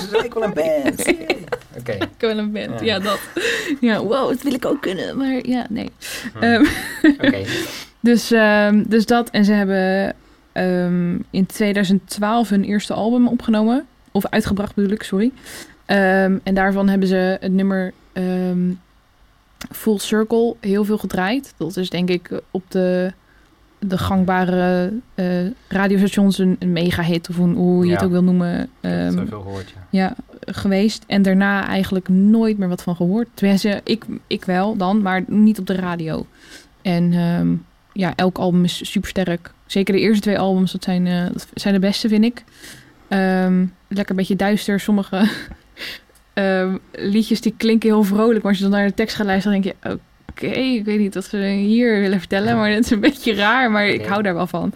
Ze 0.00 0.06
zijn 0.10 0.24
ook 0.24 0.34
wel 0.34 0.42
een 0.42 0.54
band. 0.54 1.00
Oké. 1.78 1.92
Ik 1.92 2.08
wel 2.18 2.38
een 2.38 2.52
band, 2.52 2.80
Ja. 2.80 2.84
ja, 2.86 2.98
dat. 2.98 3.18
Ja, 3.80 4.02
wow, 4.04 4.28
dat 4.28 4.42
wil 4.42 4.52
ik 4.54 4.64
ook 4.66 4.80
kunnen. 4.80 5.16
Maar 5.16 5.46
ja, 5.46 5.66
nee. 5.68 5.90
Hm. 6.32 6.42
Ehm, 6.42 6.64
Oké. 7.20 7.44
Dus, 8.02 8.30
ehm, 8.30 8.82
dus 8.86 9.06
dat. 9.06 9.30
En 9.30 9.44
ze 9.44 9.52
hebben 9.52 10.14
ehm, 10.52 11.18
in 11.30 11.46
2012 11.46 12.48
hun 12.48 12.64
eerste 12.64 12.92
album 12.94 13.28
opgenomen. 13.28 13.86
Of 14.10 14.26
uitgebracht 14.26 14.74
bedoel 14.74 14.90
ik, 14.90 15.02
sorry. 15.02 15.32
Ehm, 15.86 16.38
en 16.42 16.54
daarvan 16.54 16.88
hebben 16.88 17.08
ze 17.08 17.36
het 17.40 17.52
nummer 17.52 17.92
Full 19.70 19.98
Circle 19.98 20.56
heel 20.60 20.84
veel 20.84 20.98
gedraaid. 20.98 21.54
Dat 21.56 21.76
is 21.76 21.90
denk 21.90 22.08
ik 22.08 22.40
op 22.50 22.62
de, 22.68 23.12
de 23.78 23.98
gangbare 23.98 24.92
eh, 25.14 25.26
radiostations 25.68 26.38
een, 26.38 26.56
een 26.58 26.72
mega 26.72 27.02
hit. 27.02 27.28
Of 27.28 27.38
een, 27.38 27.54
hoe 27.54 27.86
je 27.86 27.92
het 27.92 28.04
ook 28.04 28.10
wil 28.10 28.24
noemen. 28.24 28.70
Ehm, 28.80 29.18
eh, 29.18 29.26
veel 29.26 29.40
gehoord, 29.40 29.72
ja. 29.74 29.86
ja, 29.90 30.14
geweest. 30.40 31.04
En 31.06 31.22
daarna 31.22 31.66
eigenlijk 31.66 32.08
nooit 32.08 32.58
meer 32.58 32.68
wat 32.68 32.82
van 32.82 32.96
gehoord. 32.96 33.28
Tenminste, 33.34 33.80
ik, 33.84 34.04
ik 34.26 34.44
wel 34.44 34.76
dan, 34.76 35.02
maar 35.02 35.24
niet 35.26 35.58
op 35.58 35.66
de 35.66 35.74
radio. 35.74 36.26
En 36.82 37.12
ja, 37.92 38.12
elk 38.16 38.38
album 38.38 38.64
is 38.64 38.90
super 38.90 39.08
sterk. 39.08 39.52
Zeker 39.66 39.94
de 39.94 40.00
eerste 40.00 40.22
twee 40.22 40.38
albums, 40.38 40.72
dat 40.72 40.84
zijn, 40.84 41.06
eh, 41.06 41.24
dat 41.32 41.46
zijn 41.54 41.74
de 41.74 41.80
beste, 41.80 42.08
vind 42.08 42.24
ik. 42.24 42.44
Ehm, 43.08 43.66
lekker 43.88 44.10
een 44.10 44.16
beetje 44.16 44.36
duister. 44.36 44.80
Sommige 44.80 45.28
ehm, 46.34 46.76
liedjes 46.92 47.40
die 47.40 47.54
klinken 47.56 47.88
heel 47.88 48.02
vrolijk. 48.04 48.42
Maar 48.42 48.52
als 48.52 48.56
je 48.56 48.62
dan 48.68 48.72
naar 48.72 48.86
de 48.86 48.94
tekst 48.94 49.16
gaat 49.16 49.26
luisteren, 49.26 49.62
denk 49.62 49.76
je... 49.82 49.90
Oké, 50.28 50.46
ik 50.46 50.84
weet 50.84 50.98
niet 50.98 51.14
wat 51.14 51.24
ze 51.24 51.36
hier 51.36 52.00
willen 52.00 52.18
vertellen. 52.18 52.56
Maar 52.56 52.70
dat 52.70 52.84
is 52.84 52.90
een 52.90 53.00
beetje 53.00 53.34
raar. 53.34 53.70
Maar 53.70 53.86
ik 53.86 54.06
hou 54.06 54.22
daar 54.22 54.34
wel 54.34 54.46
van. 54.46 54.72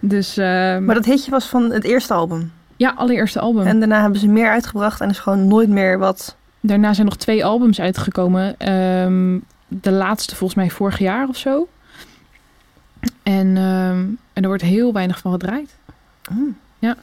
Dus 0.00 0.36
ehm, 0.36 0.84
Maar 0.84 0.94
dat 0.94 1.04
hitje 1.04 1.30
was 1.30 1.44
van 1.44 1.70
het 1.70 1.84
eerste 1.84 2.14
album. 2.14 2.52
ja, 2.76 2.92
allereerste 2.96 3.40
album. 3.40 3.66
En 3.66 3.78
daarna 3.78 4.00
hebben 4.00 4.20
ze 4.20 4.28
meer 4.28 4.48
uitgebracht 4.48 5.00
en 5.00 5.10
is 5.10 5.18
gewoon 5.18 5.48
nooit 5.48 5.68
meer 5.68 5.98
wat... 5.98 6.36
Daarna 6.60 6.92
zijn 6.94 7.06
nog 7.06 7.16
twee 7.16 7.44
albums 7.44 7.80
uitgekomen. 7.80 8.54
Ehm, 8.58 9.38
de 9.68 9.90
laatste 9.90 10.36
volgens 10.36 10.58
mij 10.58 10.70
vorig 10.70 10.98
jaar 10.98 11.28
of 11.28 11.36
zo. 11.36 11.68
En, 13.28 13.56
ehm, 13.56 14.06
en 14.32 14.42
er 14.42 14.46
wordt 14.46 14.62
heel 14.62 14.92
weinig 14.92 15.18
van 15.18 15.32
gedraaid. 15.32 15.74
Ja. 16.78 16.96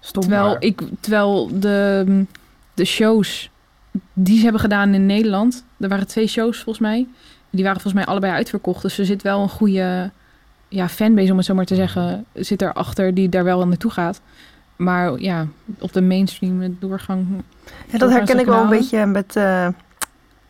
Stom. 0.00 0.22
Terwijl, 0.22 0.48
Maar- 0.48 0.62
ik, 0.62 0.82
terwijl 1.00 1.60
de, 1.60 2.24
de 2.74 2.84
shows 2.84 3.50
die 4.12 4.36
ze 4.36 4.42
hebben 4.42 4.60
gedaan 4.60 4.94
in 4.94 5.06
Nederland... 5.06 5.64
Er 5.78 5.88
waren 5.88 6.06
twee 6.06 6.26
shows 6.26 6.56
volgens 6.56 6.78
mij. 6.78 7.06
Die 7.50 7.64
waren 7.64 7.80
volgens 7.80 8.04
mij 8.04 8.12
allebei 8.12 8.32
uitverkocht. 8.32 8.82
Dus 8.82 8.98
er 8.98 9.04
zit 9.04 9.22
wel 9.22 9.42
een 9.42 9.48
goede 9.48 10.10
ja, 10.68 10.88
fanbase, 10.88 11.30
om 11.30 11.36
het 11.36 11.46
zo 11.46 11.54
maar 11.54 11.64
te 11.64 11.74
zeggen... 11.74 12.24
zit 12.32 12.62
erachter 12.62 13.14
die 13.14 13.28
daar 13.28 13.44
wel 13.44 13.66
naartoe 13.66 13.90
gaat. 13.90 14.20
Maar 14.76 15.20
ja, 15.20 15.46
op 15.78 15.92
de 15.92 16.02
mainstream 16.02 16.76
doorgang... 16.80 17.26
Ja, 17.90 17.98
dat 17.98 18.10
herken 18.10 18.38
ik 18.38 18.46
wel 18.46 18.62
een 18.62 18.68
beetje 18.68 19.06
met 19.06 19.36
eh 19.36 19.68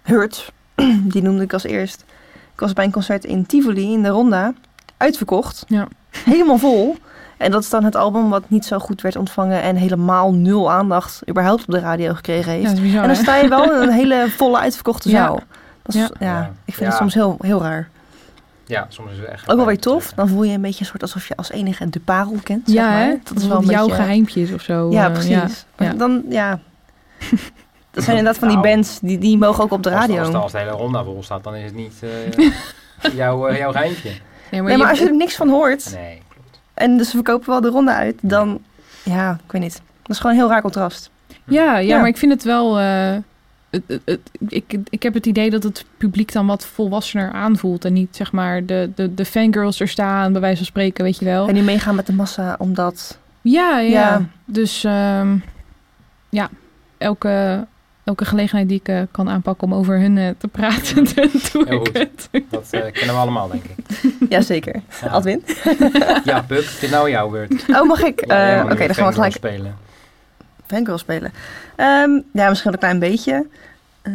Hurt. 0.03 0.53
Die 1.12 1.22
noemde 1.22 1.42
ik 1.42 1.53
als 1.53 1.64
eerst. 1.64 2.05
Ik 2.53 2.61
was 2.61 2.72
bij 2.72 2.85
een 2.85 2.90
concert 2.90 3.24
in 3.24 3.46
Tivoli 3.46 3.92
in 3.92 4.03
de 4.03 4.09
Ronda. 4.09 4.55
Uitverkocht. 4.96 5.64
Ja. 5.68 5.88
Helemaal 6.24 6.59
vol. 6.59 6.96
En 7.37 7.50
dat 7.50 7.62
is 7.62 7.70
dan 7.70 7.85
het 7.85 7.96
album 7.96 8.30
wat 8.30 8.42
niet 8.50 8.64
zo 8.64 8.78
goed 8.78 9.00
werd 9.00 9.16
ontvangen 9.16 9.62
en 9.62 9.76
helemaal 9.76 10.33
nul 10.33 10.70
aandacht 10.70 11.20
überhaupt 11.28 11.61
op 11.66 11.70
de 11.74 11.78
radio 11.80 12.14
gekregen 12.14 12.52
heeft. 12.52 12.62
Ja, 12.62 12.68
dat 12.68 12.76
is 12.78 12.83
bizar, 12.85 13.02
en 13.02 13.07
dan 13.09 13.16
sta 13.16 13.37
je 13.37 13.48
wel 13.48 13.64
in 13.74 13.83
een 13.88 13.92
hele 14.02 14.26
volle 14.37 14.59
uitverkochte 14.59 15.09
Ja. 15.11 15.16
zaal. 15.26 15.40
Dat 15.83 15.94
is, 15.94 16.00
ja. 16.00 16.11
Ja. 16.18 16.42
ik 16.64 16.74
vind 16.74 16.78
Ja. 16.78 16.87
het 16.87 16.96
soms 16.96 17.14
heel, 17.14 17.37
heel 17.40 17.62
raar. 17.62 17.88
Ja, 18.66 18.87
soms 18.88 19.11
is 19.12 19.18
het 19.18 19.26
echt... 19.26 19.50
Ook 19.50 19.57
wel 19.57 19.66
weer 19.66 19.78
tof. 19.78 20.12
Dan 20.12 20.28
voel 20.28 20.42
je 20.42 20.54
een 20.54 20.61
beetje 20.61 20.80
een 20.80 20.87
soort 20.87 21.02
alsof 21.02 21.26
je 21.28 21.37
als 21.37 21.50
enige 21.50 21.90
de 21.90 22.00
parel 22.00 22.37
kent. 22.42 22.70
Ja, 22.70 22.98
zeg 22.98 23.07
maar. 23.09 23.16
Dat 23.24 23.37
is 23.42 23.46
wel 23.46 23.59
een 23.59 23.64
jouw 23.68 23.87
beetje... 23.87 24.00
geheimpjes 24.02 24.52
of 24.52 24.61
zo. 24.61 24.90
Ja, 24.90 25.07
eh, 25.07 25.12
precies. 25.12 25.64
ja. 25.78 25.92
Dan, 25.92 26.22
ja. 26.28 26.59
Dat 27.90 28.04
zijn 28.04 28.16
inderdaad 28.16 28.40
van 28.40 28.48
die 28.48 28.57
Nou. 28.57 28.68
bands, 28.70 28.98
die, 29.00 29.18
die 29.18 29.38
mogen 29.38 29.64
ook 29.64 29.72
op 29.72 29.83
de 29.83 29.90
radio. 29.90 30.18
als, 30.18 30.30
de- 30.30 30.37
als 30.37 30.52
de 30.52 30.59
hele 30.59 30.70
ronda 30.70 31.04
vol 31.04 31.22
staat, 31.22 31.44
dan 31.44 31.54
is 31.54 31.64
het 31.64 31.74
niet 31.74 31.94
eh, 32.37 32.50
jouw, 33.22 33.46
eh, 33.46 33.59
jouw 33.59 33.72
geintje. 33.72 34.11
Nee, 34.54 34.62
maar 34.62 34.70
Nee, 34.70 34.78
maar 34.78 34.86
je- 34.86 34.92
als 34.92 34.98
je 35.02 35.08
er 35.08 35.16
niks 35.16 35.34
van 35.36 35.48
hoort 35.48 35.92
Nee, 35.94 36.22
klopt. 36.28 36.60
en 36.74 36.96
dus 36.96 37.06
ze 37.10 37.14
verkopen 37.16 37.48
wel 37.50 37.60
de 37.60 37.68
ronde 37.68 37.92
uit, 37.92 38.18
dan, 38.22 38.60
ja, 39.02 39.38
ik 39.46 39.52
weet 39.52 39.62
niet. 39.62 39.82
Dat 40.02 40.10
is 40.10 40.16
gewoon 40.16 40.32
een 40.32 40.38
heel 40.42 40.50
raar 40.50 40.62
contrast. 40.62 41.10
ja, 41.44 41.64
ja, 41.72 41.78
Ja. 41.78 41.98
maar 41.98 42.08
ik 42.08 42.16
vind 42.16 42.32
het 42.32 42.42
wel... 42.42 42.78
eh, 42.78 43.16
het, 43.70 43.82
het, 43.86 44.00
het- 44.04 44.30
ik, 44.48 44.76
ik 44.88 45.02
heb 45.02 45.14
het 45.14 45.26
idee 45.26 45.50
dat 45.50 45.62
het 45.62 45.84
publiek 45.96 46.32
dan 46.32 46.46
wat 46.46 46.66
volwassener 46.66 47.32
aanvoelt. 47.32 47.84
En 47.84 47.92
niet 47.92 48.16
zeg 48.16 48.32
maar 48.32 48.64
de, 48.66 48.90
de, 48.94 49.14
de 49.14 49.24
fangirls 49.24 49.80
er 49.80 49.88
staan, 49.88 50.32
bij 50.32 50.40
wijze 50.40 50.56
van 50.56 50.66
spreken, 50.66 51.04
weet 51.04 51.18
je 51.18 51.24
wel. 51.24 51.48
En 51.48 51.54
die 51.54 51.62
meegaan 51.62 51.94
met 51.94 52.06
de 52.06 52.12
massa, 52.12 52.54
omdat... 52.58 53.18
Ja, 53.40 53.78
ja. 53.78 53.88
Ja. 54.00 54.22
Dus 54.44 54.84
ehm, 54.84 55.36
ja, 56.28 56.48
elke, 56.98 57.66
elke 58.04 58.24
gelegenheid 58.24 58.68
die 58.68 58.78
ik 58.78 58.88
eh, 58.88 59.00
kan 59.10 59.28
aanpakken 59.28 59.66
om 59.66 59.74
over 59.74 59.98
hun 60.00 60.18
eh, 60.18 60.28
te 60.38 60.48
praten, 60.48 61.04
doe 61.04 61.28
Heel 61.52 61.62
ik 61.62 61.70
goed. 61.86 61.92
het. 61.92 62.28
Dat 62.50 62.68
eh, 62.70 62.80
kennen 62.92 63.14
we 63.14 63.20
allemaal, 63.20 63.48
denk 63.48 63.62
ik. 63.64 63.86
Jazeker. 64.28 64.80
Ja. 65.02 65.08
Adwin. 65.08 65.44
Ja, 66.24 66.42
Puk, 66.42 66.64
het 66.64 66.82
is 66.82 66.90
nou 66.90 67.10
jouw 67.10 67.28
beurt. 67.28 67.64
Oh, 67.68 67.82
mag 67.88 68.02
ik? 68.02 68.26
Ja, 68.26 68.58
Eh, 68.58 68.64
Oké, 68.72 68.86
dan 68.86 68.94
gaan 68.94 69.06
we 69.08 69.12
gelijk 69.14 69.32
spelen. 69.32 69.74
Fangirl 70.66 70.98
spelen. 70.98 71.32
Ehm, 71.76 72.20
ja, 72.32 72.48
misschien 72.48 72.72
een 72.72 72.78
klein 72.78 72.98
beetje. 72.98 73.46
Eh, 74.02 74.12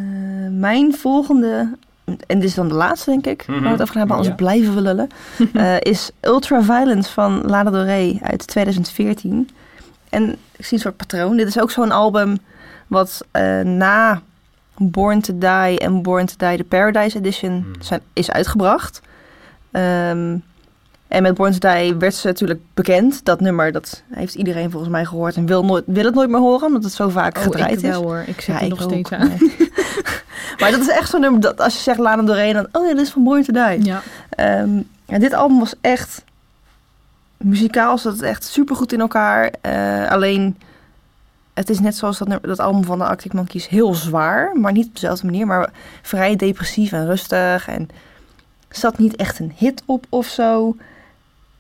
mijn 0.52 0.94
volgende, 0.96 1.70
en 2.06 2.16
dit 2.40 2.44
is 2.44 2.54
dan 2.54 2.68
de 2.68 2.74
laatste 2.74 3.10
denk 3.10 3.26
ik, 3.26 3.44
waar 3.48 3.62
we 3.62 3.68
het 3.68 3.82
over 3.82 3.88
gaan 3.94 3.98
hebben, 3.98 4.16
anders 4.16 4.28
Ja. 4.38 4.44
blijven 4.44 4.76
we 4.76 4.82
lullen, 4.82 5.08
eh, 5.54 5.76
is 5.80 6.12
Ultraviolence 6.22 7.12
van 7.12 7.42
Lana 7.46 7.70
Del 7.72 7.84
Rey 7.84 8.20
uit 8.24 8.48
2014. 8.48 9.50
En 10.10 10.30
ik 10.56 10.66
zie 10.66 10.74
een 10.78 10.80
soort 10.84 10.98
patroon. 10.98 11.38
Dit 11.38 11.48
is 11.48 11.60
ook 11.60 11.72
zo'n 11.72 11.92
album 11.92 12.38
wat 12.90 13.26
eh, 13.32 13.60
na 13.62 14.22
Born 14.78 15.22
to 15.22 15.38
Die 15.38 15.80
en 15.80 16.02
Born 16.02 16.26
to 16.26 16.34
Die 16.38 16.58
The 16.58 16.64
Paradise 16.64 17.18
Edition 17.18 17.52
Hmm. 17.52 17.74
zijn, 17.82 18.02
is 18.14 18.32
uitgebracht. 18.32 19.02
Ehm, 19.72 20.38
en 21.08 21.22
met 21.22 21.34
Born 21.34 21.60
to 21.60 21.70
Die 21.74 21.96
werd 21.96 22.16
ze 22.16 22.28
natuurlijk 22.28 22.60
bekend. 22.74 23.26
Dat 23.26 23.40
nummer, 23.42 23.72
dat 23.72 24.04
heeft 24.14 24.36
iedereen 24.36 24.72
volgens 24.72 24.92
mij 24.92 25.06
gehoord 25.06 25.36
en 25.36 25.46
wil, 25.46 25.66
nooit, 25.66 25.84
wil 25.88 26.06
het 26.06 26.14
nooit 26.16 26.30
meer 26.30 26.40
horen, 26.40 26.68
omdat 26.68 26.84
het 26.84 26.94
zo 26.94 27.10
vaak 27.10 27.38
Oh, 27.38 27.44
gedraaid 27.44 27.72
ik 27.72 27.76
is. 27.78 27.90
wel 27.90 28.02
hoor. 28.04 28.24
Ik 28.26 28.42
zit 28.42 28.46
Ja, 28.46 28.56
er 28.60 28.64
ik 28.64 28.70
nog 28.70 28.84
ook, 28.84 28.90
steeds 28.90 29.12
aan. 29.20 29.32
maar- 30.60 30.72
dat 30.72 30.80
is 30.80 30.90
echt 30.90 31.10
zo'n 31.10 31.22
nummer 31.22 31.40
dat 31.42 31.62
als 31.62 31.74
je 31.76 31.80
zegt 31.82 32.00
Lana 32.00 32.22
Del 32.24 32.36
Rey, 32.36 32.54
dan 32.54 32.68
oh 32.72 32.88
ja, 32.88 32.94
dit 32.94 33.02
is 33.06 33.10
van 33.12 33.24
Born 33.24 33.44
to 33.44 33.54
Die. 33.54 33.84
Ja. 33.86 34.02
Ehm, 34.30 34.70
ja, 35.06 35.20
dit 35.20 35.34
album 35.34 35.60
was 35.60 35.74
echt 35.82 36.24
muzikaal 37.38 37.98
zat 37.98 38.14
het 38.14 38.22
echt 38.22 38.44
super 38.46 38.76
goed 38.76 38.94
in 38.94 39.00
elkaar. 39.00 39.54
Eh, 39.62 40.08
alleen 40.12 40.58
het 41.60 41.70
is 41.70 41.80
net 41.80 41.96
zoals 41.96 42.18
dat, 42.18 42.40
dat 42.42 42.60
album 42.60 42.84
van 42.84 42.98
de 42.98 43.06
Arctic 43.06 43.34
Monkeys 43.34 43.68
heel 43.68 43.94
zwaar, 43.94 44.52
maar 44.60 44.72
niet 44.72 44.88
op 44.88 44.94
dezelfde 44.94 45.26
manier, 45.26 45.48
maar 45.48 45.70
vrij 46.02 46.36
depressief 46.36 46.92
en 46.92 47.06
rustig. 47.06 47.68
En 47.68 47.90
zat 48.70 48.98
niet 48.98 49.16
echt 49.16 49.40
een 49.40 49.52
hit 49.56 49.84
op 49.86 50.06
of 50.10 50.26
zo. 50.28 50.76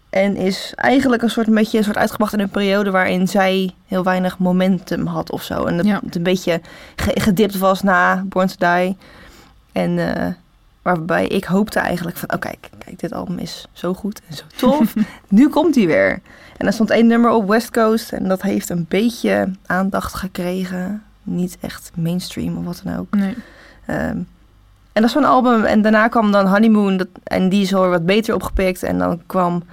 En 0.09 0.35
is 0.35 0.73
eigenlijk 0.75 1.21
een 1.21 1.29
soort 1.29 1.47
een 1.47 1.53
beetje 1.53 1.77
een 1.77 1.83
soort 1.83 1.97
uitgebracht 1.97 2.33
in 2.33 2.39
een 2.39 2.49
periode 2.49 2.91
waarin 2.91 3.27
zij 3.27 3.73
heel 3.87 4.03
weinig 4.03 4.37
momentum 4.37 5.05
had 5.05 5.31
of 5.31 5.43
zo. 5.43 5.65
En 5.65 5.77
het, 5.77 5.85
Ja. 5.85 5.99
het 6.05 6.15
een 6.15 6.23
beetje 6.23 6.61
ge- 6.95 7.19
gedipt 7.21 7.57
was 7.57 7.81
na 7.81 8.23
Born 8.25 8.47
to 8.47 8.55
Die. 8.75 8.97
En 9.71 10.15
eh, 10.15 10.33
waarbij 10.95 11.27
ik 11.27 11.43
hoopte 11.45 11.79
eigenlijk 11.79 12.17
van, 12.17 12.33
oh 12.33 12.39
kijk, 12.39 12.69
kijk, 12.85 12.99
dit 12.99 13.13
album 13.13 13.37
is 13.37 13.67
zo 13.71 13.93
goed 13.93 14.21
en 14.29 14.35
zo 14.35 14.43
tof. 14.55 14.93
nu 15.27 15.49
komt 15.49 15.75
hij 15.75 15.85
weer. 15.87 16.19
En 16.57 16.67
er 16.67 16.73
stond 16.73 16.89
één 16.89 17.07
nummer 17.07 17.31
op 17.31 17.47
West 17.47 17.71
Coast 17.71 18.11
en 18.13 18.27
dat 18.27 18.41
heeft 18.41 18.69
een 18.69 18.85
beetje 18.89 19.51
aandacht 19.65 20.13
gekregen. 20.13 21.03
Niet 21.23 21.57
echt 21.61 21.91
mainstream 21.95 22.57
of 22.57 22.65
wat 22.65 22.81
dan 22.83 22.97
ook. 22.97 23.15
Nee. 23.15 23.35
Ehm, 23.85 24.17
en 24.93 25.01
dat 25.01 25.03
is 25.03 25.11
zo'n 25.11 25.23
album. 25.23 25.63
En 25.63 25.81
daarna 25.81 26.07
kwam 26.07 26.31
dan 26.31 26.47
Honeymoon. 26.47 26.97
Dat, 26.97 27.07
en 27.23 27.49
die 27.49 27.61
is 27.61 27.73
al 27.73 27.87
wat 27.89 28.05
beter 28.05 28.33
opgepikt. 28.33 28.83
En 28.83 28.97
dan 28.97 29.21
kwam 29.25 29.63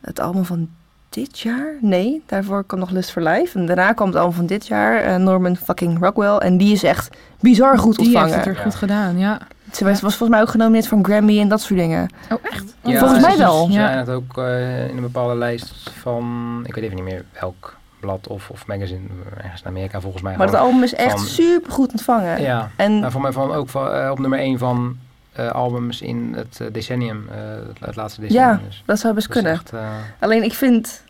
het 0.00 0.20
album 0.20 0.44
van 0.44 0.68
dit 1.08 1.38
jaar? 1.38 1.74
Nee, 1.80 2.22
daarvoor 2.26 2.64
kwam 2.64 2.78
nog 2.80 2.90
Lust 2.90 3.10
for 3.10 3.22
Life. 3.22 3.58
En 3.58 3.66
daarna 3.66 3.92
kwam 3.92 4.06
het 4.08 4.16
album 4.16 4.32
van 4.34 4.46
dit 4.46 4.66
jaar. 4.66 5.00
eh, 5.00 5.16
Norman 5.16 5.56
fucking 5.56 5.98
Rockwell. 6.00 6.36
En 6.36 6.56
die 6.56 6.72
is 6.72 6.82
echt 6.82 7.16
bizar 7.40 7.78
goed 7.78 7.96
Die 7.96 8.04
heeft 8.04 8.16
ontvangen. 8.18 8.38
het 8.38 8.46
er 8.46 8.56
goed 8.62 8.74
gedaan, 8.74 9.18
ja. 9.18 9.38
Ze 9.72 9.84
was, 9.84 10.00
was 10.00 10.14
volgens 10.16 10.28
mij 10.30 10.40
ook 10.40 10.48
genomineerd 10.50 10.86
voor 10.86 10.98
een 10.98 11.04
Grammy 11.04 11.40
en 11.40 11.48
dat 11.48 11.60
soort 11.60 11.80
dingen. 11.80 12.08
Oh, 12.32 12.38
echt? 12.42 12.64
Ja, 12.82 12.98
Volgens 12.98 13.20
mij 13.20 13.36
wel. 13.38 13.66
Ze 13.66 13.72
Ja. 13.72 13.86
zijn 13.86 13.98
het 13.98 14.08
ook 14.08 14.38
eh, 14.38 14.88
in 14.88 14.96
een 14.96 15.02
bepaalde 15.02 15.34
lijst 15.36 15.90
van, 16.00 16.60
ik 16.66 16.74
weet 16.74 16.84
even 16.84 16.96
niet 16.96 17.04
meer 17.04 17.24
welk 17.40 17.76
blad 18.00 18.26
of, 18.26 18.50
of 18.50 18.66
magazine, 18.66 19.00
ergens 19.42 19.60
in 19.62 19.68
Amerika 19.68 20.00
volgens 20.00 20.22
mij. 20.22 20.36
Maar 20.36 20.46
het 20.46 20.56
album 20.56 20.82
is 20.82 20.94
echt 20.94 21.10
van- 21.10 21.20
super 21.26 21.72
goed 21.72 21.90
ontvangen. 21.90 22.42
Ja, 22.42 22.70
En 22.76 22.98
nou, 23.00 23.12
voor 23.12 23.20
mij 23.20 23.32
van, 23.32 23.52
ook 23.52 23.68
van, 23.68 23.92
eh, 23.92 24.10
op 24.10 24.18
nummer 24.18 24.38
1 24.38 24.58
van 24.58 24.96
eh, 25.32 25.50
albums 25.50 26.00
in 26.00 26.32
het 26.36 26.60
decennium, 26.72 27.28
eh, 27.30 27.38
het, 27.84 27.96
laatste 27.96 28.20
decennium. 28.20 28.48
Ja, 28.48 28.60
dus. 28.66 28.82
dat 28.86 28.98
zou 28.98 29.14
best 29.14 29.28
kunnen. 29.28 29.52
echt, 29.52 29.72
Alleen 30.18 30.42
ik 30.42 30.52
vind 30.54 31.02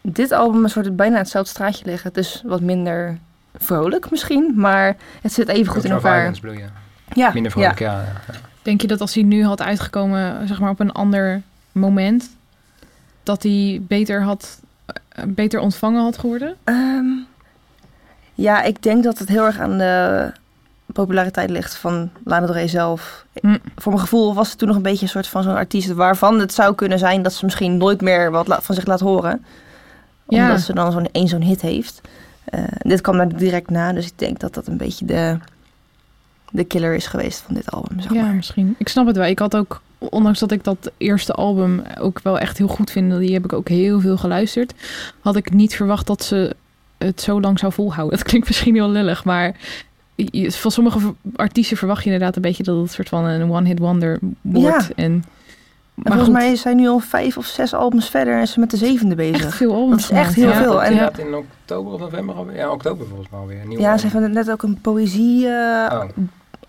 dit 0.00 0.32
album 0.32 0.62
een 0.64 0.70
soort 0.70 0.96
bijna 0.96 1.16
hetzelfde 1.18 1.50
straatje 1.50 1.84
liggen. 1.84 2.08
Het 2.08 2.18
is 2.18 2.42
wat 2.46 2.60
minder 2.60 3.18
vrolijk 3.56 4.10
misschien, 4.10 4.52
maar 4.56 4.96
het 5.22 5.32
zit 5.32 5.48
even 5.48 5.72
goed 5.72 5.84
in 5.84 5.90
elkaar. 5.90 6.14
Violence 6.16 6.40
bedoel 6.40 6.56
je? 6.56 6.64
Ja, 7.16 7.30
Minder 7.32 7.42
ja. 7.44 7.50
vrolijk, 7.50 7.78
ja. 7.78 7.92
ja. 7.92 8.38
Denk 8.62 8.80
je 8.80 8.86
dat 8.86 9.00
als 9.00 9.14
hij 9.14 9.22
nu 9.22 9.44
had 9.44 9.62
uitgekomen, 9.62 10.48
zeg 10.48 10.60
maar 10.60 10.70
op 10.70 10.80
een 10.80 10.92
ander 10.92 11.42
moment, 11.72 12.30
dat 13.22 13.42
hij 13.42 13.82
beter 13.82 14.22
had, 14.22 14.60
eh, 14.86 15.24
beter 15.26 15.60
ontvangen 15.60 16.02
had 16.02 16.18
geworden? 16.18 16.56
Ehm, 16.64 17.06
ja, 18.34 18.62
ik 18.62 18.82
denk 18.82 19.04
dat 19.04 19.18
het 19.18 19.28
heel 19.28 19.44
erg 19.44 19.58
aan 19.58 19.78
de 19.78 20.32
populariteit 20.86 21.50
ligt 21.50 21.76
van 21.76 22.10
Lana 22.24 22.46
Del 22.46 22.54
Rey 22.54 22.68
zelf. 22.68 23.24
Hm. 23.40 23.56
Voor 23.76 23.92
mijn 23.92 24.04
gevoel 24.04 24.34
was 24.34 24.48
het 24.48 24.58
toen 24.58 24.68
nog 24.68 24.76
een 24.76 24.82
beetje 24.82 25.02
een 25.02 25.08
soort 25.08 25.26
van 25.26 25.42
zo'n 25.42 25.56
artiest 25.56 25.92
waarvan 25.92 26.38
het 26.40 26.52
zou 26.52 26.74
kunnen 26.74 26.98
zijn 26.98 27.22
dat 27.22 27.32
ze 27.32 27.44
misschien 27.44 27.76
nooit 27.76 28.00
meer 28.00 28.30
wat 28.30 28.58
van 28.60 28.74
zich 28.74 28.86
laat 28.86 29.00
horen. 29.00 29.44
Ja. 30.28 30.42
Omdat 30.42 30.60
ze 30.60 30.74
dan 30.74 30.92
zo'n 30.92 31.08
één 31.12 31.28
zo'n 31.28 31.42
hit 31.42 31.60
heeft. 31.60 32.00
Eh, 32.44 32.62
dit 32.78 33.00
kwam 33.00 33.16
daar 33.16 33.36
direct 33.36 33.70
na, 33.70 33.92
dus 33.92 34.06
ik 34.06 34.18
denk 34.18 34.38
dat 34.40 34.54
dat 34.54 34.66
een 34.66 34.76
beetje 34.76 35.04
de, 35.04 35.38
de 36.50 36.64
killer 36.64 36.94
is 36.94 37.06
geweest 37.06 37.40
van 37.40 37.54
dit 37.54 37.70
album. 37.70 38.00
Zeg 38.00 38.12
Ja, 38.12 38.32
misschien. 38.32 38.74
Ik 38.78 38.88
snap 38.88 39.06
het 39.06 39.16
wel. 39.16 39.26
Ik 39.26 39.38
had 39.38 39.56
ook, 39.56 39.80
ondanks 39.98 40.38
dat 40.38 40.50
ik 40.50 40.64
dat 40.64 40.90
eerste 40.96 41.32
album 41.32 41.82
ook 42.00 42.20
wel 42.22 42.38
echt 42.38 42.58
heel 42.58 42.68
goed 42.68 42.90
vind, 42.90 43.18
die 43.18 43.32
heb 43.32 43.44
ik 43.44 43.52
ook 43.52 43.68
heel 43.68 44.00
veel 44.00 44.16
geluisterd, 44.16 44.74
had 45.20 45.36
ik 45.36 45.52
niet 45.52 45.74
verwacht 45.74 46.06
dat 46.06 46.24
ze 46.24 46.56
het 46.98 47.20
zo 47.20 47.40
lang 47.40 47.58
zou 47.58 47.72
volhouden. 47.72 48.16
Dat 48.18 48.28
klinkt 48.28 48.46
misschien 48.46 48.74
heel 48.74 48.90
lullig, 48.90 49.24
maar 49.24 49.56
van 50.32 50.70
sommige 50.70 51.14
artiesten 51.36 51.76
verwacht 51.76 52.04
je 52.04 52.10
inderdaad 52.10 52.36
een 52.36 52.42
beetje 52.42 52.62
dat 52.62 52.74
het 52.74 52.84
een 52.84 52.90
soort 52.90 53.08
van 53.08 53.24
een 53.24 53.50
one-hit 53.50 53.78
wonder 53.78 54.18
wordt. 54.40 54.94
En 54.94 55.24
maar 55.96 56.12
volgens 56.16 56.24
goed, 56.38 56.46
mij 56.46 56.56
zijn 56.56 56.76
nu 56.76 56.88
al 56.88 56.98
vijf 56.98 57.36
of 57.36 57.46
zes 57.46 57.74
albums 57.74 58.08
verder 58.10 58.38
en 58.38 58.48
ze 58.48 58.60
met 58.60 58.70
de 58.70 58.76
zevende 58.76 59.22
echt 59.22 59.32
bezig. 59.32 59.54
veel 59.54 59.74
albums. 59.74 60.02
Dat 60.08 60.10
is 60.18 60.24
echt 60.24 60.34
heel 60.34 60.48
ja. 60.48 60.54
veel. 60.62 60.82
En- 60.82 60.90
Inderdaad 60.92 61.18
in 61.18 61.34
oktober 61.34 61.92
of 61.92 62.00
november 62.00 62.34
alweer? 62.34 62.56
Ja, 62.56 62.70
oktober 62.70 63.06
volgens 63.06 63.28
mij 63.30 63.40
alweer. 63.40 63.60
een 63.60 63.68
nieuw 63.68 63.78
Ja, 63.78 63.96
ze 63.98 64.06
heeft 64.06 64.28
net 64.28 64.50
ook 64.50 64.62
een 64.62 64.78
poëzie 64.80 65.46
eh, 65.48 65.92
Oh, 65.92 66.04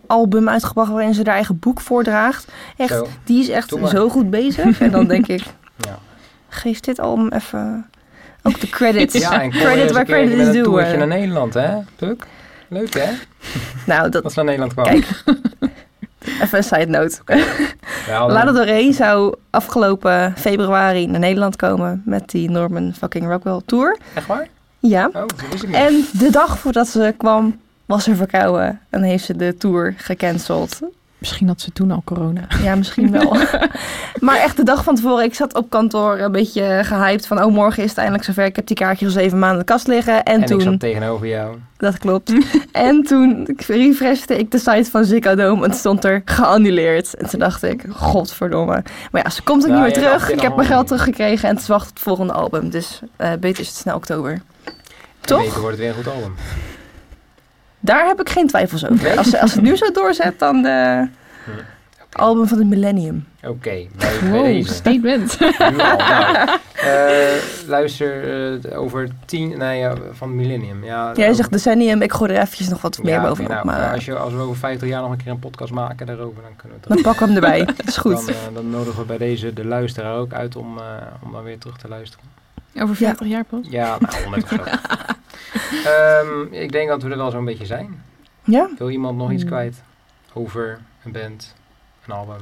album 0.08 0.50
uitgebracht 0.50 0.92
waarin 0.92 1.14
ze 1.14 1.22
haar 1.26 1.34
eigen 1.36 1.60
boek 1.60 1.82
voordraagt. 1.82 2.48
Echt, 2.78 2.90
zo. 2.94 3.08
die 3.24 3.40
is 3.42 3.50
echt 3.50 3.74
zo 3.86 4.10
goed 4.10 4.30
bezig. 4.30 4.80
En 4.82 4.92
dan 4.92 5.08
denk 5.08 5.28
ik, 5.28 5.44
Ja. 5.88 5.98
geef 6.50 6.80
dit 6.80 7.00
album 7.00 7.28
even 7.32 7.90
ook 8.44 8.60
de 8.60 8.70
credits. 8.70 9.14
Ja, 9.18 9.42
en 9.42 9.50
credit 9.50 9.92
waar 9.92 10.00
een 10.02 10.06
credit 10.08 10.38
is 10.40 10.46
een 10.48 10.52
due. 10.54 10.64
toertje 10.64 10.98
naar 10.98 11.08
Nederland, 11.08 11.54
hè? 11.54 11.78
Puk? 11.96 12.26
Leuk, 12.70 12.94
hè? 12.94 13.12
Nou, 13.86 14.10
dat, 14.10 14.32
ze 14.32 14.44
naar 14.44 14.46
Nederland 14.46 14.74
kwam. 14.74 14.86
Kijk. 14.86 15.24
even 16.42 16.58
een 16.58 16.64
side 16.64 16.86
note. 16.86 17.18
Ja, 18.08 18.20
dan- 18.20 18.32
Lana 18.32 18.52
Del 18.52 18.64
Rey 18.64 18.92
zou 18.92 19.36
afgelopen 19.50 20.34
februari 20.38 21.08
naar 21.08 21.20
Nederland 21.20 21.56
komen 21.56 22.02
met 22.06 22.30
die 22.30 22.50
Norman 22.50 22.94
fucking 22.98 23.28
Rockwell 23.28 23.62
tour. 23.66 23.98
Echt 24.14 24.28
waar? 24.28 24.48
Ja. 24.80 25.10
Oh. 25.14 25.24
En 25.72 26.06
de 26.12 26.30
dag 26.32 26.60
voordat 26.60 26.88
ze 26.88 27.14
kwam, 27.18 27.60
was 27.86 28.04
ze 28.04 28.16
verkouden 28.16 28.80
en 28.90 29.02
heeft 29.04 29.26
ze 29.26 29.36
de 29.36 29.58
tour 29.58 29.94
gecanceld. 29.98 30.80
Misschien 31.18 31.48
had 31.48 31.62
ze 31.62 31.72
toen 31.72 31.92
al 31.92 32.02
corona. 32.06 32.48
Ja, 32.64 32.76
misschien 32.76 33.12
wel. 33.12 33.38
maar 34.28 34.38
echt 34.38 34.58
de 34.58 34.64
dag 34.64 34.84
van 34.84 34.96
tevoren, 34.96 35.24
ik 35.24 35.34
zat 35.34 35.56
op 35.56 35.70
kantoor 35.70 36.20
een 36.20 36.32
beetje 36.32 36.80
gehyped 36.84 37.28
van... 37.28 37.44
oh, 37.44 37.54
morgen 37.54 37.84
is 37.84 37.90
het 37.90 37.98
eindelijk 37.98 38.26
zover. 38.26 38.46
Ik 38.46 38.56
heb 38.56 38.68
die 38.68 38.76
kaartjes 38.76 39.08
al 39.08 39.14
zeven 39.14 39.40
maanden 39.40 39.60
in 39.60 39.66
de 39.66 39.72
kast 39.72 39.88
liggen. 39.88 40.24
En, 40.24 40.34
En 40.34 40.42
ik 40.42 40.48
toen, 40.48 40.62
zat 40.62 40.80
tegenover 40.80 41.28
jou. 41.28 41.58
dat 41.78 41.98
klopt. 41.98 42.34
en 42.72 43.04
toen 43.04 43.58
refreshte 43.68 44.38
ik 44.38 44.52
de 44.52 44.58
site 44.58 44.90
van 44.92 45.06
Ziggo 45.06 45.36
Dome 45.36 45.64
en 45.64 45.70
het 45.70 45.80
stond 45.80 46.04
er 46.04 46.22
geannuleerd. 46.26 47.16
En 47.16 47.30
toen 47.30 47.40
dacht 47.40 47.64
ik, 47.64 47.86
godverdomme. 47.90 48.84
Maar 49.12 49.24
ja, 49.24 49.30
ze 49.30 49.44
komt 49.44 49.64
ook 49.64 49.72
niet 49.72 49.80
meer 49.80 49.94
je 49.94 50.00
dacht, 50.00 50.20
terug. 50.20 50.32
Ik 50.32 50.42
heb 50.42 50.56
mijn 50.56 50.68
geld 50.68 50.88
teruggekregen 50.88 51.50
en 51.50 51.54
het 51.54 51.64
is 51.64 51.70
wacht 51.70 51.90
op 51.90 51.94
het 51.94 52.04
volgende 52.04 52.34
album. 52.34 52.70
Dus 52.70 53.02
eh, 53.16 53.32
beter 53.40 53.60
is 53.60 53.68
het 53.68 53.78
snel 53.78 53.96
oktober. 53.96 54.42
Toch? 55.20 55.40
En 55.40 55.46
beter 55.46 55.62
wordt 55.62 55.78
het 55.78 55.86
weer 55.86 55.98
een 55.98 56.04
goed 56.04 56.14
album. 56.14 56.36
Daar 57.80 58.06
heb 58.08 58.20
ik 58.20 58.30
geen 58.30 58.48
twijfels 58.48 58.86
over. 58.90 59.04
Nee? 59.04 59.18
Als, 59.18 59.36
als 59.36 59.54
het 59.54 59.62
nu 59.62 59.76
zo 59.76 59.92
doorzet, 60.02 60.40
dan 60.40 60.62
de 60.62 61.08
Oké, 62.04 62.24
album 62.24 62.48
van 62.48 62.58
het 62.58 62.68
millennium. 62.68 63.28
Oké, 63.44 63.88
bij 63.98 64.20
Wow, 64.30 64.66
statement. 64.66 65.40
Nu 65.40 65.46
al. 65.78 65.98
Nou, 65.98 66.50
eh, 66.74 67.28
luister 67.68 68.24
eh, 68.66 68.80
over 68.80 69.08
tien, 69.26 69.58
nee, 69.58 69.80
ja, 69.80 69.94
van 70.12 70.36
Millennium. 70.36 70.84
Ja, 70.84 71.12
Jij 71.14 71.24
over- 71.24 71.36
zegt 71.36 71.52
decennium, 71.52 72.02
ik 72.02 72.12
gooi 72.14 72.32
er 72.34 72.42
eventjes 72.42 72.68
nog 72.70 72.82
wat 72.82 73.04
meer 73.04 73.14
ja, 73.14 73.22
bovenop. 73.28 73.52
nou, 73.52 73.66
maar 73.66 73.94
als, 73.94 74.06
je, 74.06 74.16
als 74.18 74.34
we 74.34 74.40
over 74.40 74.56
50 74.58 74.88
jaar 74.90 75.02
nog 75.02 75.12
een 75.12 75.18
keer 75.18 75.32
een 75.32 75.40
podcast 75.40 75.72
maken 75.72 76.06
daarover, 76.06 76.42
dan 76.42 76.56
kunnen 76.56 76.78
we 76.82 76.84
het 76.88 76.94
dan 76.94 77.02
pakken 77.14 77.28
we 77.28 77.34
hem 77.34 77.44
erbij. 77.44 77.66
Dat 77.76 77.88
is 77.94 77.98
goed. 77.98 78.26
Dan, 78.26 78.28
eh, 78.28 78.36
dan 78.54 78.70
nodigen 78.70 79.00
we 79.00 79.06
bij 79.06 79.18
deze 79.18 79.54
de 79.54 79.66
luisteraar 79.66 80.16
ook 80.18 80.34
uit 80.34 80.56
om, 80.56 80.78
eh, 80.78 80.84
om 81.24 81.32
dan 81.32 81.44
weer 81.44 81.58
terug 81.58 81.78
te 81.78 81.88
luisteren. 81.88 82.26
Over 82.82 82.96
40 82.96 83.28
jaar 83.28 83.44
pas. 83.44 83.66
Ja, 83.70 83.98
nou, 84.00 84.24
100 84.24 84.44
of 84.44 84.50
zo. 84.50 84.64
Ehm, 85.90 86.54
ik 86.54 86.72
denk 86.72 86.90
dat 86.90 87.04
we 87.04 87.10
er 87.10 87.18
wel 87.18 87.32
zo'n 87.32 87.46
beetje 87.46 87.66
zijn. 87.66 88.04
Ja? 88.44 88.70
Wil 88.78 88.90
iemand 88.90 89.18
nog 89.18 89.32
iets 89.32 89.42
Hmm. 89.42 89.52
kwijt 89.52 89.82
over 90.34 90.80
een 91.04 91.12
band, 91.12 91.54
een 92.08 92.14
album? 92.14 92.38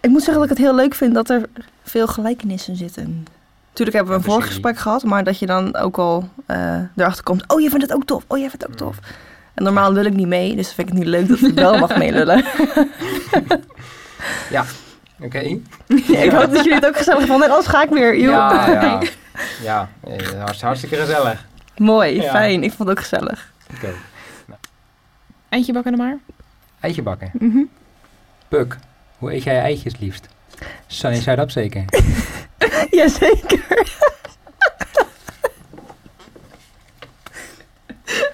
Ik 0.00 0.10
moet 0.10 0.22
zeggen 0.22 0.42
dat 0.42 0.50
ik 0.50 0.56
het 0.56 0.66
heel 0.66 0.74
leuk 0.74 0.94
vind 0.94 1.14
dat 1.14 1.30
er 1.30 1.42
veel 1.82 2.06
gelijkenissen 2.06 2.76
zitten. 2.76 3.26
Tuurlijk 3.72 3.96
hebben 3.96 4.14
we 4.16 4.20
een 4.20 4.26
Ja, 4.28 4.32
vorig 4.34 4.46
gesprek 4.50 4.78
gehad, 4.78 5.04
maar 5.04 5.24
dat 5.24 5.38
je 5.38 5.46
dan 5.46 5.76
ook 5.76 5.98
al 5.98 6.28
eh, 6.46 6.80
erachter 6.96 7.24
komt. 7.24 7.44
Oh, 7.52 7.60
je 7.60 7.68
vindt 7.70 7.84
het 7.84 7.94
ook 7.94 8.04
tof. 8.04 8.24
Oh, 8.26 8.38
jij 8.38 8.48
vindt 8.50 8.62
het 8.64 8.70
ook 8.72 8.78
tof. 8.78 8.98
En 9.54 9.64
normaal 9.64 9.92
lul 9.92 10.04
ik 10.04 10.14
niet 10.14 10.26
mee, 10.26 10.56
dus 10.56 10.72
vind 10.72 10.88
ik 10.88 10.94
het 10.94 11.02
niet 11.02 11.12
leuk 11.12 11.28
dat 11.28 11.40
ik 11.40 11.54
wel 11.54 11.78
mag 11.86 11.96
meelullen. 11.96 12.44
Oké? 15.20 15.38
Ja, 16.12 16.18
ik 16.18 16.30
hoop 16.30 16.50
dat 16.52 16.54
jullie 16.64 16.74
het 16.74 16.86
ook 16.86 16.96
gezellig 16.96 17.26
vonden. 17.26 17.46
En 17.46 17.50
anders 17.54 17.66
ga 17.70 17.82
ik 17.82 17.88
weer. 17.90 18.16
Ja, 18.18 18.68
ja. 18.70 19.00
Ja, 19.62 19.88
eh, 20.04 20.28
hartst- 20.40 20.60
hartstikke 20.62 20.96
gezellig. 20.96 21.46
Mooi, 21.76 22.14
Ja. 22.22 22.30
fijn. 22.30 22.62
Ik 22.64 22.72
vond 22.72 22.88
het 22.88 22.98
ook 22.98 23.04
gezellig. 23.04 23.52
Oké. 23.74 23.92
Eindje 25.48 25.72
bakken 25.72 25.92
er 25.92 25.98
maar. 25.98 26.18
Eitje 26.80 27.02
bakken. 27.02 27.30
Mhm. 27.32 27.58
Puk, 28.48 28.76
hoe 29.18 29.32
eet 29.34 29.42
jij 29.42 29.60
eitjes 29.60 29.98
liefst? 29.98 30.28
Sunny 30.86 31.20
side 31.20 31.40
up 31.40 31.50
zeker? 31.50 31.84
Jazeker. 32.90 33.64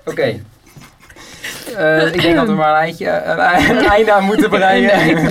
Oké. 0.05 0.41
Eh, 1.77 2.07
ik 2.15 2.23
denk 2.23 2.37
dat 2.37 2.47
we 2.47 2.53
maar 2.53 2.71
een, 2.71 2.77
eitje, 2.81 3.09
een, 3.09 3.77
een 3.77 3.85
einde 3.87 4.13
aan 4.13 4.25
moeten 4.25 4.51
breien. 4.51 5.29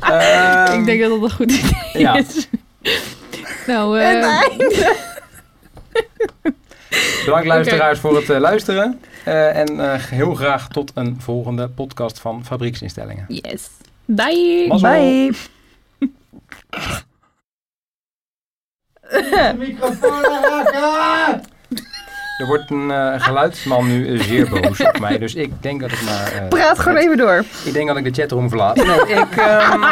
Ehm, 0.00 0.78
ik 0.78 0.84
denk 0.84 1.00
dat 1.00 1.10
dat 1.10 1.22
een 1.22 1.30
goed 1.30 1.52
idee 1.52 2.02
ja. 2.02 2.14
is. 2.16 2.48
nou, 3.66 4.00
En 4.00 4.22
einde. 4.22 4.96
Bedankt 7.24 7.46
luisteraars 7.46 7.98
voor 7.98 8.16
het 8.16 8.30
eh, 8.30 8.38
luisteren. 8.38 9.00
Eh, 9.24 9.56
en 9.56 9.92
eh, 9.92 10.02
heel 10.04 10.34
graag 10.34 10.68
tot 10.68 10.90
een 10.94 11.20
volgende 11.20 11.68
podcast 11.68 12.20
van 12.20 12.44
Fabrieksinstellingen. 12.44 13.24
yes. 13.28 13.68
Bye. 14.04 14.64
Mazzel. 14.68 14.90
Bye. 14.90 15.32
Microfoon 19.58 20.22
raken! 20.22 21.54
Er 22.38 22.46
wordt 22.46 22.70
een 22.70 22.90
eh, 22.90 23.14
geluidsman 23.22 23.86
nu 23.86 24.18
zeer 24.22 24.48
boos 24.48 24.80
op 24.80 24.98
mij, 24.98 25.18
dus 25.18 25.34
ik 25.34 25.52
denk 25.62 25.80
dat 25.80 25.92
ik 25.92 26.02
maar... 26.02 26.32
eh, 26.32 26.48
Praat 26.48 26.78
gewoon 26.78 26.98
even 26.98 27.16
door. 27.16 27.44
Ik 27.64 27.72
denk 27.72 27.88
dat 27.88 27.96
ik 27.96 28.04
de 28.04 28.20
chatroom 28.22 28.48
verlaat. 28.48 28.76
Nee, 28.76 29.00
ik, 29.00 29.36
ehm, 29.36 29.82